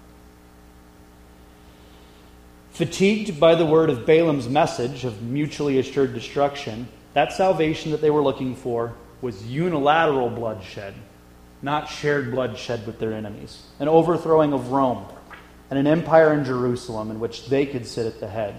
Fatigued 2.73 3.39
by 3.39 3.55
the 3.55 3.67
word 3.67 3.91
of 3.91 4.07
Balaam's 4.07 4.49
message 4.49 5.05
of 5.05 5.21
mutually 5.21 5.79
assured 5.79 6.15
destruction, 6.15 6.89
that 7.13 7.33
salvation 7.33 7.91
that 7.91 8.01
they 8.01 8.09
were 8.09 8.23
looking 8.23 8.57
for 8.57 8.95
was 9.21 9.47
unilateral 9.47 10.31
bloodshed, 10.31 10.95
not 11.61 11.91
shared 11.91 12.31
bloodshed 12.31 12.87
with 12.87 12.99
their 12.99 13.13
enemies, 13.13 13.63
an 13.79 13.89
overthrowing 13.89 14.55
of 14.55 14.73
Rome, 14.73 15.05
and 15.69 15.79
an 15.79 15.87
empire 15.87 16.33
in 16.33 16.47
Jerusalem 16.47 17.11
in 17.11 17.21
which 17.21 17.47
they 17.47 17.67
could 17.67 17.87
sit 17.87 18.07
at 18.07 18.21
the 18.21 18.29
head. 18.29 18.59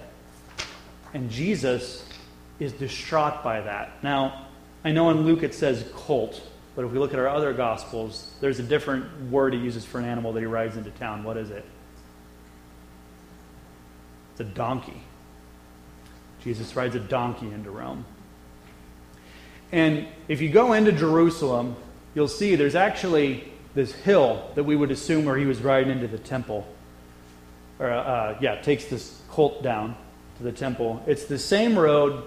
And 1.15 1.31
Jesus 1.31 2.07
is 2.59 2.71
distraught 2.71 3.43
by 3.43 3.61
that. 3.61 4.03
Now, 4.03 4.47
I 4.85 4.91
know 4.91 5.09
in 5.09 5.25
Luke 5.25 5.41
it 5.41 5.55
says 5.55 5.89
colt, 5.95 6.39
but 6.75 6.85
if 6.85 6.91
we 6.91 6.99
look 6.99 7.13
at 7.13 7.19
our 7.19 7.27
other 7.27 7.51
gospels, 7.51 8.31
there's 8.41 8.59
a 8.59 8.63
different 8.63 9.31
word 9.31 9.55
he 9.55 9.59
uses 9.59 9.85
for 9.85 9.97
an 9.97 10.05
animal 10.05 10.33
that 10.33 10.39
he 10.39 10.45
rides 10.45 10.77
into 10.77 10.91
town. 10.91 11.23
What 11.23 11.37
is 11.37 11.49
it? 11.49 11.65
It's 14.33 14.41
a 14.41 14.43
donkey. 14.45 15.01
Jesus 16.43 16.75
rides 16.75 16.95
a 16.95 16.99
donkey 16.99 17.47
into 17.47 17.71
Rome. 17.71 18.03
And 19.71 20.07
if 20.27 20.41
you 20.41 20.49
go 20.49 20.73
into 20.73 20.91
Jerusalem, 20.91 21.75
you'll 22.15 22.27
see 22.27 22.55
there's 22.55 22.75
actually 22.75 23.51
this 23.75 23.93
hill 23.93 24.49
that 24.55 24.63
we 24.63 24.75
would 24.75 24.91
assume 24.91 25.25
where 25.25 25.37
he 25.37 25.45
was 25.45 25.61
riding 25.61 25.91
into 25.91 26.07
the 26.07 26.17
temple. 26.17 26.67
Or, 27.79 27.89
uh, 27.89 28.37
yeah, 28.41 28.61
takes 28.61 28.85
this 28.85 29.21
colt 29.29 29.63
down 29.63 29.95
to 30.37 30.43
the 30.43 30.51
temple. 30.51 31.01
It's 31.07 31.25
the 31.25 31.39
same 31.39 31.77
road 31.77 32.23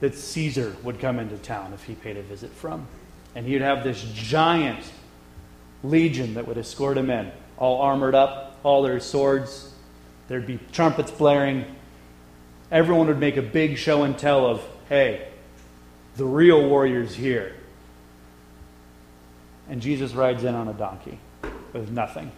that 0.00 0.14
Caesar 0.14 0.76
would 0.82 1.00
come 1.00 1.18
into 1.18 1.36
town 1.38 1.72
if 1.72 1.84
he 1.84 1.94
paid 1.94 2.16
a 2.16 2.22
visit 2.22 2.50
from. 2.50 2.86
And 3.34 3.46
he'd 3.46 3.62
have 3.62 3.84
this 3.84 4.02
giant 4.14 4.84
legion 5.82 6.34
that 6.34 6.46
would 6.46 6.58
escort 6.58 6.96
him 6.96 7.10
in, 7.10 7.30
all 7.56 7.80
armored 7.80 8.14
up, 8.14 8.58
all 8.62 8.82
their 8.82 9.00
swords, 9.00 9.72
There'd 10.28 10.46
be 10.46 10.58
trumpets 10.72 11.10
blaring. 11.10 11.64
Everyone 12.70 13.06
would 13.08 13.18
make 13.18 13.36
a 13.36 13.42
big 13.42 13.78
show 13.78 14.02
and 14.04 14.16
tell 14.18 14.46
of, 14.46 14.62
hey, 14.88 15.28
the 16.16 16.24
real 16.24 16.68
warrior's 16.68 17.14
here. 17.14 17.54
And 19.68 19.80
Jesus 19.80 20.12
rides 20.12 20.44
in 20.44 20.54
on 20.54 20.68
a 20.68 20.72
donkey 20.74 21.18
with 21.72 21.90
nothing. 21.90 22.30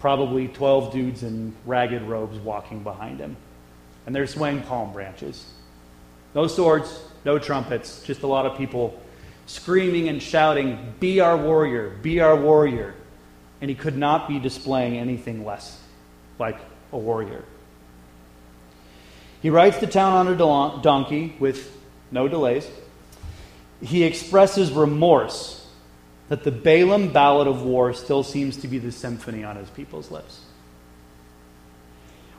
Probably 0.00 0.48
12 0.48 0.92
dudes 0.92 1.22
in 1.22 1.54
ragged 1.64 2.02
robes 2.02 2.38
walking 2.38 2.82
behind 2.82 3.18
him. 3.18 3.36
And 4.06 4.14
they're 4.14 4.26
swaying 4.26 4.62
palm 4.62 4.92
branches. 4.92 5.44
No 6.34 6.46
swords, 6.46 7.00
no 7.24 7.38
trumpets, 7.38 8.02
just 8.02 8.22
a 8.22 8.26
lot 8.26 8.46
of 8.46 8.56
people 8.56 8.98
screaming 9.46 10.08
and 10.08 10.22
shouting, 10.22 10.94
Be 11.00 11.20
our 11.20 11.36
warrior, 11.36 11.90
be 12.02 12.20
our 12.20 12.36
warrior. 12.36 12.94
And 13.60 13.70
he 13.70 13.74
could 13.74 13.96
not 13.96 14.28
be 14.28 14.38
displaying 14.38 14.98
anything 14.98 15.44
less 15.44 15.80
like 16.38 16.58
a 16.96 16.98
warrior. 16.98 17.44
He 19.42 19.50
rides 19.50 19.78
to 19.78 19.86
town 19.86 20.12
on 20.14 20.28
a 20.28 20.82
donkey 20.82 21.36
with 21.38 21.76
no 22.10 22.26
delays. 22.26 22.66
He 23.82 24.02
expresses 24.02 24.72
remorse 24.72 25.68
that 26.28 26.42
the 26.42 26.50
Balaam 26.50 27.12
ballad 27.12 27.46
of 27.46 27.62
war 27.62 27.92
still 27.92 28.22
seems 28.22 28.56
to 28.58 28.68
be 28.68 28.78
the 28.78 28.90
symphony 28.90 29.44
on 29.44 29.56
his 29.56 29.70
people's 29.70 30.10
lips. 30.10 30.40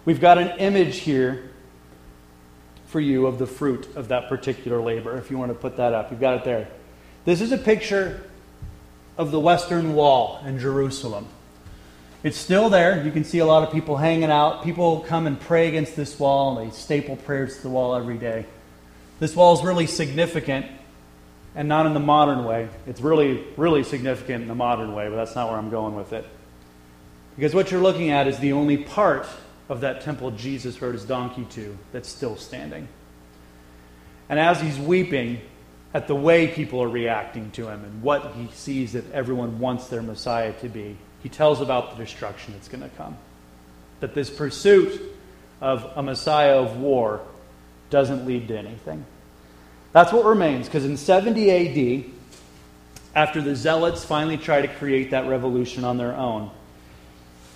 We've 0.04 0.20
got 0.20 0.38
an 0.38 0.60
image 0.60 0.98
here 0.98 1.52
for 2.88 3.00
you 3.00 3.28
of 3.28 3.38
the 3.38 3.48
fruit 3.48 3.88
of 3.96 4.08
that 4.08 4.28
particular 4.28 4.82
labor, 4.82 5.18
if 5.18 5.30
you 5.30 5.38
want 5.38 5.52
to 5.52 5.58
put 5.58 5.78
that 5.78 5.94
up. 5.94 6.10
You've 6.10 6.20
got 6.20 6.36
it 6.38 6.44
there. 6.44 6.68
This 7.26 7.42
is 7.42 7.52
a 7.52 7.58
picture 7.58 8.24
of 9.18 9.32
the 9.32 9.40
Western 9.40 9.94
Wall 9.94 10.42
in 10.46 10.60
Jerusalem. 10.60 11.28
It's 12.24 12.38
still 12.38 12.70
there. 12.70 13.04
You 13.04 13.12
can 13.12 13.24
see 13.24 13.40
a 13.40 13.46
lot 13.46 13.64
of 13.64 13.72
people 13.72 13.96
hanging 13.96 14.32
out. 14.32 14.64
People 14.64 15.02
come 15.02 15.28
and 15.28 15.40
pray 15.40 15.68
against 15.68 15.96
this 15.96 16.20
wall, 16.20 16.58
and 16.58 16.68
they 16.70 16.76
staple 16.76 17.16
prayers 17.16 17.58
to 17.58 17.64
the 17.64 17.70
wall 17.70 17.96
every 17.96 18.18
day. 18.18 18.46
This 19.20 19.36
wall 19.36 19.54
is 19.54 19.64
really 19.64 19.88
significant, 19.88 20.66
and 21.56 21.68
not 21.68 21.86
in 21.86 21.94
the 21.94 22.00
modern 22.00 22.44
way. 22.44 22.70
It's 22.86 23.02
really, 23.02 23.44
really 23.56 23.84
significant 23.84 24.42
in 24.42 24.48
the 24.48 24.56
modern 24.56 24.94
way, 24.94 25.10
but 25.10 25.16
that's 25.16 25.36
not 25.36 25.50
where 25.50 25.58
I'm 25.58 25.70
going 25.70 25.96
with 25.96 26.14
it. 26.14 26.26
Because 27.36 27.54
what 27.54 27.70
you're 27.72 27.82
looking 27.82 28.10
at 28.10 28.28
is 28.28 28.40
the 28.40 28.54
only 28.54 28.78
part 28.78 29.28
of 29.70 29.82
that 29.82 30.02
temple 30.02 30.32
Jesus 30.32 30.82
rode 30.82 30.94
his 30.94 31.06
donkey 31.06 31.46
to 31.52 31.78
that's 31.92 32.10
still 32.10 32.36
standing. 32.36 32.88
And 34.30 34.40
as 34.40 34.60
he's 34.60 34.78
weeping 34.78 35.40
at 35.94 36.08
the 36.08 36.16
way 36.16 36.48
people 36.48 36.82
are 36.82 36.90
reacting 36.90 37.52
to 37.52 37.68
him 37.68 37.84
and 37.84 38.02
what 38.02 38.34
he 38.34 38.50
sees 38.54 38.94
that 38.94 39.12
everyone 39.12 39.60
wants 39.60 39.88
their 39.88 40.02
Messiah 40.02 40.54
to 40.62 40.70
be, 40.70 40.98
he 41.24 41.30
tells 41.30 41.62
about 41.62 41.98
the 41.98 42.04
destruction 42.04 42.54
that's 42.54 42.68
going 42.68 42.84
to 42.84 42.90
come. 42.90 43.18
That 44.00 44.14
this 44.14 44.30
pursuit 44.30 45.02
of 45.62 45.92
a 45.96 46.04
Messiah 46.04 46.58
of 46.58 46.78
war 46.78 47.22
doesn't 47.90 48.26
lead 48.26 48.48
to 48.50 48.58
anything. 48.58 49.06
That's 49.94 50.12
what 50.12 50.26
remains, 50.26 50.68
because 50.68 50.86
in 50.86 50.98
70 50.98 52.06
AD, 52.06 52.12
after 53.16 53.42
the 53.42 53.56
Zealots 53.56 54.04
finally 54.04 54.38
try 54.38 54.62
to 54.62 54.68
create 54.68 55.12
that 55.12 55.28
revolution 55.28 55.84
on 55.84 55.98
their 55.98 56.16
own, 56.16 56.52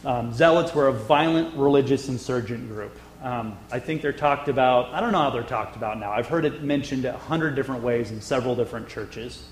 um, 0.03 0.33
Zealots 0.33 0.73
were 0.73 0.87
a 0.87 0.93
violent 0.93 1.55
religious 1.55 2.09
insurgent 2.09 2.67
group. 2.69 2.97
Um, 3.21 3.59
I 3.71 3.77
think 3.77 4.01
they're 4.01 4.11
talked 4.11 4.47
about, 4.47 4.91
I 4.93 4.99
don't 4.99 5.11
know 5.11 5.19
how 5.19 5.29
they're 5.29 5.43
talked 5.43 5.75
about 5.75 5.99
now. 5.99 6.11
I've 6.11 6.27
heard 6.27 6.45
it 6.45 6.63
mentioned 6.63 7.05
a 7.05 7.15
hundred 7.15 7.55
different 7.55 7.83
ways 7.83 8.09
in 8.09 8.19
several 8.19 8.55
different 8.55 8.89
churches. 8.89 9.43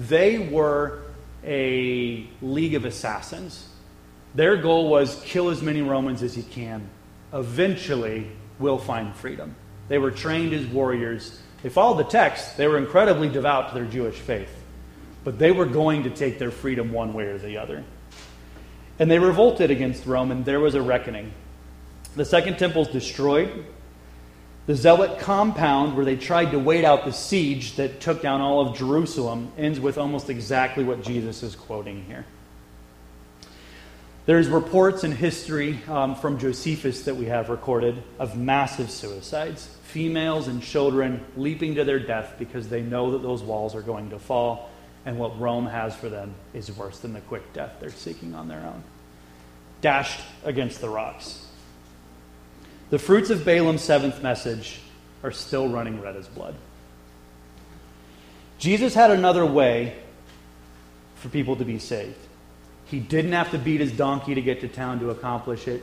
They 0.00 0.38
were 0.38 1.02
a 1.44 2.26
league 2.40 2.74
of 2.74 2.84
assassins. 2.84 3.68
Their 4.34 4.56
goal 4.56 4.88
was 4.88 5.20
kill 5.24 5.50
as 5.50 5.62
many 5.62 5.82
Romans 5.82 6.22
as 6.22 6.36
you 6.36 6.42
can. 6.42 6.88
Eventually, 7.32 8.28
we'll 8.58 8.78
find 8.78 9.14
freedom. 9.14 9.54
They 9.88 9.98
were 9.98 10.10
trained 10.10 10.52
as 10.52 10.66
warriors. 10.66 11.40
They 11.62 11.68
followed 11.68 11.98
the 11.98 12.10
text. 12.10 12.56
They 12.56 12.66
were 12.66 12.78
incredibly 12.78 13.28
devout 13.28 13.68
to 13.68 13.74
their 13.74 13.84
Jewish 13.84 14.16
faith. 14.16 14.52
But 15.24 15.38
they 15.38 15.52
were 15.52 15.66
going 15.66 16.04
to 16.04 16.10
take 16.10 16.38
their 16.38 16.50
freedom 16.50 16.92
one 16.92 17.12
way 17.14 17.24
or 17.24 17.38
the 17.38 17.58
other. 17.58 17.84
And 18.98 19.10
they 19.10 19.18
revolted 19.18 19.70
against 19.70 20.06
Rome, 20.06 20.30
and 20.30 20.44
there 20.44 20.60
was 20.60 20.74
a 20.74 20.82
reckoning. 20.82 21.32
The 22.16 22.24
second 22.24 22.58
temple 22.58 22.84
destroyed. 22.84 23.66
The 24.66 24.76
zealot 24.76 25.18
compound, 25.18 25.96
where 25.96 26.04
they 26.04 26.16
tried 26.16 26.52
to 26.52 26.58
wait 26.58 26.84
out 26.84 27.04
the 27.04 27.12
siege 27.12 27.74
that 27.76 28.00
took 28.00 28.22
down 28.22 28.40
all 28.40 28.60
of 28.60 28.76
Jerusalem, 28.76 29.50
ends 29.58 29.80
with 29.80 29.98
almost 29.98 30.30
exactly 30.30 30.84
what 30.84 31.02
Jesus 31.02 31.42
is 31.42 31.56
quoting 31.56 32.04
here. 32.04 32.24
There's 34.24 34.46
reports 34.46 35.02
in 35.02 35.10
history 35.10 35.80
um, 35.88 36.14
from 36.14 36.38
Josephus 36.38 37.02
that 37.02 37.16
we 37.16 37.24
have 37.24 37.48
recorded 37.48 38.00
of 38.20 38.36
massive 38.36 38.88
suicides, 38.88 39.68
females 39.82 40.46
and 40.46 40.62
children 40.62 41.24
leaping 41.36 41.74
to 41.74 41.82
their 41.82 41.98
death 41.98 42.36
because 42.38 42.68
they 42.68 42.82
know 42.82 43.10
that 43.10 43.22
those 43.22 43.42
walls 43.42 43.74
are 43.74 43.82
going 43.82 44.10
to 44.10 44.20
fall, 44.20 44.70
and 45.04 45.18
what 45.18 45.40
Rome 45.40 45.66
has 45.66 45.96
for 45.96 46.08
them 46.08 46.36
is 46.54 46.70
worse 46.70 47.00
than 47.00 47.14
the 47.14 47.20
quick 47.22 47.52
death 47.52 47.78
they're 47.80 47.90
seeking 47.90 48.32
on 48.36 48.46
their 48.46 48.60
own. 48.60 48.84
Dashed 49.80 50.20
against 50.44 50.80
the 50.80 50.88
rocks. 50.88 51.41
The 52.92 52.98
fruits 52.98 53.30
of 53.30 53.42
Balaam's 53.42 53.80
seventh 53.80 54.22
message 54.22 54.78
are 55.22 55.32
still 55.32 55.66
running 55.66 56.02
red 56.02 56.14
as 56.14 56.26
blood. 56.26 56.54
Jesus 58.58 58.92
had 58.92 59.10
another 59.10 59.46
way 59.46 59.96
for 61.14 61.30
people 61.30 61.56
to 61.56 61.64
be 61.64 61.78
saved. 61.78 62.18
He 62.84 63.00
didn't 63.00 63.32
have 63.32 63.50
to 63.52 63.58
beat 63.58 63.80
his 63.80 63.92
donkey 63.92 64.34
to 64.34 64.42
get 64.42 64.60
to 64.60 64.68
town 64.68 65.00
to 65.00 65.08
accomplish 65.08 65.68
it. 65.68 65.82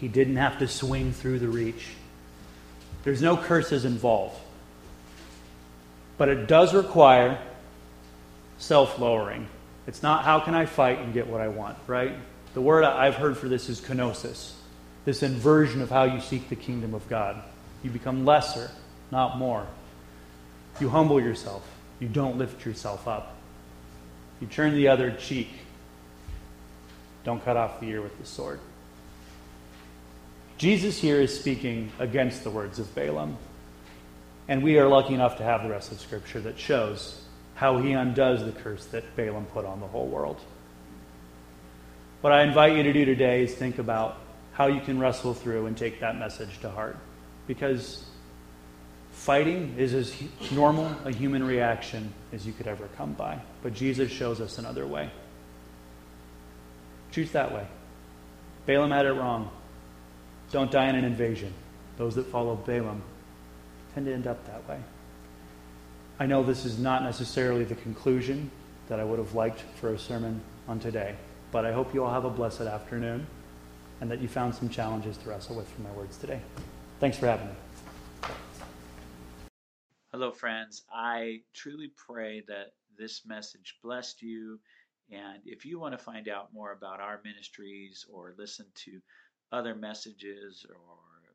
He 0.00 0.08
didn't 0.08 0.36
have 0.36 0.60
to 0.60 0.66
swing 0.66 1.12
through 1.12 1.40
the 1.40 1.48
reach. 1.48 1.88
There's 3.04 3.20
no 3.20 3.36
curses 3.36 3.84
involved. 3.84 4.40
But 6.16 6.30
it 6.30 6.46
does 6.46 6.72
require 6.72 7.38
self 8.56 8.98
lowering. 8.98 9.46
It's 9.86 10.02
not 10.02 10.24
how 10.24 10.40
can 10.40 10.54
I 10.54 10.64
fight 10.64 11.00
and 11.00 11.12
get 11.12 11.26
what 11.26 11.42
I 11.42 11.48
want, 11.48 11.76
right? 11.86 12.14
The 12.54 12.62
word 12.62 12.82
I've 12.82 13.16
heard 13.16 13.36
for 13.36 13.46
this 13.46 13.68
is 13.68 13.78
kenosis 13.78 14.55
this 15.06 15.22
inversion 15.22 15.80
of 15.80 15.88
how 15.88 16.02
you 16.02 16.20
seek 16.20 16.50
the 16.50 16.56
kingdom 16.56 16.92
of 16.92 17.08
God. 17.08 17.42
You 17.82 17.90
become 17.90 18.26
lesser, 18.26 18.70
not 19.10 19.38
more. 19.38 19.66
You 20.80 20.90
humble 20.90 21.20
yourself. 21.20 21.66
You 22.00 22.08
don't 22.08 22.36
lift 22.36 22.66
yourself 22.66 23.08
up. 23.08 23.36
You 24.40 24.48
turn 24.48 24.74
the 24.74 24.88
other 24.88 25.12
cheek. 25.12 25.48
Don't 27.24 27.42
cut 27.42 27.56
off 27.56 27.80
the 27.80 27.86
ear 27.86 28.02
with 28.02 28.18
the 28.18 28.26
sword. 28.26 28.60
Jesus 30.58 30.98
here 30.98 31.20
is 31.20 31.38
speaking 31.38 31.92
against 31.98 32.42
the 32.42 32.50
words 32.50 32.78
of 32.80 32.92
Balaam. 32.94 33.36
And 34.48 34.62
we 34.62 34.78
are 34.78 34.88
lucky 34.88 35.14
enough 35.14 35.36
to 35.38 35.44
have 35.44 35.62
the 35.62 35.70
rest 35.70 35.92
of 35.92 36.00
Scripture 36.00 36.40
that 36.40 36.58
shows 36.58 37.22
how 37.54 37.78
he 37.78 37.92
undoes 37.92 38.44
the 38.44 38.52
curse 38.52 38.84
that 38.86 39.16
Balaam 39.16 39.46
put 39.46 39.64
on 39.64 39.78
the 39.80 39.86
whole 39.86 40.08
world. 40.08 40.40
What 42.22 42.32
I 42.32 42.42
invite 42.42 42.76
you 42.76 42.82
to 42.82 42.92
do 42.92 43.04
today 43.04 43.44
is 43.44 43.54
think 43.54 43.78
about 43.78 44.18
how 44.56 44.68
you 44.68 44.80
can 44.80 44.98
wrestle 44.98 45.34
through 45.34 45.66
and 45.66 45.76
take 45.76 46.00
that 46.00 46.16
message 46.18 46.60
to 46.62 46.70
heart. 46.70 46.96
Because 47.46 48.06
fighting 49.12 49.74
is 49.76 49.92
as 49.92 50.14
normal 50.50 50.96
a 51.04 51.12
human 51.12 51.44
reaction 51.44 52.10
as 52.32 52.46
you 52.46 52.54
could 52.54 52.66
ever 52.66 52.88
come 52.96 53.12
by. 53.12 53.38
But 53.62 53.74
Jesus 53.74 54.10
shows 54.10 54.40
us 54.40 54.56
another 54.56 54.86
way. 54.86 55.10
Choose 57.12 57.32
that 57.32 57.52
way. 57.52 57.66
Balaam 58.64 58.92
had 58.92 59.04
it 59.04 59.12
wrong. 59.12 59.50
Don't 60.52 60.70
die 60.70 60.88
in 60.88 60.96
an 60.96 61.04
invasion. 61.04 61.52
Those 61.98 62.14
that 62.14 62.26
follow 62.28 62.56
Balaam 62.56 63.02
tend 63.92 64.06
to 64.06 64.14
end 64.14 64.26
up 64.26 64.46
that 64.46 64.66
way. 64.66 64.80
I 66.18 66.24
know 66.24 66.42
this 66.42 66.64
is 66.64 66.78
not 66.78 67.02
necessarily 67.02 67.64
the 67.64 67.74
conclusion 67.74 68.50
that 68.88 69.00
I 69.00 69.04
would 69.04 69.18
have 69.18 69.34
liked 69.34 69.64
for 69.78 69.92
a 69.92 69.98
sermon 69.98 70.40
on 70.66 70.80
today, 70.80 71.14
but 71.52 71.66
I 71.66 71.72
hope 71.72 71.92
you 71.92 72.04
all 72.04 72.12
have 72.12 72.24
a 72.24 72.30
blessed 72.30 72.62
afternoon 72.62 73.26
and 74.00 74.10
that 74.10 74.20
you 74.20 74.28
found 74.28 74.54
some 74.54 74.68
challenges 74.68 75.16
to 75.18 75.28
wrestle 75.28 75.56
with 75.56 75.68
from 75.68 75.84
my 75.84 75.92
words 75.92 76.16
today. 76.16 76.40
Thanks 77.00 77.16
for 77.16 77.26
having 77.26 77.48
me. 77.48 77.54
Hello, 80.12 80.30
friends. 80.30 80.82
I 80.92 81.40
truly 81.52 81.92
pray 81.96 82.42
that 82.48 82.72
this 82.98 83.26
message 83.26 83.76
blessed 83.82 84.22
you. 84.22 84.58
And 85.10 85.40
if 85.44 85.64
you 85.64 85.78
want 85.78 85.92
to 85.92 86.02
find 86.02 86.28
out 86.28 86.52
more 86.52 86.72
about 86.72 87.00
our 87.00 87.20
ministries 87.24 88.06
or 88.10 88.34
listen 88.38 88.66
to 88.86 89.00
other 89.52 89.74
messages 89.74 90.66
or 90.68 90.76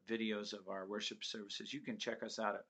videos 0.10 0.54
of 0.54 0.68
our 0.68 0.88
worship 0.88 1.24
services, 1.24 1.74
you 1.74 1.80
can 1.80 1.98
check 1.98 2.24
us 2.24 2.40
out 2.40 2.56
at 2.56 2.66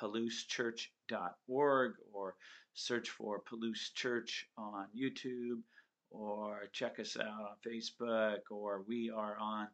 palousechurch.org 0.00 1.92
or 2.12 2.34
search 2.74 3.10
for 3.10 3.42
Palouse 3.42 3.92
Church 3.94 4.46
on 4.56 4.86
YouTube 4.96 5.62
or 6.10 6.68
check 6.72 6.98
us 6.98 7.16
out 7.16 7.26
on 7.26 7.56
Facebook, 7.66 8.40
or 8.50 8.82
we 8.86 9.10
are 9.10 9.36
on 9.38 9.68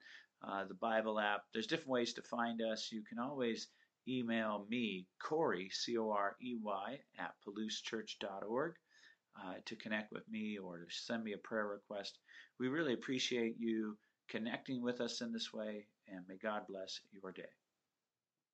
uh, 0.46 0.64
the 0.64 0.74
Bible 0.74 1.20
app. 1.20 1.44
There's 1.52 1.66
different 1.66 1.90
ways 1.90 2.14
to 2.14 2.22
find 2.22 2.60
us. 2.62 2.90
You 2.90 3.02
can 3.08 3.18
always 3.18 3.68
email 4.08 4.66
me, 4.68 5.06
Corey, 5.22 5.70
C 5.70 5.96
O 5.98 6.10
R 6.10 6.36
E 6.42 6.56
Y, 6.60 6.98
at 7.18 7.34
palousechurch.org 7.46 8.74
uh, 9.40 9.54
to 9.64 9.76
connect 9.76 10.12
with 10.12 10.28
me 10.28 10.58
or 10.58 10.78
to 10.78 10.84
send 10.88 11.24
me 11.24 11.32
a 11.32 11.38
prayer 11.38 11.66
request. 11.66 12.18
We 12.58 12.68
really 12.68 12.94
appreciate 12.94 13.56
you 13.58 13.96
connecting 14.28 14.82
with 14.82 15.00
us 15.00 15.20
in 15.20 15.32
this 15.32 15.52
way, 15.52 15.86
and 16.08 16.26
may 16.28 16.36
God 16.36 16.62
bless 16.68 17.00
your 17.12 17.32
day. 17.32 17.61